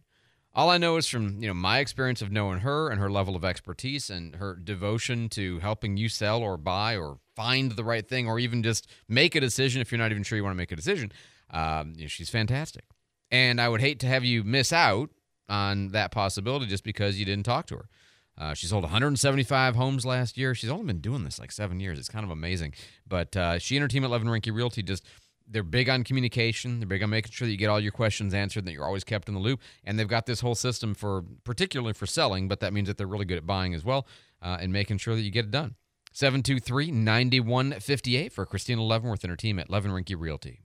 All 0.54 0.70
I 0.72 0.80
know 0.80 0.98
is 0.98 1.08
from 1.08 1.42
you 1.42 1.48
know 1.48 1.54
my 1.54 1.80
experience 1.80 2.22
of 2.22 2.32
knowing 2.32 2.60
her 2.60 2.90
and 2.90 3.00
her 3.00 3.12
level 3.12 3.36
of 3.36 3.46
expertise 3.46 4.10
and 4.10 4.36
her 4.36 4.56
devotion 4.56 5.30
to 5.30 5.60
helping 5.60 5.98
you 5.98 6.10
sell 6.10 6.42
or 6.42 6.58
buy 6.58 6.98
or 6.98 7.20
find 7.36 7.74
the 7.74 7.84
right 7.84 8.08
thing 8.08 8.28
or 8.28 8.40
even 8.40 8.64
just 8.64 8.88
make 9.08 9.36
a 9.36 9.40
decision 9.40 9.82
if 9.82 9.92
you're 9.92 10.00
not 10.00 10.12
even 10.12 10.24
sure 10.24 10.38
you 10.38 10.44
want 10.44 10.54
to 10.54 10.58
make 10.58 10.72
a 10.72 10.76
decision. 10.76 11.12
Um, 11.52 11.94
you 11.96 12.04
know, 12.04 12.08
she's 12.08 12.30
fantastic, 12.30 12.86
and 13.30 13.62
I 13.62 13.70
would 13.70 13.82
hate 13.82 14.00
to 14.00 14.08
have 14.08 14.26
you 14.26 14.44
miss 14.44 14.74
out 14.74 15.12
on 15.48 15.90
that 15.90 16.12
possibility 16.12 16.66
just 16.66 16.84
because 16.84 17.20
you 17.20 17.26
didn't 17.26 17.46
talk 17.46 17.68
to 17.68 17.76
her. 17.76 17.90
Uh, 18.40 18.54
she 18.54 18.68
sold 18.68 18.84
175 18.84 19.76
homes 19.76 20.06
last 20.06 20.38
year. 20.38 20.56
She's 20.56 20.70
only 20.70 20.86
been 20.86 21.02
doing 21.02 21.24
this 21.26 21.40
like 21.40 21.52
seven 21.52 21.80
years. 21.80 22.00
It's 22.00 22.08
kind 22.08 22.24
of 22.24 22.32
amazing. 22.32 22.74
But 23.08 23.36
uh, 23.36 23.60
she 23.60 23.76
and 23.76 23.82
her 23.82 23.88
team 23.88 24.04
at 24.04 24.10
Levin 24.10 24.30
Rinke 24.30 24.54
Realty 24.54 24.82
just 24.82 25.04
they're 25.52 25.64
big 25.64 25.90
on 25.90 26.04
communication. 26.04 26.80
They're 26.80 26.88
big 26.88 27.04
on 27.04 27.10
making 27.10 27.32
sure 27.32 27.48
that 27.48 27.52
you 27.52 27.58
get 27.58 27.70
all 27.70 27.80
your 27.80 27.92
questions 27.92 28.34
answered, 28.34 28.60
and 28.60 28.68
that 28.68 28.74
you're 28.74 28.86
always 28.86 29.04
kept 29.04 29.28
in 29.28 29.34
the 29.34 29.40
loop. 29.40 29.60
And 29.84 29.98
they've 29.98 30.08
got 30.08 30.26
this 30.26 30.42
whole 30.42 30.56
system 30.56 30.94
for 30.94 31.24
particularly 31.44 31.94
for 31.94 32.06
selling, 32.06 32.48
but 32.48 32.60
that 32.60 32.72
means 32.72 32.88
that 32.88 32.98
they're 32.98 33.08
really 33.08 33.26
good 33.26 33.38
at 33.38 33.48
buying 33.48 33.74
as 33.74 33.84
well 33.84 34.08
uh, 34.42 34.58
and 34.62 34.72
making 34.72 35.00
sure 35.00 35.16
that 35.16 35.22
you 35.22 35.32
get 35.32 35.46
it 35.46 35.52
done. 35.52 35.76
723 36.14 36.92
9158 36.92 38.32
for 38.32 38.46
Christina 38.46 38.84
Leavenworth 38.84 39.24
and 39.24 39.32
her 39.32 39.38
team 39.38 39.60
at 39.60 39.70
Levin 39.70 39.92
Rinke 39.92 40.16
Realty. 40.18 40.62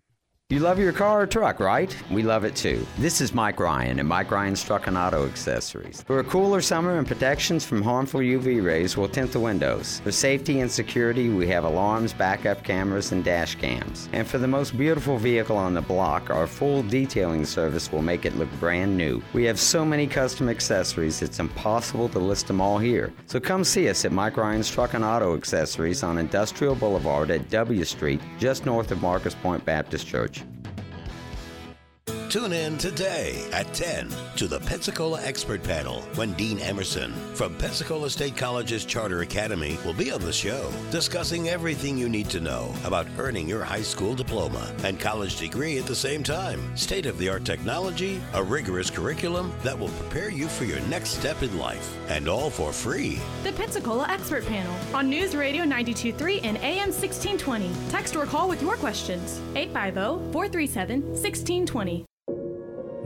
You 0.51 0.61
love 0.61 0.79
your 0.79 0.93
car 0.93 1.23
or 1.23 1.27
truck, 1.27 1.59
right? 1.59 1.97
We 2.11 2.23
love 2.23 2.45
it 2.45 2.55
too. 2.55 2.87
This 2.99 3.23
is 3.23 3.33
Mike 3.33 3.59
Ryan 3.59 3.99
at 3.99 4.05
Mike 4.05 4.31
Ryan's 4.31 4.63
Truck 4.63 4.87
and 4.89 4.99
Auto 4.99 5.25
Accessories. 5.27 6.03
For 6.03 6.19
a 6.19 6.25
cooler 6.25 6.61
summer 6.61 6.99
and 6.99 7.07
protections 7.09 7.65
from 7.65 7.81
harmful 7.81 8.21
UV 8.21 8.63
rays, 8.63 8.95
we'll 8.95 9.09
tint 9.09 9.33
the 9.33 9.41
windows. 9.41 10.01
For 10.05 10.13
safety 10.13 10.61
and 10.61 10.71
security, 10.71 11.31
we 11.31 11.47
have 11.47 11.65
alarms, 11.65 12.13
backup 12.13 12.63
cameras, 12.63 13.11
and 13.13 13.25
dash 13.25 13.55
cams. 13.55 14.11
And 14.13 14.29
for 14.29 14.37
the 14.37 14.47
most 14.47 14.77
beautiful 14.77 15.17
vehicle 15.17 15.57
on 15.57 15.73
the 15.73 15.81
block, 15.81 16.29
our 16.29 16.47
full 16.47 16.83
detailing 16.83 17.47
service 17.47 17.91
will 17.91 18.03
make 18.03 18.27
it 18.27 18.37
look 18.37 18.53
brand 18.61 18.95
new. 18.95 19.23
We 19.33 19.45
have 19.45 19.59
so 19.59 19.83
many 19.83 20.07
custom 20.07 20.51
accessories, 20.51 21.23
it's 21.23 21.41
impossible 21.41 22.11
to 22.11 22.19
list 22.19 22.49
them 22.49 22.61
all 22.61 22.77
here. 22.77 23.15
So 23.25 23.41
come 23.41 23.65
see 23.65 23.89
us 23.89 24.05
at 24.05 24.13
Mike 24.13 24.37
Ryan's 24.37 24.71
Truck 24.71 24.93
and 24.93 25.07
Auto 25.07 25.35
Accessories 25.35 26.03
on 26.03 26.19
Industrial 26.19 26.75
Boulevard 26.75 27.31
at 27.31 27.49
W 27.49 27.85
Street, 27.85 28.21
just 28.39 28.67
north 28.67 28.91
of 28.91 29.01
Marcus 29.01 29.35
Pointe 29.35 29.65
Baptist 29.65 30.07
Church. 30.07 30.34
Tune 32.29 32.53
in 32.53 32.79
today 32.79 33.47
at 33.53 33.73
10 33.75 34.09
to 34.37 34.49
the 34.49 34.59
Pensacola 34.61 35.23
Expert 35.23 35.63
Panel 35.63 36.01
when 36.17 36.33
Dean 36.33 36.59
Emerson 36.59 37.13
from 37.35 37.55
Pensacola 37.57 38.11
State 38.11 38.37
College's 38.37 38.85
Charter 38.85 39.21
Academy 39.21 39.79
will 39.85 39.95
be 39.95 40.11
on 40.11 40.21
the 40.21 40.33
show, 40.33 40.73
discussing 40.91 41.49
everything 41.49 41.97
you 41.97 42.09
need 42.09 42.29
to 42.31 42.41
know 42.41 42.75
about 42.85 43.07
earning 43.19 43.49
your 43.49 43.63
high 43.63 43.83
school 43.83 44.15
diploma 44.15 44.75
and 44.83 44.99
college 44.99 45.39
degree 45.39 45.79
at 45.79 45.87
the 45.87 45.95
same 45.95 46.25
time. 46.25 46.77
State 46.77 47.07
of 47.07 47.19
the 47.19 47.29
art 47.29 47.45
technology, 47.45 48.21
a 48.33 48.43
rigorous 48.43 48.91
curriculum 48.91 49.53
that 49.63 49.79
will 49.79 49.91
prepare 49.91 50.31
you 50.31 50.49
for 50.49 50.65
your 50.65 50.81
next 50.83 51.11
step 51.11 51.41
in 51.43 51.57
life, 51.57 51.97
and 52.09 52.29
all 52.29 52.51
for 52.51 52.73
free. 52.73 53.21
The 53.45 53.53
Pensacola 53.53 54.09
Expert 54.09 54.45
Panel 54.47 54.75
on 54.93 55.09
News 55.09 55.37
Radio 55.37 55.63
923 55.63 56.41
and 56.41 56.57
AM 56.59 56.91
1620. 56.91 57.71
Text 57.91 58.17
or 58.17 58.27
call 58.27 58.49
with 58.49 58.61
your 58.61 58.77
questions. 58.77 59.41
850 59.55 60.33
437 60.33 61.03
1620. 61.03 62.05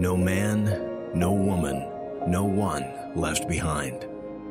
No 0.00 0.16
man, 0.16 1.10
no 1.12 1.32
woman, 1.32 1.84
no 2.24 2.44
one 2.44 2.86
left 3.16 3.48
behind. 3.48 4.06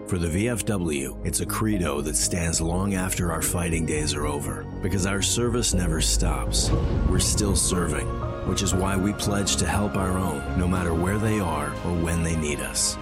For 0.05 0.17
the 0.17 0.27
VFW, 0.27 1.25
it's 1.25 1.39
a 1.39 1.45
credo 1.45 2.01
that 2.01 2.17
stands 2.17 2.59
long 2.59 2.95
after 2.95 3.31
our 3.31 3.41
fighting 3.41 3.85
days 3.85 4.13
are 4.13 4.27
over 4.27 4.65
because 4.81 5.05
our 5.05 5.21
service 5.21 5.73
never 5.73 6.01
stops. 6.01 6.69
We're 7.09 7.19
still 7.19 7.55
serving, 7.55 8.07
which 8.45 8.61
is 8.61 8.75
why 8.75 8.97
we 8.97 9.13
pledge 9.13 9.55
to 9.57 9.65
help 9.65 9.95
our 9.95 10.17
own 10.17 10.43
no 10.59 10.67
matter 10.67 10.93
where 10.93 11.17
they 11.17 11.39
are 11.39 11.69
or 11.85 11.93
when 12.03 12.23
they 12.23 12.35
need 12.35 12.59
us. 12.59 12.97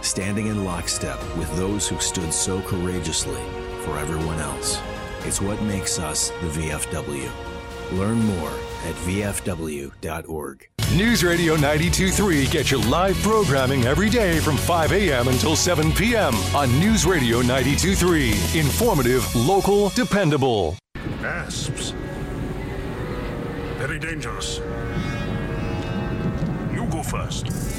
Standing 0.00 0.46
in 0.46 0.64
lockstep 0.64 1.20
with 1.36 1.54
those 1.56 1.86
who 1.86 2.00
stood 2.00 2.32
so 2.32 2.62
courageously 2.62 3.42
for 3.84 3.98
everyone 3.98 4.38
else. 4.38 4.80
It's 5.26 5.42
what 5.42 5.62
makes 5.64 5.98
us 5.98 6.30
the 6.40 6.48
VFW. 6.48 7.30
Learn 7.98 8.24
more 8.24 8.54
at 8.86 8.94
VFW.org. 9.04 10.68
News 10.96 11.24
Radio 11.24 11.56
92.3 11.56 12.50
gets 12.50 12.70
your 12.70 12.80
live 12.82 13.16
programming 13.22 13.84
every 13.84 14.10
day 14.10 14.40
from 14.40 14.58
5 14.58 14.92
a.m. 14.92 15.28
until 15.28 15.56
7 15.56 15.90
p.m. 15.92 16.34
on 16.54 16.70
News 16.78 17.06
Radio 17.06 17.40
92.3. 17.40 18.60
Informative, 18.60 19.34
local, 19.34 19.88
dependable. 19.90 20.76
Asps. 21.22 21.94
Very 23.78 23.98
dangerous. 23.98 24.58
You 26.74 26.86
go 26.90 27.02
first. 27.02 27.71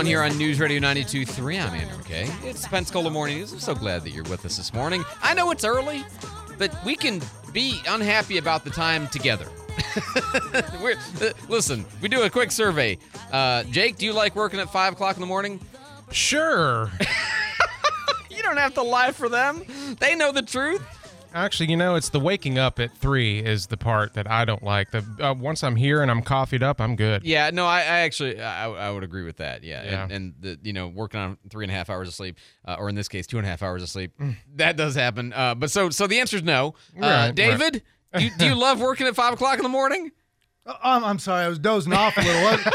551 0.00 0.06
here 0.06 0.32
on 0.32 0.38
News 0.38 0.58
Radio 0.58 0.80
92.3. 0.80 1.60
I'm 1.60 1.74
Andrew 1.74 1.98
McKay. 1.98 2.44
It's 2.44 2.66
Pensacola 2.66 3.10
Morning 3.10 3.36
News. 3.36 3.52
I'm 3.52 3.58
so 3.58 3.74
glad 3.74 4.02
that 4.04 4.12
you're 4.12 4.24
with 4.24 4.46
us 4.46 4.56
this 4.56 4.72
morning. 4.72 5.04
I 5.22 5.34
know 5.34 5.50
it's 5.50 5.62
early, 5.62 6.06
but 6.56 6.74
we 6.86 6.96
can 6.96 7.20
be 7.52 7.82
unhappy 7.86 8.38
about 8.38 8.64
the 8.64 8.70
time 8.70 9.08
together. 9.08 9.46
Uh, 11.20 11.32
listen, 11.48 11.84
we 12.00 12.08
do 12.08 12.22
a 12.22 12.30
quick 12.30 12.50
survey. 12.50 12.96
Uh, 13.32 13.62
Jake, 13.64 13.96
do 13.98 14.06
you 14.06 14.12
like 14.12 14.34
working 14.34 14.58
at 14.60 14.70
5 14.70 14.94
o'clock 14.94 15.16
in 15.16 15.20
the 15.20 15.26
morning? 15.26 15.60
Sure. 16.10 16.90
you 18.30 18.42
don't 18.42 18.56
have 18.56 18.74
to 18.74 18.82
lie 18.82 19.12
for 19.12 19.28
them. 19.28 19.62
They 19.98 20.14
know 20.14 20.32
the 20.32 20.42
truth. 20.42 20.82
Actually, 21.32 21.70
you 21.70 21.76
know, 21.76 21.94
it's 21.94 22.08
the 22.08 22.18
waking 22.20 22.58
up 22.58 22.80
at 22.80 22.96
three 22.96 23.38
is 23.38 23.66
the 23.68 23.76
part 23.76 24.14
that 24.14 24.28
I 24.30 24.44
don't 24.44 24.62
like. 24.62 24.90
The 24.90 25.04
uh, 25.20 25.34
once 25.34 25.62
I'm 25.62 25.76
here 25.76 26.02
and 26.02 26.10
I'm 26.10 26.22
coffeeed 26.22 26.62
up, 26.62 26.80
I'm 26.80 26.96
good. 26.96 27.22
Yeah, 27.24 27.50
no, 27.50 27.66
I, 27.66 27.78
I 27.80 27.98
actually 28.00 28.40
I, 28.40 28.68
I 28.70 28.90
would 28.90 29.04
agree 29.04 29.22
with 29.24 29.36
that. 29.36 29.62
Yeah, 29.62 29.84
Yeah. 29.84 30.02
and, 30.04 30.12
and 30.12 30.34
the 30.40 30.58
you 30.62 30.72
know 30.72 30.88
working 30.88 31.20
on 31.20 31.38
three 31.48 31.64
and 31.64 31.70
a 31.70 31.74
half 31.74 31.88
hours 31.90 32.08
of 32.08 32.14
sleep, 32.14 32.36
uh, 32.66 32.76
or 32.78 32.88
in 32.88 32.94
this 32.94 33.08
case 33.08 33.26
two 33.26 33.38
and 33.38 33.46
a 33.46 33.50
half 33.50 33.62
hours 33.62 33.82
of 33.82 33.88
sleep, 33.88 34.12
Mm. 34.20 34.36
that 34.56 34.76
does 34.76 34.94
happen. 34.94 35.32
Uh, 35.32 35.54
but 35.54 35.70
so 35.70 35.90
so 35.90 36.06
the 36.06 36.18
answer 36.20 36.36
is 36.36 36.42
no. 36.42 36.74
Uh, 36.96 37.00
Right, 37.06 37.34
David, 37.34 37.82
do, 38.16 38.24
you, 38.24 38.30
do 38.36 38.46
you 38.46 38.54
love 38.54 38.80
working 38.80 39.06
at 39.06 39.14
five 39.14 39.32
o'clock 39.34 39.56
in 39.58 39.62
the 39.62 39.68
morning? 39.68 40.10
Uh, 40.66 40.74
I'm, 40.82 41.04
I'm 41.04 41.18
sorry, 41.18 41.44
I 41.44 41.48
was 41.48 41.58
dozing 41.58 41.92
off 41.92 42.16
a 42.18 42.20
little. 42.22 42.72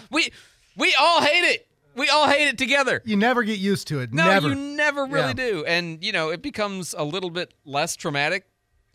we 0.10 0.30
we 0.76 0.94
all 1.00 1.20
hate 1.20 1.44
it. 1.54 1.65
We 1.96 2.08
all 2.10 2.28
hate 2.28 2.46
it 2.48 2.58
together. 2.58 3.00
You 3.04 3.16
never 3.16 3.42
get 3.42 3.58
used 3.58 3.88
to 3.88 4.00
it. 4.00 4.12
No, 4.12 4.26
never. 4.26 4.48
you 4.50 4.54
never 4.54 5.04
really 5.06 5.28
Yeah. 5.28 5.32
do. 5.32 5.64
And 5.66 6.04
you 6.04 6.12
know, 6.12 6.28
it 6.30 6.42
becomes 6.42 6.94
a 6.96 7.02
little 7.04 7.30
bit 7.30 7.54
less 7.64 7.96
traumatic 7.96 8.44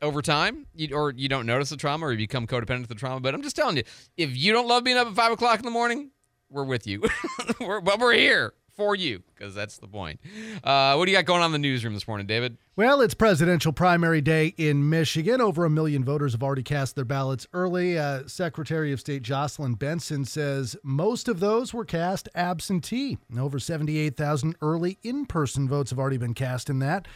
over 0.02 0.22
time, 0.22 0.66
you, 0.76 0.96
or 0.96 1.12
you 1.12 1.28
don't 1.28 1.46
notice 1.46 1.70
the 1.70 1.78
trauma, 1.78 2.06
or 2.06 2.12
you 2.12 2.18
become 2.20 2.48
codependent 2.48 2.84
to 2.84 2.88
the 2.90 2.96
trauma. 2.96 3.20
But 3.20 3.34
I'm 3.34 3.42
just 3.42 3.56
telling 3.56 3.78
you, 3.78 3.84
if 4.18 4.36
you 4.38 4.54
don't 4.54 4.68
love 4.68 4.84
being 4.84 4.98
up 4.98 5.08
at 5.08 5.16
five 5.16 5.32
o'clock 5.32 5.60
in 5.60 5.66
the 5.66 5.72
morning, 5.72 6.12
we're 6.50 6.64
with 6.64 6.86
you. 6.88 7.04
we're, 7.60 7.82
but 7.82 8.00
we're 8.00 8.14
here 8.14 8.54
for 8.76 8.96
you 8.96 9.22
because 9.34 9.54
that's 9.54 9.78
the 9.78 9.88
point. 9.88 10.20
Uh, 10.64 10.96
what 10.96 11.06
do 11.06 11.12
you 11.12 11.18
got 11.18 11.26
going 11.26 11.42
on 11.42 11.48
in 11.48 11.52
the 11.54 11.68
newsroom 11.68 11.94
this 11.94 12.08
morning, 12.08 12.28
David? 12.28 12.58
Well, 12.76 13.02
it's 13.02 13.14
presidential 13.14 13.74
primary 13.74 14.22
day 14.22 14.54
in 14.58 14.90
Michigan. 14.90 15.42
Over 15.42 15.66
a 15.66 15.70
million 15.70 16.04
voters 16.04 16.32
have 16.34 16.44
already 16.44 16.64
cast 16.64 16.96
their 16.96 17.06
ballots 17.06 17.46
early. 17.54 17.98
Uh, 17.98 18.28
Secretary 18.28 18.92
of 18.92 19.00
State 19.00 19.24
Jocelyn 19.24 19.76
Benson 19.76 20.26
says 20.26 20.76
most 20.84 21.28
of 21.28 21.40
those 21.40 21.74
were 21.74 21.86
cast 21.86 22.30
absentee. 22.34 23.18
Over 23.38 23.60
78,000 23.60 24.56
early 24.62 24.98
in 25.04 25.26
person 25.26 25.68
votes 25.68 25.92
have 25.92 26.00
already 26.00 26.18
been 26.18 26.34
cast 26.34 26.70
in 26.70 26.80
that. 26.80 27.08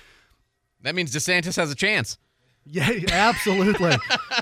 That 0.82 0.93
means 0.93 1.16
DeSantis 1.16 1.56
has 1.56 1.72
a 1.72 1.76
chance. 1.76 2.20
Yeah, 2.72 2.89
absolutely. 3.11 3.95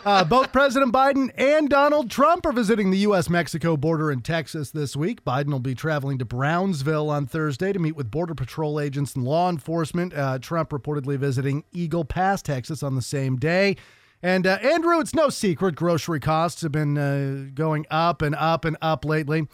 uh, 0.06 0.24
both 0.24 0.54
President 0.54 0.94
Biden 0.94 1.30
and 1.38 1.70
Donald 1.70 2.10
Trump 2.10 2.46
are 2.46 2.54
visiting 2.54 2.90
the 2.90 3.00
U.S. 3.00 3.30
Mexico 3.30 3.76
border 3.76 4.10
in 4.12 4.22
Texas 4.22 4.72
this 4.72 4.96
week. 4.96 5.26
Biden 5.26 5.52
will 5.52 5.60
be 5.60 5.76
traveling 5.76 6.18
to 6.20 6.26
Brownsville 6.26 7.10
on 7.10 7.26
Thursday 7.26 7.74
to 7.74 7.80
meet 7.80 7.98
with 7.98 8.10
Border 8.10 8.34
Patrol 8.34 8.80
agents 8.80 9.14
and 9.16 9.26
law 9.26 9.50
enforcement. 9.50 10.14
Uh, 10.14 10.40
Trump 10.40 10.70
reportedly 10.70 11.18
visiting 11.18 11.66
Eagle 11.74 12.06
Pass, 12.06 12.42
Texas 12.42 12.82
on 12.82 12.96
the 12.96 13.02
same 13.02 13.36
day. 13.36 13.76
And 14.22 14.48
uh, 14.48 14.58
Andrew, 14.62 15.02
it's 15.02 15.14
no 15.14 15.28
secret 15.28 15.76
grocery 15.76 16.22
costs 16.22 16.62
have 16.62 16.72
been 16.72 16.98
uh, 16.98 17.50
going 17.54 17.86
up 17.92 18.22
and 18.22 18.36
up 18.36 18.64
and 18.64 18.78
up 18.82 19.04
lately. 19.04 19.48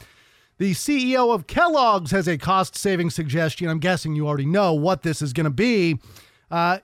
The 0.60 0.74
CEO 0.76 1.34
of 1.34 1.48
Kellogg's 1.48 2.12
has 2.12 2.28
a 2.28 2.38
cost 2.38 2.78
saving 2.78 3.10
suggestion. 3.10 3.68
I'm 3.68 3.80
guessing 3.80 4.14
you 4.14 4.28
already 4.28 4.46
know 4.46 4.74
what 4.76 5.02
this 5.02 5.24
is 5.24 5.34
going 5.34 5.46
to 5.46 5.50
be. 5.50 5.98
Uh, 6.52 6.80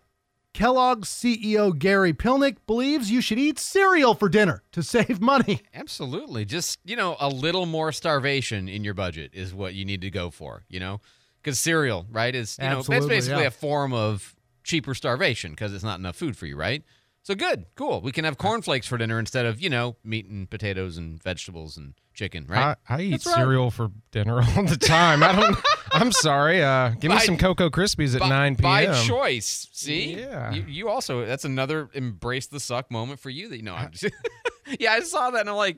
Kellogg's 0.56 1.10
CEO 1.10 1.78
Gary 1.78 2.14
Pilnick 2.14 2.56
believes 2.66 3.12
you 3.12 3.20
should 3.20 3.38
eat 3.38 3.60
cereal 3.60 4.16
for 4.16 4.30
dinner 4.30 4.64
to 4.72 4.82
save 4.82 5.20
money. 5.20 5.60
Absolutely. 5.74 6.46
Just, 6.46 6.80
you 6.86 6.96
know, 6.96 7.18
a 7.20 7.28
little 7.28 7.66
more 7.66 7.92
starvation 7.92 8.70
in 8.70 8.86
your 8.86 8.94
budget 8.94 9.32
is 9.34 9.54
what 9.54 9.74
you 9.74 9.84
need 9.84 10.00
to 10.00 10.10
go 10.10 10.30
for, 10.30 10.64
you 10.70 10.80
know? 10.80 11.02
Because 11.44 11.60
cereal, 11.60 12.06
right, 12.10 12.34
is, 12.34 12.58
you 12.62 12.70
know, 12.70 12.82
that's 12.82 13.06
basically 13.06 13.42
yeah. 13.42 13.50
a 13.50 13.52
form 13.52 13.92
of 13.92 14.34
cheaper 14.64 14.96
starvation 14.96 15.52
because 15.52 15.74
it's 15.74 15.84
not 15.84 16.00
enough 16.00 16.16
food 16.16 16.38
for 16.38 16.46
you, 16.46 16.56
right? 16.56 16.86
So 17.24 17.36
good, 17.36 17.66
cool. 17.76 18.00
We 18.00 18.14
can 18.14 18.24
have 18.24 18.38
cornflakes 18.38 18.88
for 18.88 18.98
dinner 18.98 19.20
instead 19.20 19.46
of, 19.46 19.60
you 19.60 19.70
know, 19.70 19.98
meat 20.06 20.26
and 20.28 20.50
potatoes 20.50 20.98
and 20.98 21.22
vegetables 21.22 21.76
and 21.76 21.96
chicken, 22.14 22.46
right? 22.48 22.78
I, 22.88 22.96
I 22.96 23.02
eat 23.02 23.12
That's 23.12 23.26
right. 23.26 23.36
cereal 23.36 23.72
for 23.72 23.92
dinner 24.12 24.36
all 24.56 24.64
the 24.64 24.78
time. 24.78 25.22
I 25.22 25.34
don't. 25.34 25.58
I'm 25.92 26.12
sorry. 26.12 26.64
Uh, 26.64 26.90
give 27.00 27.12
me 27.12 27.20
some 27.20 27.38
Cocoa 27.38 27.70
Krispies 27.70 28.16
at 28.16 28.22
By- 28.22 28.30
9 28.30 28.56
p.m. 28.56 28.64
By 28.64 29.04
choice. 29.04 29.68
See? 29.72 30.16
Yeah. 30.20 30.52
You, 30.54 30.64
you 30.68 30.90
also, 30.90 31.26
that's 31.26 31.46
another 31.46 31.90
embrace 31.94 32.48
the 32.48 32.60
suck 32.60 32.92
moment 32.92 33.20
for 33.20 33.30
you 33.30 33.50
that, 33.50 33.58
you 33.58 33.64
know, 33.64 33.76
I'm 33.76 33.92
just, 33.92 34.14
yeah, 34.80 34.94
I 34.94 35.00
saw 35.02 35.32
that 35.32 35.42
and 35.42 35.50
I'm 35.50 35.56
like, 35.56 35.78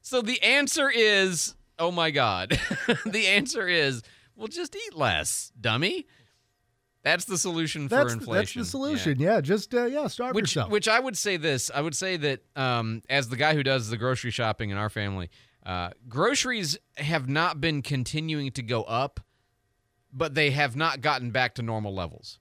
so 0.00 0.22
the 0.22 0.40
answer 0.42 0.88
is, 0.90 1.54
oh 1.78 1.90
my 1.90 2.10
God. 2.10 2.58
the 3.06 3.26
answer 3.26 3.68
is, 3.68 4.02
well, 4.36 4.48
just 4.48 4.74
eat 4.76 4.94
less, 4.96 5.52
dummy. 5.60 6.06
That's 7.04 7.24
the 7.24 7.38
solution 7.38 7.88
for 7.88 7.96
That's, 7.96 8.12
inflation. 8.12 8.60
that's 8.60 8.70
the 8.70 8.78
solution. 8.78 9.18
Yeah, 9.20 9.40
just 9.40 9.72
uh, 9.74 9.84
yeah, 9.86 10.08
starve 10.08 10.34
Which, 10.34 10.54
yourself. 10.54 10.70
which 10.70 10.88
I 10.88 10.98
would 11.00 11.16
say 11.16 11.36
this. 11.36 11.70
I 11.74 11.80
would 11.80 11.94
say 11.94 12.16
that 12.18 12.40
um, 12.56 13.02
as 13.08 13.28
the 13.28 13.36
guy 13.36 13.54
who 13.54 13.62
does 13.62 13.88
the 13.88 13.96
grocery 13.96 14.30
shopping 14.30 14.70
in 14.70 14.76
our 14.76 14.90
family, 14.90 15.30
uh, 15.64 15.90
groceries 16.08 16.76
have 16.96 17.28
not 17.28 17.60
been 17.60 17.82
continuing 17.82 18.50
to 18.52 18.62
go 18.62 18.82
up, 18.82 19.20
but 20.12 20.34
they 20.34 20.50
have 20.50 20.76
not 20.76 21.00
gotten 21.00 21.30
back 21.30 21.54
to 21.56 21.62
normal 21.62 21.94
levels. 21.94 22.38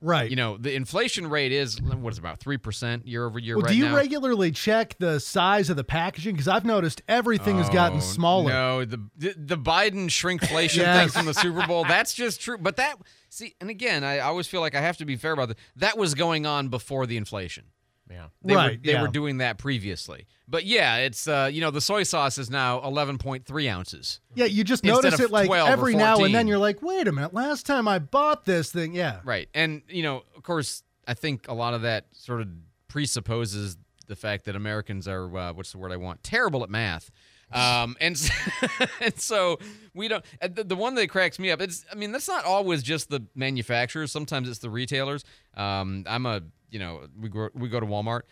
right. 0.00 0.28
You 0.30 0.36
know, 0.36 0.56
the 0.56 0.74
inflation 0.74 1.28
rate 1.28 1.50
is 1.52 1.80
what 1.82 2.12
is 2.12 2.18
it, 2.18 2.20
about 2.20 2.38
three 2.38 2.56
percent 2.56 3.06
year 3.06 3.24
over 3.26 3.38
year 3.38 3.56
well, 3.56 3.64
right 3.64 3.72
do 3.72 3.76
you 3.76 3.86
now. 3.86 3.94
regularly 3.96 4.50
check 4.52 4.96
the 4.98 5.18
size 5.20 5.70
of 5.70 5.76
the 5.76 5.84
packaging? 5.84 6.34
Because 6.34 6.48
I've 6.48 6.64
noticed 6.64 7.02
everything 7.08 7.58
has 7.58 7.68
gotten 7.70 7.98
Oh, 7.98 8.00
smaller. 8.00 8.50
No, 8.52 8.84
the 8.84 9.00
the, 9.16 9.56
Biden 9.58 10.06
shrinkflation 10.06 10.76
thing 10.76 10.84
Yes. 10.84 11.12
from 11.12 11.26
the 11.26 11.34
Super 11.34 11.66
Bowl, 11.66 11.84
that's 11.84 12.14
just 12.14 12.40
true. 12.40 12.58
But 12.58 12.76
that 12.76 12.96
see, 13.28 13.54
and 13.60 13.70
again, 13.70 14.04
I 14.04 14.20
always 14.20 14.46
feel 14.46 14.60
like 14.60 14.74
I 14.74 14.80
have 14.80 14.96
to 14.98 15.04
be 15.04 15.16
fair 15.16 15.32
about 15.32 15.48
that. 15.48 15.58
That 15.76 15.98
was 15.98 16.14
going 16.14 16.46
on 16.46 16.68
before 16.68 17.06
the 17.06 17.16
inflation. 17.16 17.64
Yeah. 18.10 18.26
They 18.42 18.54
were 18.54 18.58
Right, 18.58 18.82
they 18.82 18.92
yeah. 18.92 19.02
were 19.02 19.08
doing 19.08 19.38
that 19.38 19.58
previously. 19.58 20.26
But 20.46 20.64
yeah, 20.64 20.96
it's 20.96 21.28
uh, 21.28 21.50
you 21.52 21.60
know, 21.60 21.70
the 21.70 21.80
soy 21.80 22.02
sauce 22.04 22.38
is 22.38 22.50
now 22.50 22.82
eleven 22.82 23.18
point 23.18 23.44
three 23.44 23.68
ounces. 23.68 24.20
Yeah, 24.34 24.46
you 24.46 24.64
just 24.64 24.82
notice 24.84 25.20
it 25.20 25.30
like 25.30 25.50
every 25.50 25.94
now 25.94 26.24
and 26.24 26.34
then. 26.34 26.46
You're 26.46 26.58
like, 26.58 26.82
wait 26.82 27.06
a 27.06 27.12
minute, 27.12 27.34
last 27.34 27.66
time 27.66 27.86
I 27.86 27.98
bought 27.98 28.44
this 28.44 28.72
thing, 28.72 28.94
yeah. 28.94 29.20
Right. 29.24 29.48
And, 29.54 29.82
you 29.88 30.02
know, 30.02 30.24
of 30.36 30.42
course, 30.42 30.82
I 31.06 31.14
think 31.14 31.48
a 31.48 31.54
lot 31.54 31.74
of 31.74 31.82
that 31.82 32.06
sort 32.12 32.40
of 32.40 32.48
presupposes 32.88 33.76
the 34.06 34.16
fact 34.16 34.46
that 34.46 34.56
Americans 34.56 35.06
are, 35.06 35.36
uh, 35.36 35.52
what's 35.52 35.72
the 35.72 35.78
word 35.78 35.92
I 35.92 35.96
want? 35.96 36.22
Terrible 36.22 36.62
at 36.64 36.70
math. 36.70 37.10
Um, 37.52 37.96
and, 38.00 38.14
s- 38.14 38.30
and 39.00 39.18
so 39.18 39.58
we 39.94 40.08
don't, 40.08 40.24
uh, 40.42 40.48
the, 40.48 40.64
the 40.64 40.76
one 40.76 40.94
that 40.96 41.08
cracks 41.08 41.38
me 41.38 41.50
up, 41.50 41.60
it's, 41.60 41.84
I 41.90 41.94
mean, 41.94 42.12
that's 42.12 42.28
not 42.28 42.44
always 42.44 42.82
just 42.82 43.08
the 43.10 43.22
manufacturers. 43.34 44.12
Sometimes 44.12 44.48
it's 44.48 44.58
the 44.58 44.70
retailers. 44.70 45.24
Um, 45.56 46.04
I'm 46.06 46.26
a, 46.26 46.42
you 46.70 46.78
know, 46.78 47.06
we 47.18 47.28
go, 47.28 47.48
we 47.54 47.68
go 47.68 47.80
to 47.80 47.86
Walmart. 47.86 48.22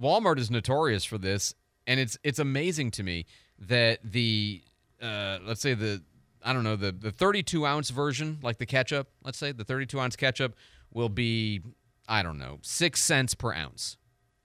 Walmart 0.00 0.38
is 0.38 0.50
notorious 0.50 1.04
for 1.04 1.18
this. 1.18 1.54
And 1.86 1.98
it's, 1.98 2.18
it's 2.22 2.38
amazing 2.38 2.90
to 2.92 3.02
me 3.02 3.24
that 3.58 4.00
the, 4.04 4.62
uh, 5.02 5.38
let's 5.42 5.62
say 5.62 5.72
the, 5.74 6.02
I 6.44 6.52
don't 6.52 6.64
know, 6.64 6.76
the, 6.76 6.92
the 6.92 7.10
32 7.10 7.64
ounce 7.64 7.88
version, 7.90 8.38
like 8.42 8.58
the 8.58 8.66
ketchup, 8.66 9.08
let's 9.24 9.38
say 9.38 9.52
the 9.52 9.64
32 9.64 9.98
ounce 9.98 10.14
ketchup 10.14 10.54
will 10.92 11.08
be, 11.08 11.62
I 12.06 12.22
don't 12.22 12.38
know, 12.38 12.58
six 12.62 13.02
cents 13.02 13.34
per 13.34 13.54
ounce. 13.54 13.96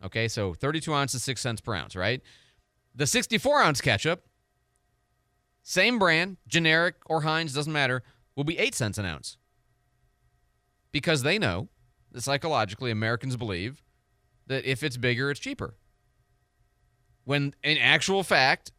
Okay, 0.03 0.27
so 0.27 0.53
32 0.53 0.93
ounces, 0.93 1.23
six 1.23 1.41
cents 1.41 1.59
per 1.61 1.73
ounce, 1.75 1.95
right? 1.95 2.21
The 2.95 3.07
64 3.07 3.61
ounce 3.61 3.81
ketchup, 3.81 4.25
same 5.63 5.97
brand, 5.97 6.37
generic 6.47 6.95
or 7.05 7.21
Heinz, 7.21 7.53
doesn't 7.53 7.71
matter, 7.71 8.03
will 8.35 8.43
be 8.43 8.57
eight 8.57 8.75
cents 8.75 8.97
an 8.97 9.05
ounce. 9.05 9.37
Because 10.91 11.23
they 11.23 11.39
know 11.39 11.69
that 12.11 12.21
psychologically 12.21 12.91
Americans 12.91 13.35
believe 13.35 13.81
that 14.47 14.65
if 14.65 14.83
it's 14.83 14.97
bigger, 14.97 15.31
it's 15.31 15.39
cheaper. 15.39 15.75
When 17.23 17.55
in 17.63 17.77
actual 17.77 18.23
fact, 18.23 18.71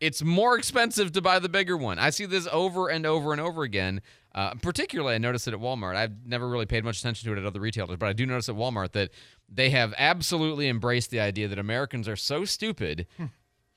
it's 0.00 0.22
more 0.22 0.56
expensive 0.56 1.12
to 1.12 1.20
buy 1.20 1.38
the 1.40 1.48
bigger 1.48 1.76
one. 1.76 1.98
I 1.98 2.10
see 2.10 2.24
this 2.24 2.48
over 2.52 2.88
and 2.88 3.04
over 3.04 3.32
and 3.32 3.40
over 3.40 3.64
again. 3.64 4.00
Uh, 4.34 4.54
particularly, 4.54 5.16
I 5.16 5.18
noticed 5.18 5.48
it 5.48 5.54
at 5.54 5.60
Walmart. 5.60 5.96
I've 5.96 6.24
never 6.24 6.48
really 6.48 6.66
paid 6.66 6.84
much 6.84 7.00
attention 7.00 7.26
to 7.26 7.36
it 7.36 7.40
at 7.40 7.46
other 7.46 7.60
retailers, 7.60 7.96
but 7.96 8.08
I 8.08 8.12
do 8.12 8.24
notice 8.24 8.48
at 8.48 8.54
Walmart 8.54 8.92
that 8.92 9.10
they 9.48 9.70
have 9.70 9.92
absolutely 9.98 10.68
embraced 10.68 11.10
the 11.10 11.18
idea 11.18 11.48
that 11.48 11.58
Americans 11.58 12.06
are 12.06 12.14
so 12.16 12.44
stupid 12.44 13.06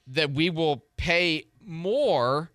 that 0.08 0.32
we 0.32 0.50
will 0.50 0.86
pay 0.98 1.46
more 1.64 2.52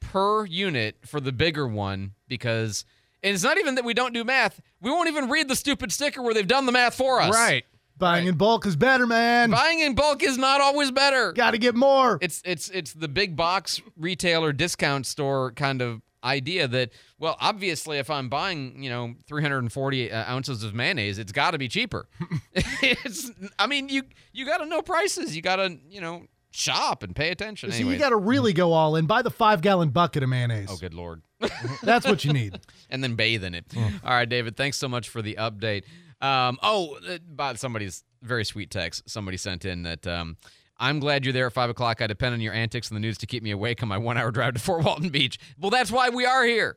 per 0.00 0.44
unit 0.44 0.96
for 1.06 1.20
the 1.20 1.32
bigger 1.32 1.66
one 1.66 2.12
because 2.28 2.84
and 3.22 3.34
it's 3.34 3.44
not 3.44 3.58
even 3.58 3.74
that 3.74 3.84
we 3.84 3.94
don't 3.94 4.14
do 4.14 4.24
math. 4.24 4.60
We 4.80 4.90
won't 4.90 5.08
even 5.08 5.28
read 5.28 5.48
the 5.48 5.56
stupid 5.56 5.92
sticker 5.92 6.22
where 6.22 6.32
they've 6.32 6.46
done 6.46 6.66
the 6.66 6.72
math 6.72 6.94
for 6.94 7.20
us. 7.20 7.34
Right. 7.34 7.64
Buying 7.98 8.26
in 8.26 8.36
bulk 8.36 8.64
is 8.64 8.76
better, 8.76 9.06
man. 9.06 9.50
Buying 9.50 9.80
in 9.80 9.94
bulk 9.94 10.22
is 10.22 10.38
not 10.38 10.62
always 10.62 10.90
better. 10.90 11.32
Got 11.32 11.50
to 11.50 11.58
get 11.58 11.74
more. 11.74 12.18
It's 12.22 12.40
it's 12.46 12.70
it's 12.70 12.94
the 12.94 13.08
big 13.08 13.36
box 13.36 13.82
retailer 13.94 14.54
discount 14.54 15.04
store 15.04 15.52
kind 15.52 15.82
of 15.82 16.00
idea 16.24 16.66
that 16.68 16.90
well 17.18 17.36
obviously 17.40 17.98
if 17.98 18.10
I'm 18.10 18.28
buying 18.28 18.82
you 18.82 18.90
know 18.90 19.14
340 19.26 20.12
uh, 20.12 20.30
ounces 20.30 20.62
of 20.62 20.74
mayonnaise 20.74 21.18
it's 21.18 21.32
got 21.32 21.50
to 21.50 21.58
be 21.58 21.68
cheaper. 21.68 22.08
it's 22.54 23.30
I 23.58 23.66
mean 23.66 23.90
you 23.90 24.04
you 24.32 24.46
got 24.46 24.58
to 24.58 24.66
know 24.66 24.80
prices. 24.80 25.36
You 25.36 25.42
got 25.42 25.56
to 25.56 25.78
you 25.90 26.00
know 26.00 26.24
shop 26.50 27.02
and 27.02 27.14
pay 27.14 27.30
attention. 27.30 27.70
So 27.70 27.76
Anyways. 27.76 27.94
you 27.94 27.98
got 28.00 28.10
to 28.10 28.16
really 28.16 28.52
go 28.52 28.72
all 28.72 28.96
in. 28.96 29.06
Buy 29.06 29.22
the 29.22 29.30
five 29.30 29.60
gallon 29.60 29.90
bucket 29.90 30.22
of 30.22 30.28
mayonnaise. 30.28 30.68
Oh, 30.70 30.76
good 30.76 30.94
lord. 30.94 31.22
That's 31.82 32.06
what 32.06 32.24
you 32.24 32.32
need. 32.32 32.58
and 32.90 33.02
then 33.02 33.14
bathe 33.14 33.44
in 33.44 33.54
it. 33.54 33.66
All 33.76 34.10
right, 34.10 34.28
David, 34.28 34.56
thanks 34.56 34.76
so 34.76 34.88
much 34.88 35.08
for 35.08 35.22
the 35.22 35.36
update. 35.38 35.84
Um, 36.20 36.58
oh, 36.62 36.98
uh, 37.08 37.18
by 37.26 37.54
somebody's 37.54 38.04
very 38.22 38.44
sweet 38.44 38.70
text, 38.70 39.08
somebody 39.08 39.38
sent 39.38 39.64
in 39.64 39.84
that 39.84 40.06
um, 40.06 40.36
I'm 40.78 40.98
glad 40.98 41.24
you're 41.24 41.32
there 41.32 41.46
at 41.46 41.52
5 41.52 41.70
o'clock. 41.70 42.02
I 42.02 42.06
depend 42.06 42.34
on 42.34 42.40
your 42.40 42.54
antics 42.54 42.88
and 42.88 42.96
the 42.96 43.00
news 43.00 43.18
to 43.18 43.26
keep 43.26 43.42
me 43.42 43.50
awake 43.50 43.82
on 43.82 43.88
my 43.88 43.98
one 43.98 44.16
hour 44.16 44.30
drive 44.30 44.54
to 44.54 44.60
Fort 44.60 44.84
Walton 44.84 45.10
Beach. 45.10 45.38
Well, 45.58 45.70
that's 45.70 45.90
why 45.90 46.08
we 46.08 46.26
are 46.26 46.44
here. 46.44 46.76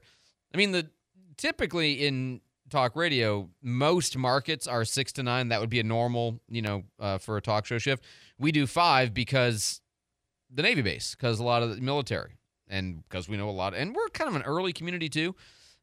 I 0.53 0.57
mean, 0.57 0.71
the 0.71 0.89
typically 1.37 2.05
in 2.05 2.41
talk 2.69 2.95
radio, 2.95 3.49
most 3.61 4.17
markets 4.17 4.67
are 4.67 4.83
six 4.83 5.13
to 5.13 5.23
nine. 5.23 5.49
That 5.49 5.61
would 5.61 5.69
be 5.69 5.79
a 5.79 5.83
normal, 5.83 6.39
you 6.49 6.61
know, 6.61 6.83
uh, 6.99 7.17
for 7.17 7.37
a 7.37 7.41
talk 7.41 7.65
show 7.65 7.77
shift. 7.77 8.03
We 8.43 8.51
do 8.51 8.67
five 8.67 9.13
because 9.13 9.81
the 10.53 10.61
Navy 10.61 10.81
base, 10.81 11.15
because 11.15 11.39
a 11.39 11.43
lot 11.43 11.63
of 11.63 11.73
the 11.73 11.81
military, 11.81 12.37
and 12.67 13.01
because 13.07 13.29
we 13.29 13.37
know 13.37 13.49
a 13.49 13.51
lot, 13.51 13.73
and 13.73 13.95
we're 13.95 14.09
kind 14.09 14.29
of 14.29 14.35
an 14.35 14.41
early 14.41 14.73
community 14.73 15.07
too. 15.07 15.33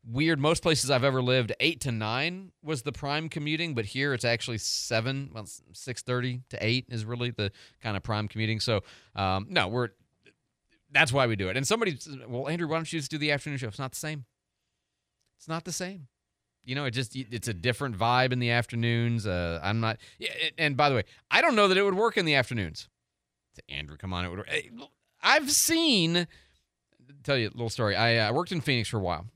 Weird. 0.07 0.39
Most 0.39 0.63
places 0.63 0.91
I've 0.91 1.05
ever 1.05 1.23
lived, 1.23 1.53
eight 1.59 1.81
to 1.81 1.93
nine 1.93 2.53
was 2.63 2.83
the 2.83 2.93
prime 2.93 3.29
commuting, 3.29 3.75
but 3.75 3.87
here 3.87 4.13
it's 4.15 4.25
actually 4.25 4.59
seven. 4.59 5.31
Well, 5.33 5.47
six 5.73 6.03
thirty 6.03 6.43
to 6.51 6.59
eight 6.61 6.85
is 6.91 7.05
really 7.05 7.31
the 7.31 7.51
kind 7.83 7.97
of 7.97 8.03
prime 8.03 8.29
commuting. 8.29 8.61
So, 8.61 8.83
um, 9.17 9.47
no, 9.49 9.69
we're 9.69 9.89
that's 10.93 11.13
why 11.13 11.27
we 11.27 11.37
do 11.37 11.49
it. 11.49 11.57
And 11.57 11.67
somebody, 11.67 11.99
well, 12.29 12.47
Andrew, 12.49 12.69
why 12.69 12.77
don't 12.77 12.93
you 12.93 12.99
just 12.99 13.11
do 13.11 13.19
the 13.19 13.33
afternoon 13.33 13.59
show? 13.59 13.69
It's 13.69 13.79
not 13.79 13.93
the 13.93 13.99
same. 13.99 14.27
It's 15.39 15.49
not 15.49 15.65
the 15.65 15.73
same. 15.73 16.09
You 16.65 16.75
know, 16.75 16.85
it 16.85 16.93
just 16.93 17.17
it's 17.17 17.49
a 17.49 17.55
different 17.55 17.97
vibe 17.97 18.33
in 18.33 18.39
the 18.39 18.51
afternoons. 18.51 19.27
Uh, 19.27 19.61
I'm 19.63 19.81
not. 19.81 19.99
And 20.59 20.77
by 20.77 20.89
the 20.89 20.97
way, 20.97 21.05
I 21.31 21.41
don't 21.41 21.57
know 21.57 21.69
that 21.69 21.77
it 21.77 21.83
would 21.83 21.95
work 21.95 22.17
in 22.17 22.27
the 22.27 22.35
afternoons. 22.35 22.89
Andrew, 23.69 23.97
come 23.97 24.13
on, 24.13 24.25
it 24.25 24.29
would. 24.29 24.45
I've 25.23 25.51
seen. 25.51 26.27
Tell 27.23 27.37
you 27.37 27.49
a 27.49 27.51
little 27.51 27.71
story. 27.71 27.97
I 27.97 28.17
uh, 28.17 28.33
worked 28.33 28.53
in 28.53 28.61
Phoenix 28.61 28.89
for 28.89 28.97
a 28.99 29.03
while, 29.03 29.27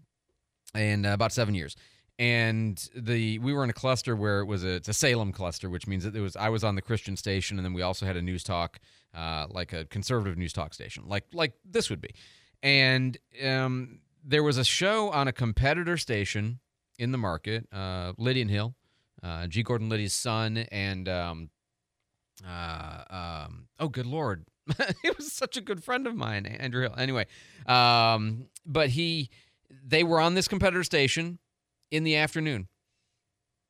and 0.75 1.05
uh, 1.05 1.11
about 1.11 1.33
seven 1.33 1.55
years. 1.55 1.77
And 2.19 2.79
the 2.95 3.39
we 3.41 3.53
were 3.53 3.65
in 3.65 3.71
a 3.71 3.75
cluster 3.75 4.15
where 4.15 4.41
it 4.41 4.47
was 4.47 4.65
a 4.65 4.77
it's 4.77 4.89
a 4.89 4.95
Salem 4.95 5.33
cluster, 5.33 5.69
which 5.69 5.87
means 5.87 6.05
that 6.05 6.15
it 6.15 6.21
was 6.21 6.37
I 6.37 6.49
was 6.49 6.63
on 6.63 6.77
the 6.77 6.83
Christian 6.83 7.17
station, 7.17 7.59
and 7.59 7.65
then 7.65 7.73
we 7.73 7.83
also 7.83 8.07
had 8.07 8.17
a 8.17 8.23
news 8.23 8.45
talk, 8.45 8.79
uh, 9.15 9.47
like 9.51 9.73
a 9.73 9.85
conservative 9.87 10.39
news 10.39 10.53
talk 10.53 10.73
station, 10.73 11.05
like 11.07 11.25
like 11.33 11.55
this 11.65 11.91
would 11.91 12.01
be. 12.01 12.15
And 12.63 13.19
um, 13.45 13.99
there 14.25 14.43
was 14.43 14.57
a 14.57 14.65
show 14.65 15.11
on 15.11 15.27
a 15.27 15.33
competitor 15.33 15.97
station 15.97 16.61
in 16.99 17.13
the 17.13 17.19
market, 17.19 17.67
uh, 17.73 18.13
Liddy 18.19 18.43
and 18.43 18.51
Hill, 18.51 18.75
uh, 19.23 19.47
G. 19.47 19.63
Gordon 19.63 19.89
Liddy's 19.89 20.13
son, 20.13 20.59
and 20.71 21.09
um, 21.09 21.51
uh, 22.47 23.05
um, 23.11 23.69
oh, 23.79 23.89
good 23.89 24.07
lord, 24.07 24.45
he 25.03 25.11
was 25.17 25.33
such 25.33 25.57
a 25.57 25.61
good 25.61 25.83
friend 25.83 26.07
of 26.07 26.15
mine, 26.15 26.47
Andrew 26.47 26.83
Hill. 26.83 26.95
Anyway, 26.97 27.27
um, 27.67 28.47
but 28.65 28.91
he, 28.91 29.31
they 29.85 30.05
were 30.05 30.21
on 30.21 30.35
this 30.35 30.49
competitor 30.49 30.85
station 30.85 31.39
in 31.91 32.05
the 32.05 32.17
afternoon, 32.17 32.69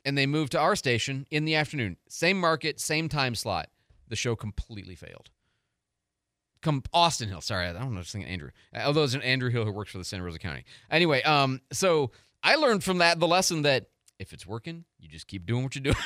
and 0.05 0.17
they 0.17 0.27
moved 0.27 0.53
to 0.53 0.61
our 0.61 0.77
station 0.77 1.27
in 1.31 1.45
the 1.45 1.55
afternoon. 1.55 1.97
Same 2.09 2.39
market, 2.39 2.81
same 2.81 3.09
time 3.09 3.35
slot. 3.35 3.69
The 4.09 4.17
show 4.17 4.37
completely 4.37 4.95
failed. 4.95 5.31
Come 6.63 6.83
Austin 6.93 7.29
Hill. 7.29 7.41
Sorry, 7.41 7.67
I 7.67 7.73
don't 7.73 7.95
know. 7.95 8.01
Just 8.01 8.13
thinking 8.13 8.31
Andrew. 8.31 8.51
Although 8.75 9.05
it's 9.05 9.15
an 9.15 9.23
Andrew 9.23 9.51
Hill 9.51 9.65
who 9.65 9.73
works 9.73 9.91
for 9.91 9.99
the 9.99 10.05
Santa 10.05 10.25
Rosa 10.25 10.39
County. 10.39 10.65
Anyway, 10.91 11.23
um, 11.23 11.61
so 11.73 12.11
I 12.45 12.57
learned 12.57 12.85
from 12.85 12.99
that 12.99 13.19
the 13.19 13.27
lesson 13.27 13.63
that 13.63 13.87
if 14.19 14.33
it's 14.33 14.47
working, 14.47 14.85
you 14.99 15.09
just 15.09 15.27
keep 15.27 15.47
doing 15.47 15.65
what 15.65 15.75
you're 15.75 15.83
doing. 15.83 15.97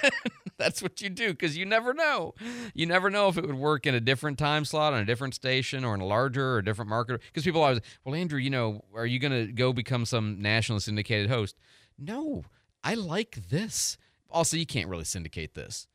That's 0.56 0.82
what 0.82 1.00
you 1.00 1.10
do 1.10 1.30
because 1.30 1.56
you 1.56 1.66
never 1.66 1.92
know. 1.92 2.34
You 2.74 2.86
never 2.86 3.10
know 3.10 3.28
if 3.28 3.36
it 3.36 3.46
would 3.46 3.56
work 3.56 3.86
in 3.86 3.94
a 3.94 4.00
different 4.00 4.38
time 4.38 4.64
slot 4.64 4.94
on 4.94 5.00
a 5.00 5.04
different 5.04 5.34
station 5.34 5.84
or 5.84 5.94
in 5.94 6.00
a 6.00 6.06
larger 6.06 6.54
or 6.56 6.62
different 6.62 6.88
market. 6.88 7.20
Because 7.26 7.44
people 7.44 7.62
always, 7.62 7.80
well, 8.04 8.14
Andrew, 8.14 8.38
you 8.38 8.50
know, 8.50 8.84
are 8.94 9.06
you 9.06 9.18
going 9.18 9.32
to 9.32 9.52
go 9.52 9.72
become 9.72 10.06
some 10.06 10.40
national 10.40 10.80
syndicated 10.80 11.30
host? 11.30 11.56
No, 11.98 12.44
I 12.82 12.94
like 12.94 13.48
this. 13.50 13.96
Also, 14.30 14.56
you 14.56 14.66
can't 14.66 14.88
really 14.88 15.04
syndicate 15.04 15.54
this. 15.54 15.86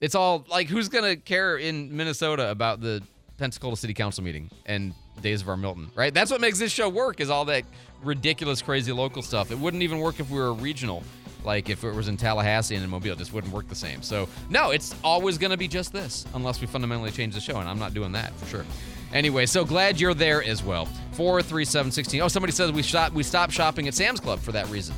It's 0.00 0.14
all 0.14 0.46
like 0.48 0.68
who's 0.68 0.88
going 0.88 1.04
to 1.04 1.16
care 1.16 1.56
in 1.56 1.96
Minnesota 1.96 2.50
about 2.50 2.80
the 2.80 3.02
Pensacola 3.38 3.76
City 3.76 3.94
Council 3.94 4.22
meeting 4.22 4.50
and 4.66 4.92
Days 5.22 5.42
of 5.42 5.48
Our 5.48 5.56
Milton, 5.56 5.90
right? 5.94 6.12
That's 6.12 6.30
what 6.30 6.40
makes 6.40 6.58
this 6.58 6.72
show 6.72 6.88
work 6.88 7.20
is 7.20 7.30
all 7.30 7.46
that 7.46 7.64
ridiculous, 8.02 8.60
crazy 8.62 8.92
local 8.92 9.22
stuff. 9.22 9.50
It 9.50 9.58
wouldn't 9.58 9.82
even 9.82 9.98
work 10.00 10.20
if 10.20 10.30
we 10.30 10.38
were 10.38 10.52
regional. 10.52 11.02
Like 11.44 11.70
if 11.70 11.84
it 11.84 11.94
was 11.94 12.08
in 12.08 12.16
Tallahassee 12.16 12.74
and 12.74 12.84
in 12.84 12.90
Mobile, 12.90 13.12
it 13.12 13.18
just 13.18 13.32
wouldn't 13.32 13.52
work 13.52 13.68
the 13.68 13.74
same. 13.74 14.02
So 14.02 14.28
no, 14.50 14.70
it's 14.70 14.94
always 15.04 15.38
going 15.38 15.52
to 15.52 15.56
be 15.56 15.68
just 15.68 15.92
this, 15.92 16.26
unless 16.34 16.60
we 16.60 16.66
fundamentally 16.66 17.12
change 17.12 17.34
the 17.34 17.40
show, 17.40 17.58
and 17.58 17.68
I'm 17.68 17.78
not 17.78 17.94
doing 17.94 18.12
that 18.12 18.32
for 18.34 18.46
sure. 18.46 18.66
Anyway, 19.12 19.46
so 19.46 19.64
glad 19.64 20.00
you're 20.00 20.14
there 20.14 20.42
as 20.42 20.62
well. 20.62 20.86
Four 21.12 21.40
three 21.40 21.64
seven 21.64 21.90
sixteen. 21.92 22.20
Oh, 22.20 22.28
somebody 22.28 22.52
says 22.52 22.72
we 22.72 22.82
shop 22.82 23.12
we 23.12 23.22
stopped 23.22 23.52
shopping 23.52 23.88
at 23.88 23.94
Sam's 23.94 24.20
Club 24.20 24.40
for 24.40 24.52
that 24.52 24.68
reason. 24.68 24.94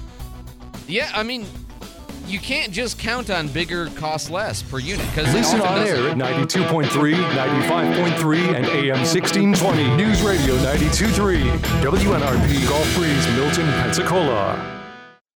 Yeah, 0.88 1.10
I 1.14 1.22
mean, 1.22 1.46
you 2.30 2.38
can't 2.38 2.72
just 2.72 2.98
count 2.98 3.28
on 3.30 3.48
bigger 3.48 3.86
cost 3.90 4.30
less 4.30 4.62
per 4.62 4.78
unit 4.78 5.06
because 5.06 5.32
Listen 5.34 5.60
on 5.60 5.78
air 5.86 6.08
at 6.10 6.16
92.3, 6.16 6.86
95.3, 6.88 8.54
and 8.54 8.66
AM 8.66 8.98
1620. 8.98 9.96
News 9.96 10.22
Radio 10.22 10.56
92.3. 10.58 11.58
WNRP 11.82 12.68
Gulf 12.68 12.94
Breeze, 12.94 13.26
Milton, 13.34 13.66
Pensacola. 13.82 14.69